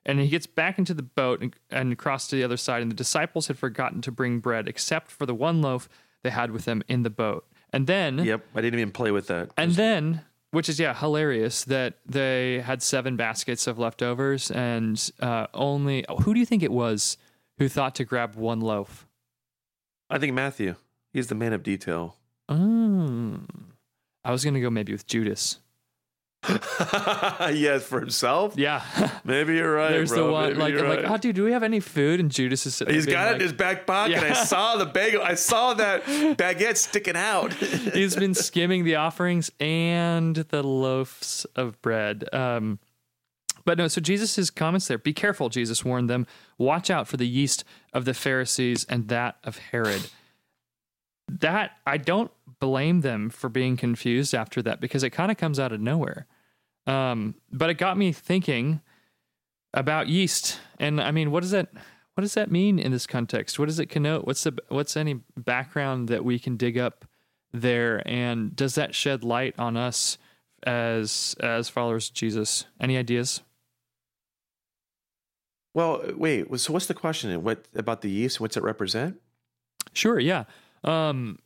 And 0.07 0.19
he 0.19 0.27
gets 0.27 0.47
back 0.47 0.79
into 0.79 0.93
the 0.93 1.03
boat 1.03 1.41
and, 1.41 1.55
and 1.69 1.93
across 1.93 2.27
to 2.29 2.35
the 2.35 2.43
other 2.43 2.57
side. 2.57 2.81
And 2.81 2.89
the 2.89 2.95
disciples 2.95 3.47
had 3.47 3.59
forgotten 3.59 4.01
to 4.01 4.11
bring 4.11 4.39
bread 4.39 4.67
except 4.67 5.11
for 5.11 5.25
the 5.27 5.35
one 5.35 5.61
loaf 5.61 5.87
they 6.23 6.31
had 6.31 6.49
with 6.51 6.65
them 6.65 6.81
in 6.87 7.03
the 7.03 7.09
boat. 7.11 7.45
And 7.71 7.85
then, 7.85 8.19
Yep, 8.19 8.43
I 8.55 8.61
didn't 8.61 8.79
even 8.79 8.91
play 8.91 9.11
with 9.11 9.27
that. 9.27 9.51
and 9.55 9.73
then, 9.73 10.21
which 10.51 10.69
is 10.69 10.79
yeah 10.79 10.93
hilarious 10.95 11.63
that 11.65 11.95
they 12.05 12.61
had 12.61 12.81
seven 12.81 13.15
baskets 13.17 13.67
of 13.67 13.77
leftovers 13.77 14.49
and 14.49 15.11
uh, 15.19 15.47
only 15.53 16.05
who 16.23 16.33
do 16.33 16.39
you 16.39 16.45
think 16.45 16.63
it 16.63 16.71
was 16.71 17.17
who 17.57 17.67
thought 17.67 17.93
to 17.95 18.03
grab 18.05 18.35
one 18.35 18.61
loaf? 18.61 19.05
I 20.09 20.17
think 20.19 20.33
Matthew, 20.33 20.75
he's 21.13 21.27
the 21.27 21.35
man 21.35 21.53
of 21.53 21.63
detail. 21.63 22.15
Oh, 22.49 23.39
I 24.23 24.31
was 24.31 24.43
gonna 24.45 24.61
go 24.61 24.69
maybe 24.69 24.91
with 24.91 25.07
Judas. 25.07 25.59
yes, 27.51 27.83
for 27.85 27.99
himself. 27.99 28.53
Yeah, 28.55 28.83
Maybe 29.23 29.55
you're 29.55 29.73
right. 29.73 29.89
there's 29.89 30.11
bro. 30.11 30.27
the 30.27 30.31
one 30.31 30.57
Maybe 30.57 30.73
like 30.77 30.83
I'm 30.83 30.89
like 31.03 31.11
oh 31.11 31.17
dude, 31.17 31.35
do 31.35 31.43
we 31.43 31.51
have 31.51 31.63
any 31.63 31.79
food? 31.79 32.19
And 32.19 32.29
Judas 32.29 32.67
is 32.67 32.75
sitting. 32.75 32.93
He's 32.93 33.07
got 33.07 33.27
it 33.27 33.31
like- 33.31 33.35
in 33.37 33.41
his 33.41 33.53
back 33.53 33.87
pocket. 33.87 34.17
I 34.19 34.33
saw 34.33 34.77
the 34.77 34.85
bagel. 34.85 35.23
I 35.23 35.33
saw 35.33 35.73
that 35.73 36.03
baguette 36.05 36.77
sticking 36.77 37.15
out. 37.15 37.53
He's 37.53 38.15
been 38.15 38.35
skimming 38.35 38.83
the 38.83 38.95
offerings 38.95 39.51
and 39.59 40.35
the 40.35 40.61
loaves 40.61 41.47
of 41.55 41.81
bread. 41.81 42.31
Um, 42.31 42.77
but 43.65 43.77
no, 43.77 43.87
so 43.87 43.99
Jesus' 43.99 44.49
comments 44.49 44.87
there 44.87 44.97
be 44.97 45.13
careful, 45.13 45.49
Jesus 45.49 45.83
warned 45.83 46.09
them. 46.09 46.27
Watch 46.57 46.89
out 46.89 47.07
for 47.07 47.17
the 47.17 47.27
yeast 47.27 47.63
of 47.93 48.05
the 48.05 48.13
Pharisees 48.13 48.85
and 48.85 49.07
that 49.07 49.37
of 49.43 49.57
Herod. 49.57 50.09
That 51.27 51.71
I 51.85 51.97
don't 51.97 52.31
blame 52.59 53.01
them 53.01 53.29
for 53.29 53.49
being 53.49 53.75
confused 53.75 54.35
after 54.35 54.61
that 54.61 54.79
because 54.79 55.03
it 55.03 55.09
kind 55.09 55.31
of 55.31 55.37
comes 55.37 55.59
out 55.59 55.71
of 55.71 55.81
nowhere. 55.81 56.27
Um, 56.85 57.35
but 57.51 57.71
it 57.71 57.79
got 57.79 57.97
me 57.97 58.11
thinking 58.11 58.81
about 59.73 60.07
yeast. 60.07 60.59
And 60.79 61.01
I 61.01 61.11
mean, 61.11 61.31
what 61.31 61.41
does 61.41 61.51
that 61.51 61.69
what 62.13 62.21
does 62.21 62.35
that 62.35 62.49
mean 62.49 62.79
in 62.79 62.91
this 62.91 63.05
context? 63.05 63.59
What 63.59 63.65
does 63.65 63.79
it 63.79 63.87
connote? 63.87 64.25
What's 64.25 64.43
the 64.43 64.57
what's 64.69 64.95
any 64.95 65.21
background 65.35 66.07
that 66.09 66.23
we 66.23 66.39
can 66.39 66.55
dig 66.55 66.77
up 66.77 67.05
there 67.51 68.01
and 68.07 68.55
does 68.55 68.75
that 68.75 68.95
shed 68.95 69.23
light 69.23 69.55
on 69.57 69.75
us 69.75 70.17
as 70.63 71.35
as 71.39 71.67
followers 71.67 72.09
of 72.09 72.13
Jesus? 72.13 72.65
Any 72.79 72.97
ideas? 72.97 73.41
Well, 75.75 76.01
wait. 76.15 76.47
So 76.59 76.73
what's 76.73 76.87
the 76.87 76.93
question? 76.95 77.43
What 77.43 77.67
about 77.75 78.01
the 78.01 78.09
yeast? 78.09 78.39
What's 78.39 78.57
it 78.57 78.63
represent? 78.63 79.21
Sure, 79.93 80.17
yeah. 80.17 80.45
Um 80.83 81.37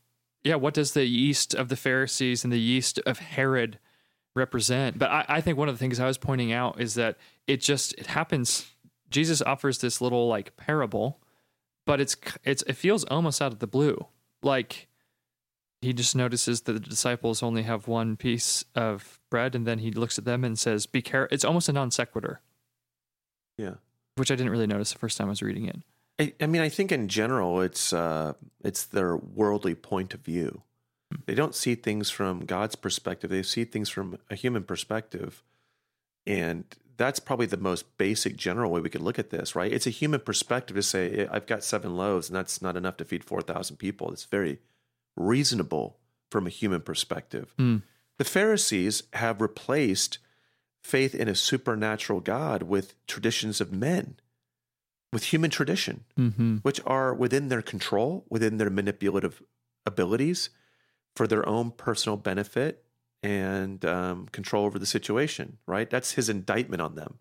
yeah, 0.44 0.56
what 0.56 0.74
does 0.74 0.94
the 0.94 1.06
yeast 1.06 1.54
of 1.54 1.68
the 1.68 1.76
Pharisees 1.76 2.46
and 2.46 2.54
the 2.54 2.60
yeast 2.60 3.00
of 3.00 3.20
Herod 3.20 3.78
represent? 4.36 4.98
But 4.98 5.12
I, 5.12 5.26
I 5.28 5.42
think 5.42 5.58
one 5.58 5.68
of 5.68 5.76
the 5.76 5.80
things 5.80 6.00
I 6.00 6.06
was 6.06 6.18
pointing 6.18 6.54
out 6.54 6.80
is 6.80 6.94
that 6.94 7.18
it 7.48 7.58
just 7.60 7.94
it 7.96 8.08
happens 8.08 8.68
Jesus 9.10 9.42
offers 9.42 9.80
this 9.80 10.00
little 10.00 10.28
like 10.28 10.56
parable, 10.56 11.20
but 11.86 12.00
it's 12.00 12.16
it's 12.44 12.62
it 12.64 12.74
feels 12.74 13.04
almost 13.06 13.42
out 13.42 13.52
of 13.52 13.60
the 13.60 13.68
blue. 13.68 14.06
Like 14.44 14.88
he 15.82 15.94
just 15.94 16.16
notices 16.16 16.62
that 16.62 16.74
the 16.74 16.80
disciples 16.80 17.42
only 17.42 17.64
have 17.64 17.88
one 17.88 18.16
piece 18.18 18.66
of 18.76 19.20
bread 19.30 19.56
and 19.56 19.66
then 19.66 19.80
he 19.80 19.92
looks 19.92 20.18
at 20.18 20.26
them 20.26 20.44
and 20.44 20.60
says, 20.60 20.86
Be 20.86 21.02
careful 21.02 21.34
it's 21.34 21.46
almost 21.46 21.70
a 21.70 21.74
non 21.74 21.90
sequitur, 21.90 22.42
Yeah. 23.58 23.76
Which 24.20 24.32
I 24.32 24.36
didn't 24.36 24.51
really 24.51 24.67
notice 24.67 24.93
the 24.93 24.99
first 24.99 25.17
time 25.17 25.28
I 25.28 25.32
was 25.32 25.41
reading 25.41 25.65
it. 25.65 25.78
I, 26.20 26.34
I 26.41 26.47
mean, 26.47 26.61
I 26.61 26.70
think 26.70 26.91
in 26.91 27.07
general, 27.07 27.61
it's 27.61 27.93
uh, 27.93 28.34
it's 28.63 28.86
their 28.86 29.15
worldly 29.15 29.76
point 29.76 30.13
of 30.13 30.20
view. 30.22 30.63
They 31.26 31.34
don't 31.34 31.55
see 31.55 31.74
things 31.74 32.11
from 32.11 32.45
God's 32.45 32.76
perspective. 32.76 33.32
They 33.32 33.41
see 33.41 33.63
things 33.63 33.89
from 33.89 34.20
a 34.30 34.36
human 34.36 34.63
perspective, 34.63 35.43
and 36.28 36.65
that's 36.97 37.20
probably 37.20 37.47
the 37.47 37.57
most 37.57 37.97
basic, 37.97 38.36
general 38.36 38.70
way 38.70 38.82
we 38.82 38.89
could 38.89 39.01
look 39.01 39.17
at 39.17 39.32
this. 39.32 39.55
Right? 39.55 39.72
It's 39.72 39.88
a 39.88 39.91
human 39.91 40.20
perspective 40.20 40.76
to 40.76 40.84
say, 40.84 41.28
"I've 41.32 41.47
got 41.47 41.63
seven 41.63 41.95
loaves, 41.95 42.30
and 42.30 42.36
that's 42.36 42.61
not 42.61 42.78
enough 42.78 42.97
to 42.97 43.05
feed 43.05 43.24
four 43.24 43.41
thousand 43.41 43.78
people." 43.78 44.11
It's 44.11 44.26
very 44.26 44.59
reasonable 45.15 45.97
from 46.30 46.45
a 46.45 46.51
human 46.51 46.82
perspective. 46.82 47.53
Hmm. 47.57 47.78
The 48.17 48.26
Pharisees 48.26 49.03
have 49.13 49.41
replaced 49.41 50.20
faith 50.84 51.14
in 51.14 51.28
a 51.28 51.36
supernatural 51.36 52.20
God 52.20 52.64
with 52.64 52.94
traditions 53.06 53.60
of 53.62 53.72
men, 53.72 54.16
with 55.12 55.26
human 55.26 55.50
tradition 55.50 56.06
Mm-hmm. 56.18 56.58
which 56.58 56.80
are 56.86 57.14
within 57.14 57.50
their 57.50 57.62
control, 57.62 58.26
within 58.30 58.58
their 58.58 58.70
manipulative 58.70 59.42
abilities 59.86 60.50
for 61.16 61.28
their 61.28 61.48
own 61.48 61.72
personal 61.72 62.18
benefit 62.18 62.86
and 63.24 63.84
um, 63.84 64.28
control 64.32 64.66
over 64.66 64.80
the 64.80 64.86
situation, 64.86 65.58
right? 65.66 65.90
That's 65.90 66.14
his 66.14 66.30
indictment 66.30 66.82
on 66.82 66.96
them. 66.96 67.20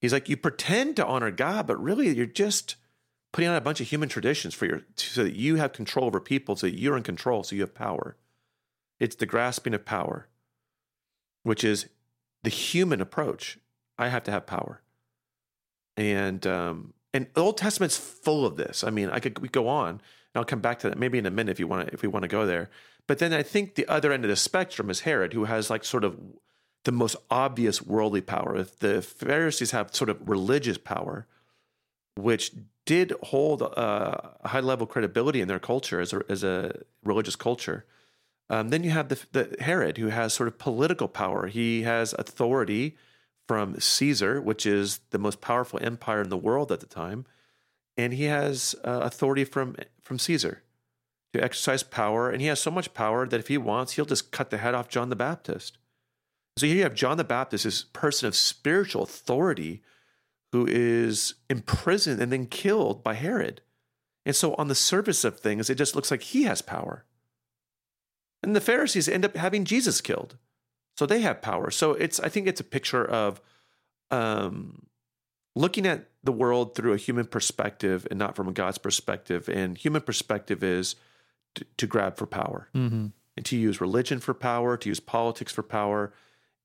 He's 0.00 0.12
like, 0.12 0.28
you 0.28 0.36
pretend 0.36 0.96
to 0.96 1.06
honor 1.06 1.30
God, 1.30 1.66
but 1.66 1.80
really 1.80 2.08
you're 2.16 2.26
just 2.26 2.76
putting 3.32 3.48
on 3.48 3.56
a 3.56 3.60
bunch 3.60 3.80
of 3.80 3.88
human 3.88 4.08
traditions 4.08 4.54
for 4.54 4.66
your 4.66 4.82
so 4.96 5.22
that 5.22 5.36
you 5.36 5.56
have 5.56 5.72
control 5.72 6.06
over 6.06 6.18
people, 6.20 6.56
so 6.56 6.66
that 6.66 6.78
you're 6.78 6.96
in 6.96 7.02
control, 7.02 7.44
so 7.44 7.54
you 7.54 7.62
have 7.62 7.74
power. 7.74 8.16
It's 8.98 9.16
the 9.16 9.26
grasping 9.26 9.74
of 9.74 9.84
power, 9.84 10.28
which 11.44 11.62
is 11.62 11.86
the 12.42 12.50
human 12.50 13.00
approach. 13.00 13.58
I 13.98 14.08
have 14.08 14.24
to 14.24 14.30
have 14.30 14.46
power 14.46 14.82
and 15.96 16.46
um, 16.46 16.94
and 17.12 17.26
the 17.34 17.40
Old 17.40 17.58
Testament's 17.58 17.96
full 17.96 18.46
of 18.46 18.56
this. 18.56 18.84
I 18.84 18.90
mean, 18.90 19.10
I 19.10 19.20
could 19.20 19.38
we 19.40 19.48
go 19.48 19.68
on, 19.68 19.90
and 19.90 20.00
I'll 20.34 20.44
come 20.44 20.60
back 20.60 20.78
to 20.80 20.88
that 20.88 20.98
maybe 20.98 21.18
in 21.18 21.26
a 21.26 21.30
minute 21.30 21.52
if 21.52 21.60
you 21.60 21.66
want 21.66 21.88
to, 21.88 21.94
if 21.94 22.02
we 22.02 22.08
want 22.08 22.22
to 22.22 22.28
go 22.28 22.46
there. 22.46 22.70
But 23.06 23.18
then 23.18 23.32
I 23.32 23.42
think 23.42 23.74
the 23.74 23.86
other 23.88 24.12
end 24.12 24.24
of 24.24 24.30
the 24.30 24.36
spectrum 24.36 24.88
is 24.88 25.00
Herod, 25.00 25.32
who 25.32 25.44
has 25.44 25.70
like 25.70 25.84
sort 25.84 26.04
of 26.04 26.18
the 26.84 26.92
most 26.92 27.16
obvious 27.30 27.82
worldly 27.82 28.20
power. 28.20 28.56
If 28.56 28.78
the 28.78 29.02
Pharisees 29.02 29.72
have 29.72 29.94
sort 29.94 30.08
of 30.08 30.28
religious 30.28 30.78
power, 30.78 31.26
which 32.16 32.52
did 32.84 33.12
hold 33.22 33.62
uh, 33.62 34.18
a 34.40 34.48
high 34.48 34.60
level 34.60 34.86
credibility 34.86 35.40
in 35.40 35.48
their 35.48 35.60
culture 35.60 36.00
as 36.00 36.12
a, 36.12 36.22
as 36.28 36.42
a 36.42 36.80
religious 37.04 37.36
culture. 37.36 37.84
Um, 38.52 38.68
then 38.68 38.84
you 38.84 38.90
have 38.90 39.08
the, 39.08 39.18
the 39.32 39.56
Herod, 39.60 39.96
who 39.96 40.08
has 40.08 40.34
sort 40.34 40.46
of 40.46 40.58
political 40.58 41.08
power. 41.08 41.46
He 41.46 41.82
has 41.82 42.14
authority 42.18 42.98
from 43.48 43.80
Caesar, 43.80 44.42
which 44.42 44.66
is 44.66 45.00
the 45.08 45.18
most 45.18 45.40
powerful 45.40 45.78
empire 45.82 46.20
in 46.20 46.28
the 46.28 46.36
world 46.36 46.70
at 46.70 46.80
the 46.80 46.86
time, 46.86 47.24
and 47.96 48.12
he 48.12 48.24
has 48.24 48.74
uh, 48.84 49.00
authority 49.02 49.44
from 49.44 49.74
from 50.02 50.18
Caesar 50.18 50.62
to 51.32 51.42
exercise 51.42 51.82
power. 51.82 52.28
And 52.28 52.42
he 52.42 52.48
has 52.48 52.60
so 52.60 52.70
much 52.70 52.92
power 52.92 53.26
that 53.26 53.40
if 53.40 53.48
he 53.48 53.56
wants, 53.56 53.94
he'll 53.94 54.04
just 54.04 54.30
cut 54.30 54.50
the 54.50 54.58
head 54.58 54.74
off 54.74 54.90
John 54.90 55.08
the 55.08 55.16
Baptist. 55.16 55.78
So 56.58 56.66
here 56.66 56.76
you 56.76 56.82
have 56.82 56.94
John 56.94 57.16
the 57.16 57.24
Baptist, 57.24 57.64
this 57.64 57.84
person 57.84 58.28
of 58.28 58.36
spiritual 58.36 59.04
authority, 59.04 59.80
who 60.52 60.66
is 60.68 61.34
imprisoned 61.48 62.20
and 62.20 62.30
then 62.30 62.44
killed 62.46 63.02
by 63.02 63.14
Herod. 63.14 63.62
And 64.26 64.36
so 64.36 64.54
on 64.56 64.68
the 64.68 64.74
surface 64.74 65.24
of 65.24 65.40
things, 65.40 65.70
it 65.70 65.76
just 65.76 65.96
looks 65.96 66.10
like 66.10 66.20
he 66.20 66.42
has 66.42 66.60
power. 66.60 67.06
And 68.42 68.56
the 68.56 68.60
Pharisees 68.60 69.08
end 69.08 69.24
up 69.24 69.36
having 69.36 69.64
Jesus 69.64 70.00
killed. 70.00 70.36
So 70.96 71.06
they 71.06 71.20
have 71.20 71.40
power. 71.42 71.70
So 71.70 71.92
it's 71.92 72.20
I 72.20 72.28
think 72.28 72.46
it's 72.46 72.60
a 72.60 72.64
picture 72.64 73.04
of 73.04 73.40
um, 74.10 74.86
looking 75.54 75.86
at 75.86 76.08
the 76.22 76.32
world 76.32 76.74
through 76.74 76.92
a 76.92 76.98
human 76.98 77.26
perspective 77.26 78.06
and 78.10 78.18
not 78.18 78.36
from 78.36 78.48
a 78.48 78.52
God's 78.52 78.78
perspective. 78.78 79.48
And 79.48 79.76
human 79.78 80.02
perspective 80.02 80.62
is 80.62 80.96
to, 81.54 81.64
to 81.78 81.86
grab 81.86 82.16
for 82.16 82.26
power 82.26 82.68
Mm-hmm. 82.74 83.06
and 83.36 83.46
to 83.46 83.56
use 83.56 83.80
religion 83.80 84.20
for 84.20 84.34
power, 84.34 84.76
to 84.76 84.88
use 84.88 85.00
politics 85.00 85.52
for 85.52 85.62
power, 85.62 86.12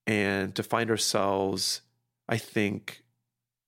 and 0.05 0.53
to 0.55 0.63
find 0.63 0.89
ourselves, 0.89 1.81
I 2.27 2.37
think, 2.37 3.03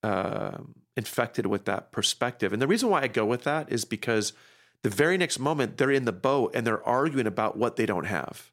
um 0.03 0.76
infected 0.97 1.45
with 1.45 1.64
that 1.66 1.93
perspective. 1.93 2.51
And 2.51 2.62
the 2.62 2.68
reason 2.68 2.89
why 2.89 3.01
I 3.03 3.07
go 3.07 3.26
with 3.26 3.43
that 3.43 3.72
is 3.72 3.86
because 3.86 4.34
the 4.84 4.89
very 4.89 5.17
next 5.17 5.39
moment 5.39 5.77
they're 5.77 5.91
in 5.91 6.05
the 6.05 6.11
boat 6.11 6.51
and 6.53 6.65
they're 6.65 6.86
arguing 6.88 7.27
about 7.27 7.57
what 7.57 7.75
they 7.75 7.86
don't 7.86 8.05
have, 8.05 8.51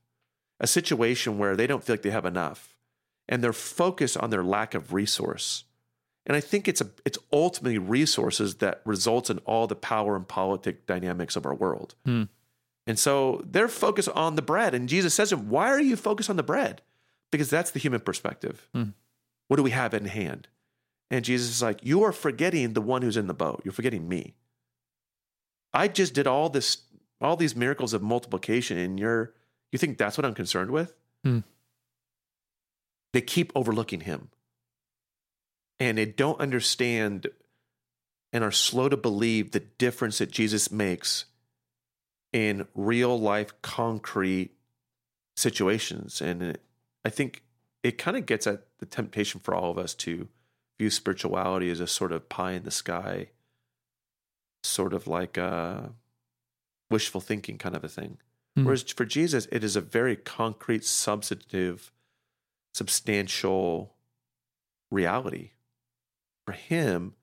a 0.61 0.67
situation 0.67 1.39
where 1.39 1.57
they 1.57 1.67
don't 1.67 1.85
feel 1.85 1.95
like 1.95 2.03
they 2.03 2.11
have 2.11 2.25
enough, 2.25 2.77
and 3.29 3.43
they're 3.43 3.53
focused 3.53 4.17
on 4.17 4.31
their 4.31 4.45
lack 4.45 4.75
of 4.75 4.93
resource. 4.93 5.65
And 6.27 6.37
I 6.37 6.41
think 6.41 6.67
it's 6.67 6.81
a 6.81 6.91
it's 7.05 7.19
ultimately 7.33 7.79
resources 7.79 8.57
that 8.57 8.83
results 8.85 9.31
in 9.31 9.39
all 9.41 9.67
the 9.67 9.77
power 9.77 10.17
and 10.17 10.27
politic 10.27 10.87
dynamics 10.87 11.37
of 11.37 11.47
our 11.47 11.55
world. 11.55 11.95
Hmm. 12.05 12.25
And 12.87 12.99
so 12.99 13.43
they're 13.45 13.69
focused 13.69 14.09
on 14.11 14.37
the 14.37 14.43
bread. 14.43 14.75
And 14.75 14.89
Jesus 14.89 15.15
says 15.15 15.31
to 15.31 15.37
them, 15.37 15.49
Why 15.49 15.69
are 15.69 15.81
you 15.81 15.97
focused 15.97 16.31
on 16.31 16.37
the 16.37 16.43
bread? 16.43 16.83
Because 17.31 17.51
that's 17.51 17.71
the 17.71 17.79
human 17.79 18.01
perspective. 18.01 18.69
Hmm. 18.73 18.91
What 19.49 19.57
do 19.57 19.63
we 19.63 19.71
have 19.71 19.95
in 19.95 20.07
hand? 20.07 20.49
And 21.11 21.25
Jesus 21.25 21.49
is 21.49 21.63
like, 21.63 21.85
You 21.85 22.03
are 22.03 22.13
forgetting 22.13 22.73
the 22.73 22.81
one 22.81 23.03
who's 23.03 23.17
in 23.17 23.27
the 23.27 23.35
boat. 23.35 23.63
You're 23.65 23.73
forgetting 23.73 24.09
me. 24.09 24.35
I 25.77 25.89
just 25.89 26.15
did 26.15 26.27
all 26.27 26.49
this, 26.49 26.79
all 27.21 27.37
these 27.37 27.55
miracles 27.55 27.93
of 27.93 28.03
multiplication, 28.03 28.79
and 28.79 28.99
you're 28.99 29.35
you 29.73 29.79
think 29.79 29.99
that's 29.99 30.17
what 30.17 30.25
I'm 30.25 30.35
concerned 30.35 30.71
with? 30.71 30.95
Hmm. 31.23 31.41
They 33.13 33.21
keep 33.21 33.53
overlooking 33.55 34.01
him. 34.01 34.31
And 35.79 35.99
they 35.99 36.07
don't 36.07 36.41
understand 36.41 37.27
and 38.33 38.43
are 38.43 38.51
slow 38.53 38.89
to 38.89 38.97
believe 38.97 39.53
the 39.53 39.61
difference 39.61 40.19
that 40.19 40.31
Jesus 40.31 40.71
makes 40.71 41.27
in 42.33 42.67
real 42.75 43.19
life, 43.21 43.53
concrete 43.63 44.53
situations. 45.37 46.21
And 46.21 46.43
it, 46.43 46.63
I 47.05 47.11
think 47.11 47.43
it 47.83 47.99
kind 47.99 48.17
of 48.17 48.27
gets 48.27 48.47
at 48.47 48.65
the 48.79 48.87
temptation 48.87 49.41
for 49.41 49.55
all 49.55 49.71
of 49.71 49.79
us 49.79 49.95
to 49.95 50.29
view 50.79 50.91
spirituality 50.91 51.71
as 51.71 51.81
a 51.81 51.87
sort 51.87 52.13
of 52.13 52.29
pie 52.29 52.53
in 52.53 52.65
the 52.65 52.71
sky, 52.71 53.29
sort 54.67 54.93
of 54.93 55.07
like 55.07 55.37
a 55.37 55.93
wishful 56.91 57.21
thinking 57.21 57.59
kind 57.59 57.77
of 57.77 57.85
a 57.85 57.89
thing. 57.89 58.19
Mm. 58.59 58.65
Whereas 58.65 58.83
for 58.83 59.05
Jesus, 59.05 59.47
it 59.53 59.65
is 59.65 59.77
a 59.77 59.81
very 59.81 60.17
concrete, 60.17 60.85
substantive, 60.85 61.93
substantial 62.75 63.95
reality. 64.91 65.51
For 66.47 66.53
him, 66.53 67.15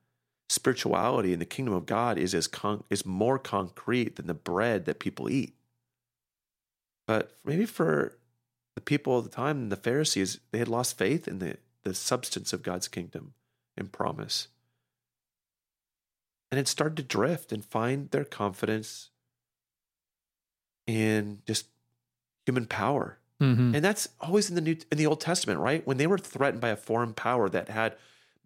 spirituality 0.49 1.33
in 1.33 1.39
the 1.39 1.45
kingdom 1.45 1.73
of 1.73 1.85
God 1.85 2.17
is 2.17 2.33
as 2.35 2.47
con- 2.47 2.83
is 2.89 3.05
more 3.05 3.39
concrete 3.39 4.17
than 4.17 4.27
the 4.27 4.33
bread 4.33 4.85
that 4.85 4.99
people 4.99 5.29
eat. 5.29 5.55
But 7.07 7.35
maybe 7.43 7.65
for 7.65 8.17
the 8.75 8.81
people 8.81 9.17
of 9.17 9.23
the 9.23 9.29
time, 9.29 9.69
the 9.69 9.75
Pharisees, 9.75 10.39
they 10.51 10.59
had 10.59 10.67
lost 10.67 10.97
faith 10.97 11.27
in 11.27 11.39
the, 11.39 11.57
the 11.83 11.93
substance 11.93 12.53
of 12.53 12.63
God's 12.63 12.87
kingdom 12.87 13.33
and 13.77 13.91
promise. 13.91 14.47
And 16.53 16.59
it 16.59 16.67
started 16.67 16.97
to 16.97 17.01
drift 17.03 17.51
and 17.51 17.65
find 17.65 18.11
their 18.11 18.23
confidence 18.23 19.09
in 20.85 21.41
just 21.47 21.65
human 22.45 22.67
power. 22.67 23.17
Mm-hmm. 23.41 23.73
And 23.73 23.83
that's 23.83 24.07
always 24.21 24.49
in 24.49 24.55
the 24.55 24.61
new 24.61 24.77
in 24.91 24.99
the 24.99 25.07
Old 25.07 25.19
Testament, 25.19 25.59
right? 25.59 25.83
When 25.87 25.97
they 25.97 26.05
were 26.05 26.19
threatened 26.19 26.61
by 26.61 26.69
a 26.69 26.75
foreign 26.75 27.15
power 27.15 27.49
that 27.49 27.69
had 27.69 27.95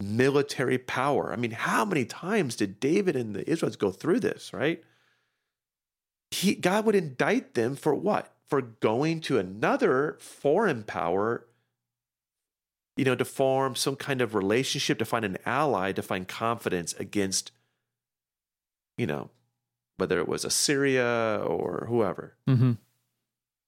military 0.02 0.78
power. 0.78 1.34
I 1.34 1.36
mean, 1.36 1.52
how 1.52 1.84
many 1.84 2.06
times 2.06 2.56
did 2.56 2.80
David 2.80 3.18
and 3.18 3.36
the 3.36 3.50
Israelites 3.50 3.76
go 3.76 3.92
through 3.92 4.22
this, 4.22 4.54
right? 4.54 4.82
He, 6.32 6.56
God 6.56 6.86
would 6.86 6.96
indict 6.96 7.56
them 7.56 7.76
for 7.76 7.94
what? 7.94 8.34
For 8.48 8.62
going 8.62 9.20
to 9.22 9.38
another 9.38 10.16
foreign 10.22 10.84
power, 10.84 11.46
you 12.96 13.04
know, 13.04 13.16
to 13.16 13.26
form 13.26 13.76
some 13.76 13.98
kind 13.98 14.22
of 14.22 14.34
relationship, 14.34 14.98
to 15.00 15.04
find 15.04 15.26
an 15.26 15.40
ally, 15.46 15.92
to 15.92 16.02
find 16.02 16.26
confidence 16.26 16.94
against, 16.94 17.52
you 18.98 19.06
know, 19.06 19.30
whether 19.98 20.20
it 20.20 20.28
was 20.28 20.46
Assyria 20.46 21.42
or 21.46 21.86
whoever. 21.88 22.36
Mm-hmm. 22.48 22.74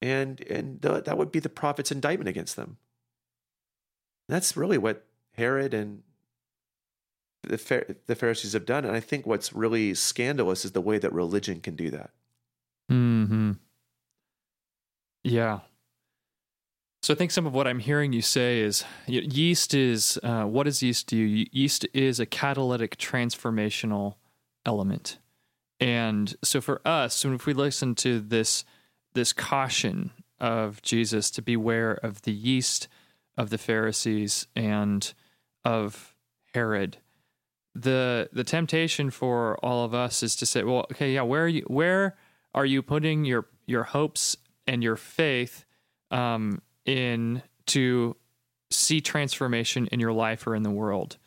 And 0.02 0.42
and 0.42 0.82
the, 0.82 1.02
that 1.02 1.18
would 1.18 1.32
be 1.32 1.40
the 1.40 1.50
prophet's 1.50 1.92
indictment 1.92 2.30
against 2.30 2.56
them. 2.56 2.78
And 4.28 4.36
that's 4.36 4.56
really 4.56 4.78
what 4.78 5.06
Herod 5.34 5.74
and 5.74 6.04
the, 7.44 7.96
the 8.06 8.16
Pharisees 8.16 8.54
have 8.54 8.66
done. 8.66 8.86
And 8.86 8.96
I 8.96 9.00
think 9.00 9.26
what's 9.26 9.54
really 9.54 9.94
scandalous 9.94 10.66
is 10.66 10.72
the 10.72 10.82
way 10.82 10.98
that 11.00 11.12
religion 11.14 11.62
can 11.62 11.76
do 11.76 11.90
that. 11.90 12.12
Hmm. 12.90 13.54
Yeah. 15.24 15.60
So 17.02 17.14
I 17.14 17.18
think 17.18 17.32
some 17.32 17.46
of 17.46 17.54
what 17.54 17.68
I'm 17.68 17.80
hearing 17.80 18.12
you 18.12 18.22
say 18.22 18.60
is 18.60 18.84
yeast 19.08 19.74
is 19.74 20.20
uh, 20.22 20.44
what 20.44 20.64
does 20.64 20.84
yeast 20.84 21.08
do? 21.08 21.18
Yeast 21.18 21.86
is 21.94 22.20
a 22.20 22.26
catalytic 22.26 22.98
transformational 22.98 24.16
element, 24.70 25.18
and 25.80 26.36
so 26.44 26.62
for 26.62 26.80
us, 26.86 27.26
if 27.26 27.46
we 27.48 27.54
listen 27.54 27.96
to 27.96 28.20
this 28.20 28.64
this 29.16 29.34
caution 29.34 30.12
of 30.40 30.82
Jesus 30.84 31.32
to 31.32 31.42
beware 31.42 31.94
of 31.94 32.22
the 32.22 32.32
yeast 32.32 32.88
of 33.36 33.50
the 33.50 33.58
Pharisees 33.58 34.46
and 34.56 35.12
of 35.66 36.14
Herod, 36.54 36.98
the 37.74 38.30
the 38.32 38.44
temptation 38.44 39.10
for 39.10 39.58
all 39.66 39.84
of 39.84 39.96
us 39.96 40.22
is 40.22 40.36
to 40.36 40.46
say, 40.46 40.64
well, 40.64 40.86
okay, 40.92 41.14
yeah, 41.14 41.24
where 41.24 41.46
are 41.46 41.48
you 41.48 41.64
where 41.64 42.16
are 42.54 42.66
you 42.66 42.84
putting 42.84 43.26
your 43.26 43.48
your 43.66 43.84
hopes 43.84 44.38
and 44.68 44.84
your 44.84 44.96
faith 44.96 45.66
um, 46.12 46.62
in 46.86 47.42
to 47.66 48.16
see 48.70 49.02
transformation 49.02 49.88
in 49.88 50.00
your 50.00 50.14
life 50.14 50.46
or 50.46 50.54
in 50.54 50.62
the 50.62 50.70
world? 50.70 51.18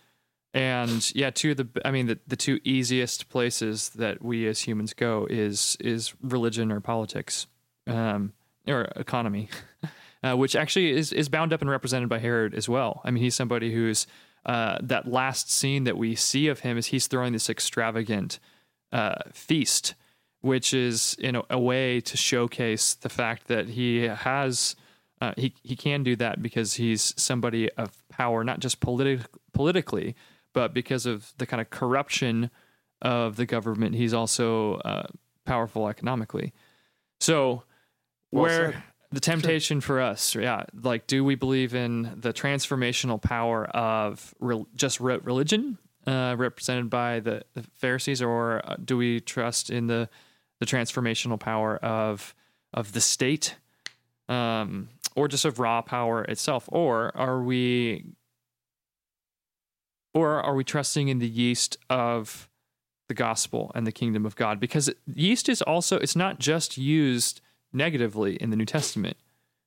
And 0.54 1.14
yeah, 1.14 1.30
two 1.30 1.52
of 1.52 1.56
the 1.56 1.68
I 1.84 1.90
mean 1.90 2.06
the, 2.06 2.18
the 2.26 2.36
two 2.36 2.60
easiest 2.62 3.30
places 3.30 3.90
that 3.90 4.22
we 4.22 4.46
as 4.46 4.60
humans 4.60 4.92
go 4.92 5.26
is 5.30 5.76
is 5.80 6.14
religion 6.22 6.70
or 6.70 6.80
politics, 6.80 7.46
um, 7.86 8.34
or 8.68 8.82
economy, 8.96 9.48
uh, 10.22 10.36
which 10.36 10.54
actually 10.54 10.90
is 10.90 11.10
is 11.12 11.30
bound 11.30 11.54
up 11.54 11.62
and 11.62 11.70
represented 11.70 12.10
by 12.10 12.18
Herod 12.18 12.54
as 12.54 12.68
well. 12.68 13.00
I 13.02 13.10
mean, 13.10 13.22
he's 13.22 13.34
somebody 13.34 13.72
who's 13.72 14.06
uh, 14.44 14.78
that 14.82 15.08
last 15.08 15.50
scene 15.50 15.84
that 15.84 15.96
we 15.96 16.14
see 16.14 16.48
of 16.48 16.60
him 16.60 16.76
is 16.76 16.86
he's 16.86 17.06
throwing 17.06 17.32
this 17.32 17.48
extravagant 17.48 18.38
uh, 18.92 19.14
feast, 19.32 19.94
which 20.42 20.74
is 20.74 21.16
in 21.18 21.36
a, 21.36 21.42
a, 21.48 21.58
way 21.58 22.00
to 22.00 22.16
showcase 22.16 22.92
the 22.94 23.08
fact 23.08 23.46
that 23.46 23.68
he 23.70 24.02
has 24.02 24.76
uh, 25.22 25.32
he 25.38 25.54
he 25.62 25.76
can 25.76 26.02
do 26.02 26.14
that 26.16 26.42
because 26.42 26.74
he's 26.74 27.14
somebody 27.16 27.70
of 27.72 28.06
power, 28.08 28.44
not 28.44 28.60
just 28.60 28.80
politi- 28.80 29.24
politically, 29.54 30.14
but 30.52 30.74
because 30.74 31.06
of 31.06 31.32
the 31.38 31.46
kind 31.46 31.60
of 31.60 31.70
corruption 31.70 32.50
of 33.00 33.36
the 33.36 33.46
government. 33.46 33.94
He's 33.94 34.14
also 34.14 34.76
uh, 34.76 35.06
powerful 35.44 35.88
economically. 35.88 36.52
So 37.20 37.64
well 38.30 38.44
where 38.44 38.72
said 38.72 38.82
the 39.12 39.20
temptation 39.20 39.80
sure. 39.80 39.86
for 39.86 40.00
us, 40.00 40.34
yeah, 40.34 40.64
like, 40.74 41.06
do 41.06 41.22
we 41.22 41.34
believe 41.34 41.74
in 41.74 42.14
the 42.16 42.32
transformational 42.32 43.20
power 43.20 43.66
of 43.66 44.34
re- 44.40 44.64
just 44.74 45.00
re- 45.00 45.18
religion, 45.22 45.76
uh, 46.06 46.34
represented 46.38 46.88
by 46.88 47.20
the, 47.20 47.44
the, 47.52 47.62
Pharisees, 47.74 48.22
or 48.22 48.62
uh, 48.64 48.76
do 48.82 48.96
we 48.96 49.20
trust 49.20 49.70
in 49.70 49.86
the 49.86 50.08
the 50.60 50.66
transformational 50.66 51.38
power 51.38 51.76
of 51.78 52.34
of 52.72 52.92
the 52.92 53.00
state, 53.00 53.56
um, 54.28 54.88
or 55.14 55.28
just 55.28 55.44
of 55.44 55.58
raw 55.58 55.82
power 55.82 56.24
itself, 56.24 56.68
or 56.72 57.14
are 57.16 57.42
we, 57.42 58.04
or 60.14 60.42
are 60.42 60.54
we 60.54 60.64
trusting 60.64 61.08
in 61.08 61.18
the 61.18 61.28
yeast 61.28 61.76
of 61.88 62.48
the 63.08 63.14
gospel 63.14 63.72
and 63.74 63.86
the 63.86 63.92
kingdom 63.92 64.24
of 64.26 64.36
God? 64.36 64.60
Because 64.60 64.90
yeast 65.06 65.48
is 65.48 65.62
also 65.62 65.96
it's 65.98 66.16
not 66.16 66.38
just 66.38 66.78
used 66.78 67.40
negatively 67.72 68.36
in 68.36 68.50
the 68.50 68.56
New 68.56 68.66
Testament. 68.66 69.16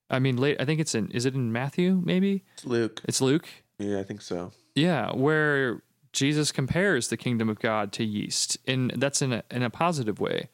I 0.10 0.20
mean, 0.20 0.38
late. 0.38 0.58
I 0.60 0.66
think 0.66 0.80
it's 0.80 0.94
in. 0.94 1.10
Is 1.12 1.26
it 1.26 1.34
in 1.34 1.52
Matthew? 1.52 2.02
Maybe 2.04 2.44
it's 2.54 2.66
Luke. 2.66 3.02
It's 3.06 3.22
Luke. 3.22 3.48
Yeah, 3.80 4.00
I 4.00 4.04
think 4.04 4.22
so. 4.22 4.52
Yeah, 4.76 5.12
where 5.14 5.82
Jesus 6.14 6.52
compares 6.52 7.08
the 7.08 7.18
kingdom 7.18 7.50
of 7.50 7.60
God 7.60 7.92
to 7.94 8.04
yeast, 8.04 8.58
and 8.68 8.92
that's 8.98 9.22
in 9.22 9.34
a 9.34 9.44
in 9.50 9.64
a 9.64 9.70
positive 9.70 10.20
way. 10.20 10.50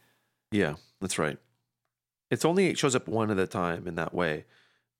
Yeah, 0.52 0.76
that's 1.02 1.20
right. 1.20 1.38
It's 2.30 2.46
only 2.46 2.68
it 2.68 2.78
shows 2.78 2.96
up 2.96 3.08
one 3.08 3.30
at 3.30 3.40
a 3.40 3.48
time 3.48 3.88
in 3.88 3.96
that 3.96 4.14
way, 4.14 4.46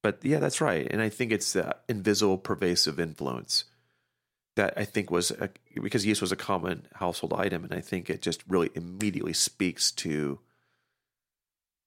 but 0.04 0.20
yeah, 0.24 0.40
that's 0.40 0.60
right. 0.60 0.86
And 0.90 1.02
I 1.02 1.08
think 1.08 1.32
it's 1.32 1.54
that 1.54 1.84
invisible, 1.88 2.38
pervasive 2.38 3.00
influence 3.00 3.64
that 4.56 4.74
I 4.76 4.86
think 4.86 5.10
was 5.10 5.32
a, 5.32 5.50
because 5.82 6.06
yeast 6.06 6.22
was 6.22 6.32
a 6.32 6.38
common 6.38 6.88
household 6.96 7.34
item, 7.34 7.64
and 7.64 7.74
I 7.74 7.82
think 7.82 8.10
it 8.10 8.22
just 8.22 8.44
really 8.48 8.70
immediately 8.76 9.34
speaks 9.34 9.92
to 9.94 10.40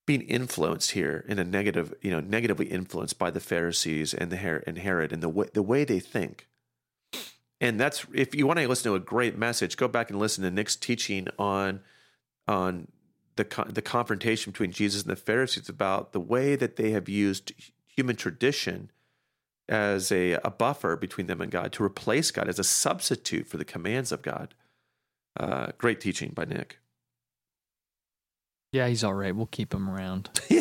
being 0.06 0.22
influenced 0.22 0.92
here 0.92 1.24
in 1.28 1.38
a 1.38 1.44
negative, 1.44 1.94
you 2.02 2.10
know, 2.10 2.20
negatively 2.20 2.66
influenced 2.66 3.18
by 3.18 3.30
the 3.30 3.40
Pharisees 3.40 4.12
and 4.12 4.30
the 4.30 4.36
Her- 4.36 4.62
and 4.66 4.78
Herod 4.78 5.12
and 5.12 5.22
the 5.22 5.28
way, 5.28 5.48
the 5.52 5.62
way 5.62 5.84
they 5.84 6.00
think. 6.00 6.48
And 7.60 7.80
that's 7.80 8.04
if 8.12 8.34
you 8.34 8.46
want 8.46 8.58
to 8.58 8.68
listen 8.68 8.90
to 8.90 8.96
a 8.96 9.00
great 9.00 9.38
message, 9.38 9.76
go 9.76 9.88
back 9.88 10.10
and 10.10 10.18
listen 10.18 10.44
to 10.44 10.50
Nick's 10.50 10.76
teaching 10.76 11.28
on 11.38 11.80
on 12.46 12.88
the 13.36 13.44
con- 13.44 13.70
the 13.72 13.82
confrontation 13.82 14.52
between 14.52 14.72
Jesus 14.72 15.02
and 15.02 15.10
the 15.10 15.16
Pharisees 15.16 15.68
about 15.68 16.12
the 16.12 16.20
way 16.20 16.56
that 16.56 16.76
they 16.76 16.90
have 16.90 17.08
used 17.08 17.52
human 17.86 18.16
tradition 18.16 18.90
as 19.68 20.12
a, 20.12 20.32
a 20.44 20.50
buffer 20.50 20.96
between 20.96 21.26
them 21.26 21.40
and 21.40 21.50
God 21.50 21.72
to 21.72 21.84
replace 21.84 22.30
God 22.30 22.48
as 22.48 22.58
a 22.58 22.64
substitute 22.64 23.46
for 23.46 23.56
the 23.56 23.64
commands 23.64 24.12
of 24.12 24.22
God. 24.22 24.54
Uh, 25.38 25.68
great 25.78 26.00
teaching 26.00 26.32
by 26.34 26.44
Nick. 26.44 26.78
Yeah, 28.72 28.88
he's 28.88 29.04
all 29.04 29.14
right. 29.14 29.34
We'll 29.34 29.46
keep 29.46 29.72
him 29.72 29.88
around. 29.88 30.30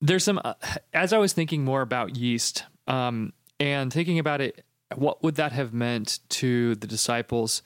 There's 0.00 0.24
some, 0.24 0.40
uh, 0.44 0.54
as 0.92 1.12
I 1.12 1.18
was 1.18 1.32
thinking 1.32 1.64
more 1.64 1.82
about 1.82 2.16
yeast 2.16 2.64
um, 2.88 3.32
and 3.60 3.92
thinking 3.92 4.18
about 4.18 4.40
it, 4.40 4.64
what 4.96 5.22
would 5.22 5.36
that 5.36 5.52
have 5.52 5.72
meant 5.72 6.18
to 6.30 6.74
the 6.74 6.86
disciples? 6.86 7.62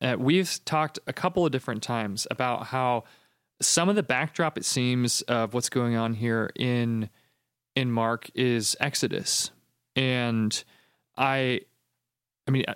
Uh, 0.00 0.16
we've 0.18 0.60
talked 0.64 0.98
a 1.06 1.12
couple 1.12 1.44
of 1.44 1.52
different 1.52 1.82
times 1.82 2.26
about 2.30 2.66
how 2.66 3.04
some 3.60 3.88
of 3.88 3.96
the 3.96 4.02
backdrop, 4.02 4.56
it 4.56 4.64
seems, 4.64 5.22
of 5.22 5.52
what's 5.52 5.68
going 5.68 5.96
on 5.96 6.14
here 6.14 6.50
in 6.56 7.10
in 7.80 7.90
Mark 7.90 8.30
is 8.34 8.76
Exodus, 8.80 9.50
and 9.96 10.62
I, 11.16 11.62
I 12.46 12.50
mean, 12.50 12.64
uh, 12.68 12.74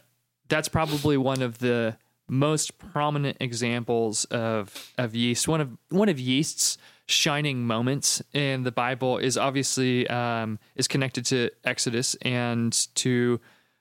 that's 0.48 0.68
probably 0.68 1.16
one 1.16 1.42
of 1.42 1.58
the 1.58 1.96
most 2.26 2.78
prominent 2.78 3.36
examples 3.40 4.24
of 4.26 4.92
of 4.96 5.14
yeast. 5.14 5.46
One 5.46 5.60
of 5.60 5.68
one 5.90 6.08
of 6.08 6.18
yeast's 6.18 6.78
shining 7.06 7.66
moments 7.66 8.22
in 8.32 8.62
the 8.62 8.72
Bible 8.72 9.18
is 9.18 9.36
obviously 9.36 10.08
um, 10.08 10.58
is 10.74 10.88
connected 10.88 11.26
to 11.26 11.50
Exodus 11.64 12.16
and 12.22 12.72
to 12.94 13.40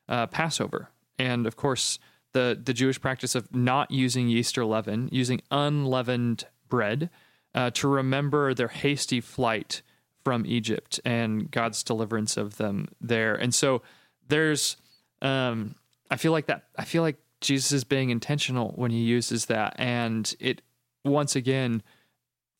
uh, 0.09 0.27
Passover, 0.27 0.89
and 1.17 1.47
of 1.47 1.55
course 1.55 1.99
the 2.33 2.59
the 2.61 2.73
Jewish 2.73 2.99
practice 2.99 3.33
of 3.33 3.53
not 3.55 3.91
using 3.91 4.27
yeast 4.27 4.57
or 4.57 4.65
leaven, 4.65 5.09
using 5.11 5.41
unleavened 5.49 6.45
bread. 6.67 7.09
uh, 7.55 7.69
to 7.71 7.87
remember 7.87 8.53
their 8.53 8.67
hasty 8.67 9.21
flight 9.21 9.81
from 10.23 10.45
Egypt 10.45 10.99
and 11.03 11.49
God's 11.51 11.83
deliverance 11.83 12.37
of 12.37 12.57
them 12.57 12.87
there. 13.01 13.35
And 13.35 13.53
so 13.53 13.81
there's, 14.27 14.77
um, 15.21 15.75
I 16.09 16.15
feel 16.15 16.31
like 16.31 16.47
that. 16.47 16.65
I 16.77 16.85
feel 16.85 17.03
like 17.03 17.17
Jesus 17.41 17.71
is 17.71 17.83
being 17.83 18.09
intentional 18.09 18.69
when 18.75 18.91
he 18.91 19.01
uses 19.01 19.47
that, 19.47 19.75
and 19.77 20.33
it 20.39 20.61
once 21.03 21.35
again 21.35 21.83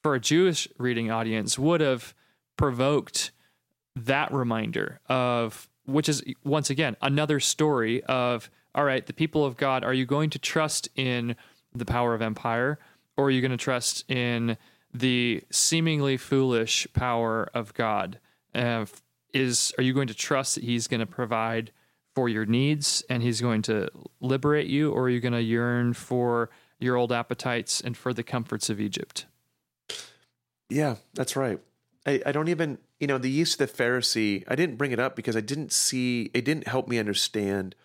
for 0.01 0.16
a 0.16 0.20
Jewish 0.20 0.68
reading 0.78 1.09
audience 1.09 1.57
would 1.57 1.80
have 1.80 2.14
provoked 2.57 3.32
that 3.95 4.32
reminder 4.34 4.99
of 5.07 5.70
which 5.86 6.09
is 6.09 6.24
once 6.43 6.70
again 6.70 6.95
another 7.01 7.39
story 7.39 8.03
of 8.05 8.49
all 8.74 8.84
right 8.84 9.05
the 9.05 9.14
people 9.14 9.45
of 9.45 9.57
god 9.57 9.84
are 9.84 9.93
you 9.93 10.05
going 10.05 10.30
to 10.30 10.39
trust 10.39 10.89
in 10.95 11.36
the 11.76 11.86
power 11.86 12.14
of 12.14 12.22
empire 12.22 12.80
or 13.18 13.26
are 13.26 13.32
you 13.32 13.41
going 13.41 13.51
to 13.51 13.57
trust 13.57 14.09
in 14.09 14.57
the 14.94 15.44
seemingly 15.50 16.18
foolish 16.18 16.88
power 16.94 17.50
of 17.54 17.74
god 17.74 18.20
uh, 18.56 18.86
is 19.34 19.74
are 19.78 19.84
you 19.84 19.94
going 19.94 20.08
to 20.08 20.14
trust 20.14 20.56
that 20.56 20.64
he's 20.64 20.88
going 20.88 21.00
to 21.00 21.06
provide 21.06 21.72
for 22.14 22.30
your 22.30 22.46
needs 22.46 23.04
and 23.10 23.24
he's 23.24 23.41
going 23.41 23.62
to 23.64 23.89
liberate 24.22 24.68
you 24.68 24.91
or 24.91 25.04
are 25.04 25.10
you 25.10 25.20
going 25.20 25.34
to 25.34 25.41
yearn 25.41 25.94
for 25.94 26.50
your 26.80 26.96
old 26.96 27.12
appetites 27.12 27.82
and 27.82 27.98
for 27.98 28.14
the 28.14 28.24
comforts 28.24 28.70
of 28.70 28.80
egypt? 28.80 29.26
Yeah 30.70 30.96
that's 31.14 31.36
right. 31.36 31.60
I, 32.06 32.22
I 32.26 32.32
don't 32.32 32.50
even 32.50 32.78
you 33.00 33.08
know 33.08 33.18
the 33.18 33.30
use 33.30 33.60
of 33.60 33.60
the 33.60 33.84
pharisee 33.84 34.44
i 34.48 34.56
didn't 34.56 34.78
bring 34.78 34.91
it 34.91 35.00
up 35.00 35.16
because 35.16 35.36
i 35.36 35.41
didn't 35.41 35.74
see 35.74 36.30
it 36.34 36.46
didn't 36.46 36.68
help 36.68 36.88
me 36.88 37.00
understand 37.00 37.76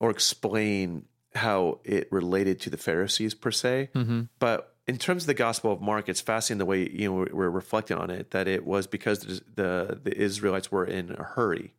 or 0.00 0.10
explain 0.10 1.06
how 1.34 1.78
it 1.84 2.08
related 2.10 2.60
to 2.60 2.70
the 2.70 2.76
pharisees 2.76 3.34
per 3.34 3.50
se. 3.50 3.88
Mm-hmm. 3.94 4.22
but 4.38 4.71
in 4.92 4.98
terms 4.98 5.22
of 5.24 5.26
the 5.26 5.34
gospel 5.34 5.72
of 5.72 5.80
mark 5.80 6.08
it's 6.08 6.20
fascinating 6.20 6.58
the 6.58 6.66
way 6.66 6.88
you 6.90 7.10
know 7.10 7.26
we're 7.32 7.50
reflecting 7.50 7.96
on 7.96 8.10
it 8.10 8.30
that 8.30 8.46
it 8.46 8.66
was 8.66 8.86
because 8.86 9.20
the 9.54 10.00
the 10.02 10.16
israelites 10.16 10.70
were 10.70 10.84
in 10.84 11.10
a 11.18 11.22
hurry 11.22 11.74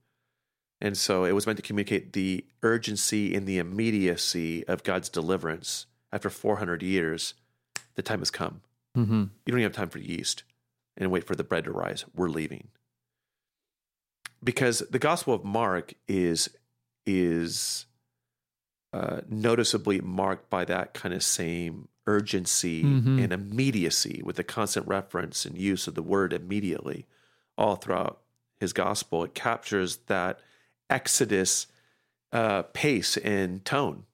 and 0.82 0.98
so 0.98 1.24
it 1.24 1.32
was 1.32 1.46
meant 1.46 1.58
to 1.58 1.64
communicate 1.64 2.14
the 2.14 2.46
urgency 2.62 3.36
and 3.36 3.48
the 3.48 3.58
immediacy 3.58 4.68
of 4.68 4.84
god's 4.84 5.10
deliverance 5.10 5.86
after 6.12 6.30
400 6.30 6.82
years 6.82 7.34
the 7.96 8.02
time 8.02 8.20
has 8.20 8.32
come 8.32 8.62
mm-hmm. 8.98 9.22
you 9.46 9.52
don't 9.52 9.60
even 9.60 9.64
have 9.64 9.74
time 9.74 9.90
for 9.90 10.00
yeast 10.00 10.44
and 10.98 11.12
wait 11.12 11.26
for 11.26 11.36
the 11.36 11.44
bread 11.44 11.66
to 11.66 11.72
rise. 11.72 12.06
We're 12.16 12.30
leaving. 12.30 12.68
Because 14.44 14.80
the 14.90 15.00
Gospel 15.00 15.34
of 15.34 15.44
Mark 15.44 15.94
is 16.08 16.50
is 17.06 17.86
uh, 18.92 19.22
noticeably 19.28 20.00
marked 20.02 20.50
by 20.50 20.66
that 20.66 20.94
kind 20.94 21.14
of 21.14 21.24
same 21.24 21.88
urgency 22.06 22.84
Mhm. 22.84 23.24
and 23.24 23.32
immediacy 23.34 24.22
with 24.24 24.36
the 24.36 24.44
constant 24.44 24.88
reference 24.88 25.46
and 25.46 25.58
use 25.58 25.88
of 25.88 25.96
the 25.96 26.02
word 26.04 26.34
immediately 26.34 27.06
all 27.58 27.76
throughout 27.76 28.22
his 28.60 28.74
gospel. 28.74 29.24
It 29.24 29.34
captures 29.34 29.98
that 30.08 30.40
Exodus 30.90 31.68
uh, 32.32 32.64
pace 32.74 33.16
and 33.18 33.64
tone. 33.64 34.06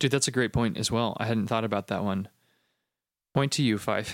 Dude, 0.00 0.10
that's 0.10 0.26
a 0.26 0.32
great 0.32 0.52
point 0.52 0.76
as 0.76 0.90
well. 0.90 1.16
I 1.20 1.26
hadn't 1.26 1.46
thought 1.46 1.62
about 1.64 1.86
that 1.86 2.02
one. 2.02 2.28
Point 3.34 3.52
to 3.52 3.62
you, 3.62 3.78
Five. 3.78 4.12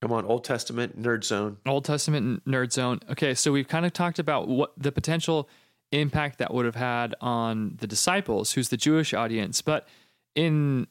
Come 0.00 0.12
on, 0.12 0.24
Old 0.24 0.44
Testament 0.44 0.98
nerd 1.00 1.24
zone. 1.24 1.58
Old 1.66 1.84
Testament 1.84 2.42
nerd 2.46 2.72
zone. 2.72 3.00
Okay, 3.10 3.34
so 3.34 3.52
we've 3.52 3.68
kind 3.68 3.84
of 3.84 3.92
talked 3.92 4.18
about 4.18 4.48
what 4.48 4.72
the 4.78 4.90
potential 4.90 5.46
impact 5.92 6.38
that 6.38 6.54
would 6.54 6.64
have 6.64 6.76
had 6.76 7.14
on 7.20 7.76
the 7.80 7.86
disciples, 7.86 8.52
who's 8.52 8.68
the 8.68 8.76
Jewish 8.76 9.12
audience, 9.12 9.62
but 9.62 9.88
in 10.34 10.86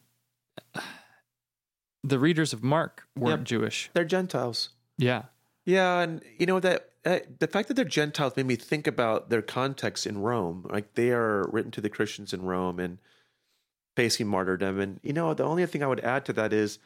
the 2.04 2.18
readers 2.18 2.52
of 2.52 2.62
Mark 2.62 3.06
weren't. 3.16 3.44
Jewish. 3.44 3.90
They're 3.92 4.04
Gentiles. 4.04 4.70
Yeah. 4.98 5.24
Yeah, 5.66 6.00
and 6.00 6.22
you 6.38 6.46
know 6.46 6.58
that 6.60 6.90
uh, 7.04 7.20
the 7.38 7.46
fact 7.46 7.68
that 7.68 7.74
they're 7.74 7.84
Gentiles 7.84 8.36
made 8.36 8.46
me 8.46 8.56
think 8.56 8.86
about 8.86 9.30
their 9.30 9.42
context 9.42 10.06
in 10.06 10.18
Rome. 10.18 10.66
Like 10.68 10.94
they 10.94 11.10
are 11.10 11.48
written 11.50 11.70
to 11.72 11.80
the 11.80 11.90
Christians 11.90 12.32
in 12.32 12.42
Rome 12.42 12.78
and 12.78 12.98
facing 13.96 14.26
martyrdom. 14.26 14.80
And 14.80 15.00
you 15.02 15.12
know, 15.12 15.32
the 15.34 15.44
only 15.44 15.64
thing 15.66 15.82
I 15.82 15.86
would 15.86 16.00
add 16.00 16.24
to 16.26 16.32
that 16.34 16.52
is 16.52 16.78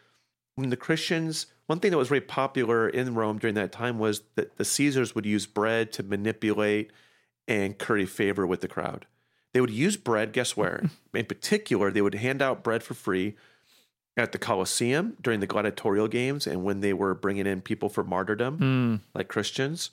when 0.57 0.71
the 0.71 0.77
Christians, 0.77 1.47
one 1.67 1.81
thing 1.81 1.91
that 1.91 1.99
was 1.99 2.09
very 2.09 2.21
popular 2.21 2.89
in 2.89 3.15
Rome 3.15 3.39
during 3.39 3.55
that 3.55 3.73
time 3.73 3.99
was 3.99 4.23
that 4.35 4.57
the 4.57 4.65
Caesars 4.65 5.15
would 5.15 5.27
use 5.27 5.47
bread 5.47 5.93
to 5.93 6.03
manipulate 6.03 6.93
and 7.49 7.79
curry 7.79 8.07
favor 8.07 8.47
with 8.47 8.61
the 8.61 8.69
crowd. 8.69 9.07
They 9.53 9.61
would 9.61 9.71
use 9.71 9.97
bread. 9.97 10.33
Guess 10.33 10.57
where? 10.57 10.85
in 11.15 11.27
particular, 11.27 11.91
they 11.91 12.03
would 12.03 12.15
hand 12.17 12.43
out 12.43 12.65
bread 12.65 12.83
for 12.83 12.95
free 12.95 13.37
at 14.17 14.33
the 14.33 14.39
Colosseum 14.39 15.17
during 15.21 15.41
the 15.41 15.47
gladiatorial 15.47 16.09
games 16.09 16.47
and 16.47 16.63
when 16.65 16.81
they 16.81 16.93
were 16.93 17.15
bringing 17.15 17.47
in 17.47 17.61
people 17.61 17.89
for 17.89 18.05
martyrdom 18.05 18.59
Mm. 18.59 19.01
like 19.15 19.29
Christians 19.29 19.91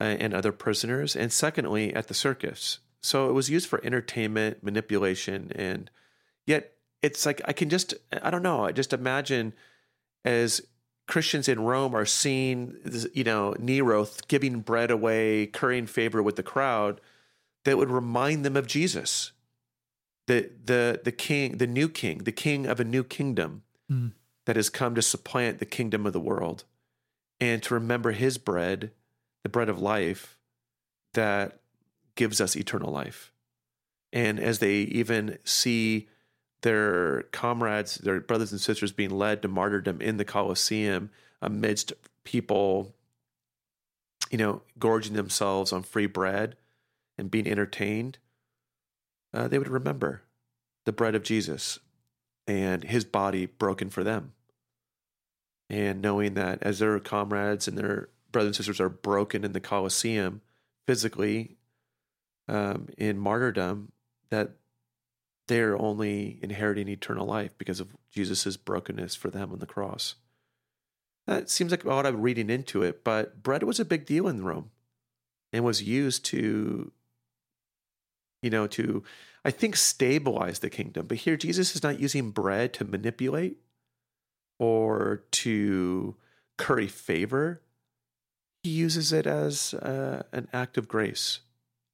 uh, 0.00 0.04
and 0.04 0.32
other 0.34 0.52
prisoners, 0.52 1.16
and 1.16 1.32
secondly, 1.32 1.92
at 1.94 2.08
the 2.08 2.14
circus. 2.14 2.78
So 3.02 3.28
it 3.28 3.32
was 3.32 3.48
used 3.50 3.68
for 3.68 3.84
entertainment, 3.84 4.62
manipulation, 4.62 5.50
and 5.54 5.90
yet 6.46 6.72
it's 7.02 7.24
like 7.26 7.40
I 7.44 7.52
can 7.52 7.68
just, 7.68 7.94
I 8.22 8.30
don't 8.30 8.42
know, 8.42 8.64
I 8.64 8.72
just 8.72 8.92
imagine 8.92 9.52
as 10.24 10.60
Christians 11.06 11.48
in 11.48 11.60
Rome 11.60 11.94
are 11.94 12.04
seeing, 12.04 12.76
you 13.14 13.24
know, 13.24 13.54
Nero 13.58 14.06
giving 14.28 14.60
bread 14.60 14.90
away, 14.90 15.46
currying 15.46 15.86
favor 15.86 16.22
with 16.22 16.36
the 16.36 16.42
crowd, 16.42 17.00
that 17.64 17.76
would 17.78 17.90
remind 17.90 18.44
them 18.44 18.56
of 18.56 18.66
Jesus, 18.66 19.32
the 20.26 20.50
the 20.64 21.00
the 21.04 21.12
king, 21.12 21.58
the 21.58 21.66
new 21.66 21.88
king, 21.88 22.18
the 22.18 22.32
king 22.32 22.66
of 22.66 22.80
a 22.80 22.84
new 22.84 23.04
kingdom 23.04 23.62
Mm. 23.88 24.12
that 24.46 24.56
has 24.56 24.68
come 24.68 24.96
to 24.96 25.02
supplant 25.02 25.60
the 25.60 25.64
kingdom 25.64 26.06
of 26.06 26.12
the 26.12 26.18
world 26.18 26.64
and 27.38 27.62
to 27.62 27.74
remember 27.74 28.10
his 28.10 28.36
bread, 28.36 28.90
the 29.44 29.48
bread 29.48 29.68
of 29.68 29.80
life 29.80 30.36
that 31.14 31.60
gives 32.16 32.40
us 32.40 32.56
eternal 32.56 32.90
life. 32.90 33.32
And 34.12 34.40
as 34.40 34.58
they 34.58 34.78
even 34.78 35.38
see 35.44 36.08
their 36.66 37.22
comrades, 37.30 37.94
their 37.98 38.18
brothers 38.18 38.50
and 38.50 38.60
sisters 38.60 38.90
being 38.90 39.10
led 39.10 39.40
to 39.40 39.46
martyrdom 39.46 40.00
in 40.00 40.16
the 40.16 40.24
Colosseum 40.24 41.10
amidst 41.40 41.92
people, 42.24 42.92
you 44.32 44.38
know, 44.38 44.62
gorging 44.76 45.12
themselves 45.12 45.72
on 45.72 45.84
free 45.84 46.06
bread 46.06 46.56
and 47.16 47.30
being 47.30 47.46
entertained, 47.46 48.18
uh, 49.32 49.46
they 49.46 49.60
would 49.60 49.68
remember 49.68 50.22
the 50.86 50.92
bread 50.92 51.14
of 51.14 51.22
Jesus 51.22 51.78
and 52.48 52.82
his 52.82 53.04
body 53.04 53.46
broken 53.46 53.88
for 53.88 54.02
them. 54.02 54.32
And 55.70 56.02
knowing 56.02 56.34
that 56.34 56.58
as 56.62 56.80
their 56.80 56.98
comrades 56.98 57.68
and 57.68 57.78
their 57.78 58.08
brothers 58.32 58.48
and 58.48 58.56
sisters 58.56 58.80
are 58.80 58.88
broken 58.88 59.44
in 59.44 59.52
the 59.52 59.60
Colosseum 59.60 60.40
physically 60.84 61.58
um, 62.48 62.88
in 62.98 63.20
martyrdom, 63.20 63.92
that 64.30 64.56
they're 65.48 65.80
only 65.80 66.38
inheriting 66.42 66.88
eternal 66.88 67.26
life 67.26 67.56
because 67.58 67.80
of 67.80 67.96
Jesus' 68.10 68.56
brokenness 68.56 69.14
for 69.14 69.30
them 69.30 69.52
on 69.52 69.58
the 69.58 69.66
cross. 69.66 70.16
That 71.26 71.50
seems 71.50 71.70
like 71.70 71.84
what 71.84 72.06
I'm 72.06 72.22
reading 72.22 72.50
into 72.50 72.82
it, 72.82 73.02
but 73.04 73.42
bread 73.42 73.62
was 73.62 73.80
a 73.80 73.84
big 73.84 74.06
deal 74.06 74.28
in 74.28 74.44
Rome 74.44 74.70
and 75.52 75.64
was 75.64 75.82
used 75.82 76.24
to, 76.26 76.92
you 78.42 78.50
know, 78.50 78.66
to, 78.68 79.02
I 79.44 79.50
think, 79.50 79.76
stabilize 79.76 80.60
the 80.60 80.70
kingdom. 80.70 81.06
But 81.06 81.18
here, 81.18 81.36
Jesus 81.36 81.74
is 81.74 81.82
not 81.82 82.00
using 82.00 82.30
bread 82.30 82.72
to 82.74 82.84
manipulate 82.84 83.58
or 84.58 85.24
to 85.30 86.16
curry 86.56 86.88
favor, 86.88 87.62
he 88.62 88.70
uses 88.70 89.12
it 89.12 89.26
as 89.26 89.74
uh, 89.74 90.22
an 90.32 90.48
act 90.52 90.78
of 90.78 90.88
grace, 90.88 91.40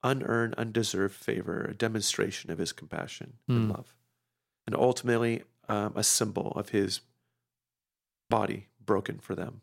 unearned, 0.02 0.54
undeserved 0.54 1.14
favor, 1.14 1.62
a 1.70 1.74
demonstration 1.74 2.50
of 2.50 2.58
his 2.58 2.72
compassion 2.72 3.34
and 3.48 3.64
Hmm. 3.66 3.70
love, 3.70 3.94
and 4.66 4.74
ultimately 4.76 5.42
um, 5.68 5.92
a 5.96 6.02
symbol 6.02 6.52
of 6.56 6.70
his 6.70 7.00
body 8.28 8.68
broken 8.84 9.18
for 9.18 9.34
them. 9.34 9.60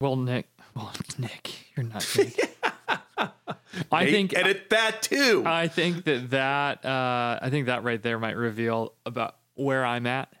Well, 0.00 0.16
Nick. 0.16 0.46
Well, 0.74 0.92
Nick, 1.18 1.52
you're 1.76 1.86
not 1.86 2.06
Nick. 2.16 2.56
I 3.92 4.04
Nate, 4.04 4.10
think 4.12 4.34
edit 4.36 4.70
that 4.70 5.02
too. 5.02 5.42
I 5.46 5.68
think 5.68 6.04
that 6.04 6.30
that 6.30 6.84
uh, 6.84 7.38
I 7.42 7.48
think 7.50 7.66
that 7.66 7.82
right 7.84 8.02
there 8.02 8.18
might 8.18 8.36
reveal 8.36 8.92
about 9.04 9.36
where 9.54 9.84
I'm 9.84 10.06
at. 10.06 10.32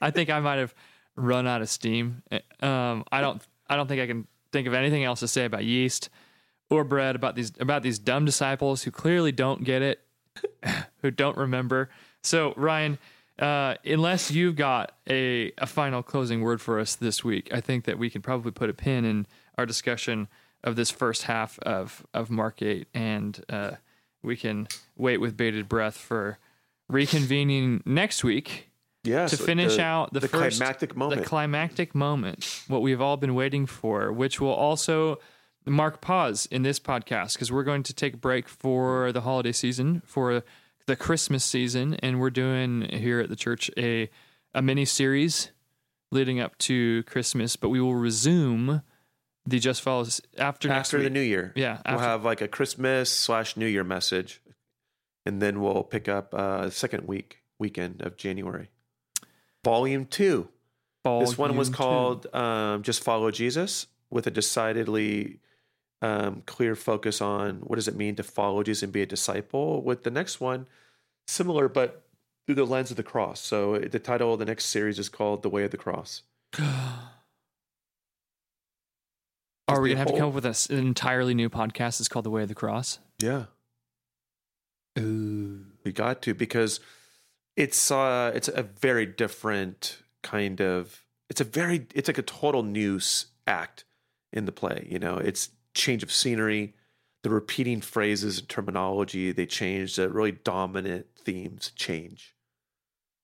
I 0.00 0.10
think 0.10 0.30
I 0.30 0.40
might 0.40 0.56
have 0.56 0.74
run 1.16 1.46
out 1.46 1.62
of 1.62 1.68
steam. 1.68 2.22
Um, 2.60 3.04
I 3.10 3.20
don't 3.20 3.42
I 3.68 3.76
don't 3.76 3.86
think 3.86 4.00
I 4.00 4.06
can 4.06 4.26
think 4.52 4.66
of 4.66 4.74
anything 4.74 5.04
else 5.04 5.20
to 5.20 5.28
say 5.28 5.44
about 5.44 5.64
yeast 5.64 6.10
or 6.70 6.84
bread 6.84 7.16
about 7.16 7.34
these 7.34 7.52
about 7.60 7.82
these 7.82 7.98
dumb 7.98 8.24
disciples 8.24 8.82
who 8.82 8.90
clearly 8.90 9.32
don't 9.32 9.64
get 9.64 9.82
it, 9.82 10.00
who 11.02 11.10
don't 11.10 11.36
remember. 11.36 11.90
So 12.22 12.54
Ryan, 12.56 12.98
uh, 13.38 13.76
unless 13.84 14.30
you've 14.30 14.56
got 14.56 14.92
a 15.08 15.52
a 15.58 15.66
final 15.66 16.02
closing 16.02 16.42
word 16.42 16.60
for 16.60 16.78
us 16.78 16.94
this 16.94 17.24
week, 17.24 17.52
I 17.52 17.60
think 17.60 17.84
that 17.84 17.98
we 17.98 18.10
can 18.10 18.22
probably 18.22 18.52
put 18.52 18.70
a 18.70 18.74
pin 18.74 19.04
in 19.04 19.26
our 19.58 19.66
discussion 19.66 20.28
of 20.64 20.76
this 20.76 20.90
first 20.90 21.24
half 21.24 21.58
of 21.60 22.06
of 22.14 22.30
Mark 22.30 22.62
eight 22.62 22.88
and 22.94 23.44
uh, 23.48 23.72
we 24.22 24.36
can 24.36 24.68
wait 24.96 25.18
with 25.18 25.36
bated 25.36 25.68
breath 25.68 25.96
for 25.96 26.38
reconvening 26.90 27.84
next 27.84 28.22
week 28.22 28.70
Yeah. 29.04 29.26
to 29.26 29.36
finish 29.36 29.76
the- 29.76 29.82
out 29.82 30.12
the, 30.12 30.20
the 30.20 30.28
first 30.28 30.58
climactic 30.58 30.96
moment. 30.96 31.20
the 31.22 31.26
climactic 31.26 31.94
moment, 31.94 32.62
what 32.68 32.82
we've 32.82 33.00
all 33.00 33.16
been 33.16 33.34
waiting 33.34 33.66
for, 33.66 34.12
which 34.12 34.40
will 34.40 34.52
also 34.54 35.18
mark 35.66 36.00
pause 36.00 36.46
in 36.50 36.62
this 36.62 36.78
podcast 36.80 37.34
because 37.34 37.50
we're 37.52 37.62
going 37.64 37.82
to 37.84 37.92
take 37.94 38.14
a 38.14 38.16
break 38.16 38.48
for 38.48 39.10
the 39.12 39.20
holiday 39.22 39.52
season, 39.52 40.02
for 40.06 40.42
the 40.86 40.96
Christmas 40.96 41.44
season, 41.44 41.94
and 41.94 42.20
we're 42.20 42.30
doing 42.30 42.82
here 42.90 43.20
at 43.20 43.28
the 43.28 43.36
church 43.36 43.70
a 43.76 44.08
a 44.54 44.60
mini 44.62 44.84
series 44.84 45.50
leading 46.10 46.38
up 46.40 46.58
to 46.58 47.02
Christmas. 47.04 47.56
But 47.56 47.70
we 47.70 47.80
will 47.80 47.94
resume 47.94 48.82
the 49.46 49.58
Just 49.58 49.82
Follows 49.82 50.20
after 50.38 50.68
next 50.68 50.88
after 50.88 50.98
the 50.98 51.04
week. 51.04 51.12
new 51.12 51.20
year. 51.20 51.52
Yeah, 51.56 51.80
We'll 51.88 51.98
have 51.98 52.24
like 52.24 52.40
a 52.40 52.48
Christmas 52.48 53.10
slash 53.10 53.56
New 53.56 53.66
Year 53.66 53.82
message, 53.84 54.40
and 55.26 55.40
then 55.42 55.60
we'll 55.60 55.82
pick 55.84 56.08
up 56.08 56.34
uh, 56.34 56.70
second 56.70 57.06
week 57.08 57.38
weekend 57.58 58.02
of 58.02 58.16
January. 58.16 58.70
Volume 59.64 60.06
two. 60.06 60.48
this 61.04 61.38
one 61.38 61.56
was 61.56 61.70
called 61.70 62.32
um, 62.34 62.82
"Just 62.82 63.02
Follow 63.02 63.30
Jesus" 63.30 63.86
with 64.10 64.26
a 64.26 64.30
decidedly 64.30 65.38
um, 66.02 66.42
clear 66.46 66.74
focus 66.74 67.20
on 67.20 67.60
what 67.60 67.76
does 67.76 67.88
it 67.88 67.96
mean 67.96 68.16
to 68.16 68.22
follow 68.22 68.62
Jesus 68.62 68.82
and 68.82 68.92
be 68.92 69.02
a 69.02 69.06
disciple. 69.06 69.82
With 69.82 70.02
the 70.02 70.10
next 70.10 70.40
one, 70.40 70.66
similar 71.26 71.68
but 71.68 72.02
through 72.46 72.56
the 72.56 72.66
lens 72.66 72.90
of 72.90 72.96
the 72.96 73.02
cross. 73.02 73.40
So 73.40 73.78
the 73.78 74.00
title 74.00 74.32
of 74.32 74.38
the 74.38 74.44
next 74.44 74.66
series 74.66 74.98
is 74.98 75.08
called 75.08 75.42
"The 75.42 75.50
Way 75.50 75.64
of 75.64 75.70
the 75.70 75.76
Cross." 75.76 76.22
Are 79.68 79.80
we 79.80 79.90
gonna 79.90 79.98
have 79.98 80.08
to 80.08 80.18
come 80.18 80.28
up 80.28 80.34
with 80.34 80.44
a 80.44 80.66
an 80.70 80.78
entirely 80.78 81.34
new 81.34 81.48
podcast? 81.48 82.00
It's 82.00 82.08
called 82.08 82.24
The 82.24 82.30
Way 82.30 82.42
of 82.42 82.48
the 82.48 82.54
Cross. 82.54 82.98
Yeah. 83.20 83.44
Ooh. 84.98 85.64
We 85.84 85.92
got 85.92 86.20
to 86.22 86.34
because 86.34 86.80
it's 87.56 87.90
uh 87.90 88.32
it's 88.34 88.48
a 88.48 88.62
very 88.62 89.06
different 89.06 89.98
kind 90.22 90.60
of 90.60 91.04
it's 91.28 91.40
a 91.40 91.44
very 91.44 91.86
it's 91.94 92.08
like 92.08 92.18
a 92.18 92.22
total 92.22 92.62
new 92.62 93.00
act 93.46 93.84
in 94.32 94.44
the 94.44 94.52
play. 94.52 94.86
You 94.90 94.98
know, 94.98 95.16
it's 95.16 95.50
change 95.74 96.02
of 96.02 96.12
scenery, 96.12 96.74
the 97.22 97.30
repeating 97.30 97.80
phrases 97.80 98.38
and 98.38 98.48
terminology 98.48 99.32
they 99.32 99.46
change. 99.46 99.96
The 99.96 100.08
really 100.08 100.32
dominant 100.32 101.06
themes 101.16 101.72
change. 101.76 102.34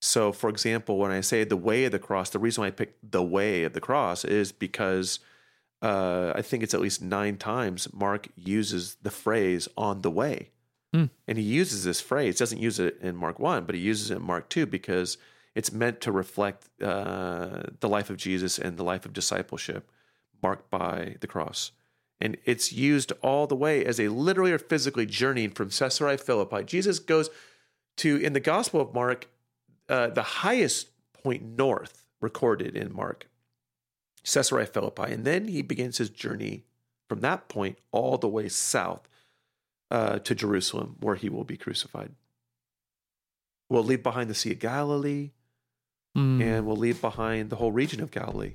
So, 0.00 0.30
for 0.32 0.48
example, 0.48 0.98
when 0.98 1.10
I 1.10 1.20
say 1.22 1.42
the 1.44 1.56
way 1.56 1.84
of 1.84 1.92
the 1.92 1.98
cross, 1.98 2.30
the 2.30 2.38
reason 2.38 2.62
why 2.62 2.68
I 2.68 2.70
picked 2.70 3.10
the 3.10 3.22
way 3.22 3.64
of 3.64 3.72
the 3.72 3.80
cross 3.80 4.24
is 4.24 4.52
because 4.52 5.18
uh, 5.82 6.32
I 6.34 6.42
think 6.42 6.62
it's 6.62 6.74
at 6.74 6.80
least 6.80 7.02
nine 7.02 7.36
times 7.36 7.92
Mark 7.92 8.28
uses 8.36 8.96
the 9.02 9.10
phrase 9.10 9.68
on 9.76 10.02
the 10.02 10.10
way. 10.10 10.50
And 11.26 11.38
he 11.38 11.44
uses 11.44 11.84
this 11.84 12.00
phrase, 12.00 12.38
doesn't 12.38 12.60
use 12.60 12.78
it 12.78 12.98
in 13.02 13.16
Mark 13.16 13.38
1, 13.38 13.64
but 13.64 13.74
he 13.74 13.80
uses 13.80 14.10
it 14.10 14.16
in 14.16 14.22
Mark 14.22 14.48
2 14.48 14.66
because 14.66 15.18
it's 15.54 15.72
meant 15.72 16.00
to 16.02 16.12
reflect 16.12 16.68
uh, 16.82 17.62
the 17.80 17.88
life 17.88 18.10
of 18.10 18.16
Jesus 18.16 18.58
and 18.58 18.76
the 18.76 18.84
life 18.84 19.04
of 19.04 19.12
discipleship 19.12 19.90
marked 20.42 20.70
by 20.70 21.16
the 21.20 21.26
cross. 21.26 21.72
And 22.20 22.36
it's 22.44 22.72
used 22.72 23.12
all 23.22 23.46
the 23.46 23.56
way 23.56 23.84
as 23.84 24.00
a 24.00 24.08
literally 24.08 24.52
or 24.52 24.58
physically 24.58 25.06
journeying 25.06 25.50
from 25.50 25.70
Caesarea 25.70 26.18
Philippi. 26.18 26.64
Jesus 26.64 26.98
goes 26.98 27.30
to, 27.98 28.16
in 28.16 28.32
the 28.32 28.40
Gospel 28.40 28.80
of 28.80 28.94
Mark, 28.94 29.28
uh, 29.88 30.08
the 30.08 30.22
highest 30.22 30.88
point 31.12 31.42
north 31.42 32.06
recorded 32.20 32.76
in 32.76 32.94
Mark, 32.94 33.28
Caesarea 34.24 34.66
Philippi. 34.66 35.12
And 35.12 35.24
then 35.24 35.48
he 35.48 35.62
begins 35.62 35.98
his 35.98 36.10
journey 36.10 36.64
from 37.08 37.20
that 37.20 37.48
point 37.48 37.78
all 37.92 38.18
the 38.18 38.28
way 38.28 38.48
south 38.48 39.08
uh, 39.90 40.18
to 40.20 40.34
Jerusalem, 40.34 40.96
where 41.00 41.14
he 41.16 41.28
will 41.28 41.44
be 41.44 41.56
crucified. 41.56 42.12
We'll 43.70 43.84
leave 43.84 44.02
behind 44.02 44.28
the 44.30 44.34
Sea 44.34 44.52
of 44.52 44.58
Galilee, 44.58 45.30
Mm. 46.16 46.42
and 46.42 46.66
we'll 46.66 46.76
leave 46.76 47.00
behind 47.02 47.50
the 47.50 47.56
whole 47.56 47.70
region 47.70 48.00
of 48.00 48.10
Galilee. 48.10 48.54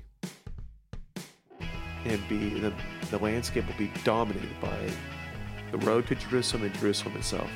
And 2.04 2.20
be 2.28 2.58
the, 2.60 2.74
the 3.10 3.18
landscape 3.18 3.66
will 3.66 3.78
be 3.78 3.90
dominated 4.02 4.50
by 4.60 4.90
the 5.70 5.78
road 5.78 6.06
to 6.08 6.14
Jerusalem 6.16 6.64
and 6.64 6.74
Jerusalem 6.74 7.16
itself. 7.16 7.48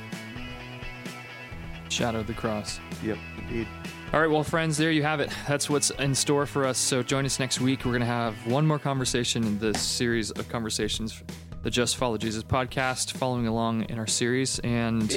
Shadow 1.89 2.21
of 2.21 2.27
the 2.27 2.33
Cross. 2.33 2.79
Yep, 3.03 3.17
indeed. 3.39 3.67
All 4.13 4.21
right, 4.21 4.29
well, 4.29 4.43
friends, 4.43 4.77
there 4.77 4.89
you 4.91 5.03
have 5.03 5.19
it. 5.19 5.29
That's 5.47 5.69
what's 5.69 5.91
in 5.91 6.15
store 6.15 6.45
for 6.45 6.65
us. 6.65 6.77
So 6.77 7.03
join 7.03 7.25
us 7.25 7.39
next 7.39 7.59
week. 7.61 7.79
We're 7.85 7.91
going 7.91 7.99
to 7.99 8.05
have 8.07 8.33
one 8.47 8.65
more 8.65 8.79
conversation 8.79 9.43
in 9.43 9.59
this 9.59 9.81
series 9.81 10.31
of 10.31 10.47
conversations, 10.49 11.21
the 11.61 11.69
Just 11.69 11.97
Follow 11.97 12.17
Jesus 12.17 12.43
podcast, 12.43 13.11
following 13.11 13.47
along 13.47 13.89
in 13.89 13.99
our 13.99 14.07
series. 14.07 14.59
And 14.59 15.09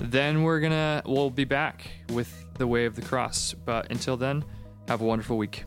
then 0.00 0.42
we're 0.42 0.60
going 0.60 0.72
to, 0.72 1.02
we'll 1.06 1.30
be 1.30 1.44
back 1.44 1.90
with 2.10 2.44
the 2.54 2.66
way 2.66 2.84
of 2.84 2.94
the 2.94 3.02
cross. 3.02 3.54
But 3.54 3.90
until 3.90 4.16
then, 4.16 4.44
have 4.86 5.00
a 5.00 5.04
wonderful 5.04 5.38
week. 5.38 5.64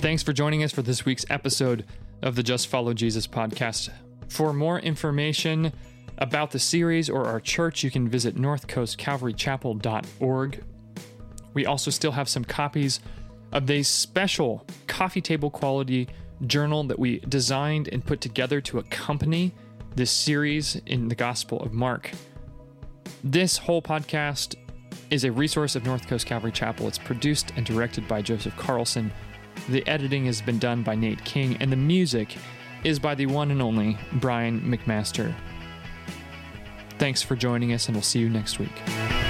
Thanks 0.00 0.22
for 0.22 0.32
joining 0.32 0.62
us 0.62 0.72
for 0.72 0.82
this 0.82 1.04
week's 1.04 1.26
episode 1.28 1.84
of 2.22 2.36
the 2.36 2.42
Just 2.42 2.68
Follow 2.68 2.94
Jesus 2.94 3.26
podcast. 3.26 3.90
For 4.28 4.52
more 4.52 4.78
information 4.78 5.72
about 6.18 6.52
the 6.52 6.58
series 6.58 7.10
or 7.10 7.26
our 7.26 7.40
church, 7.40 7.82
you 7.82 7.90
can 7.90 8.08
visit 8.08 8.36
northcoastcalvarychapel.org. 8.36 10.64
We 11.54 11.66
also 11.66 11.90
still 11.90 12.12
have 12.12 12.28
some 12.28 12.44
copies 12.44 13.00
of 13.52 13.66
the 13.66 13.82
special 13.82 14.66
coffee 14.86 15.20
table 15.20 15.50
quality 15.50 16.08
journal 16.46 16.84
that 16.84 16.98
we 16.98 17.20
designed 17.20 17.88
and 17.88 18.04
put 18.04 18.20
together 18.20 18.60
to 18.60 18.78
accompany 18.78 19.52
this 19.94 20.10
series 20.10 20.76
in 20.86 21.08
the 21.08 21.14
Gospel 21.14 21.60
of 21.60 21.72
Mark. 21.72 22.10
This 23.24 23.56
whole 23.56 23.80
podcast 23.80 24.56
is 25.10 25.24
a 25.24 25.32
resource 25.32 25.74
of 25.76 25.84
North 25.84 26.06
Coast 26.06 26.26
Calvary 26.26 26.52
Chapel. 26.52 26.88
It's 26.88 26.98
produced 26.98 27.52
and 27.56 27.64
directed 27.64 28.06
by 28.06 28.22
Joseph 28.22 28.56
Carlson. 28.56 29.12
The 29.68 29.86
editing 29.86 30.26
has 30.26 30.42
been 30.42 30.58
done 30.58 30.82
by 30.82 30.94
Nate 30.94 31.24
King, 31.24 31.56
and 31.60 31.72
the 31.72 31.76
music 31.76 32.36
is 32.84 32.98
by 32.98 33.14
the 33.14 33.26
one 33.26 33.50
and 33.50 33.62
only 33.62 33.96
Brian 34.14 34.60
McMaster. 34.60 35.34
Thanks 36.98 37.22
for 37.22 37.36
joining 37.36 37.72
us, 37.72 37.86
and 37.86 37.96
we'll 37.96 38.02
see 38.02 38.20
you 38.20 38.28
next 38.28 38.58
week. 38.58 39.25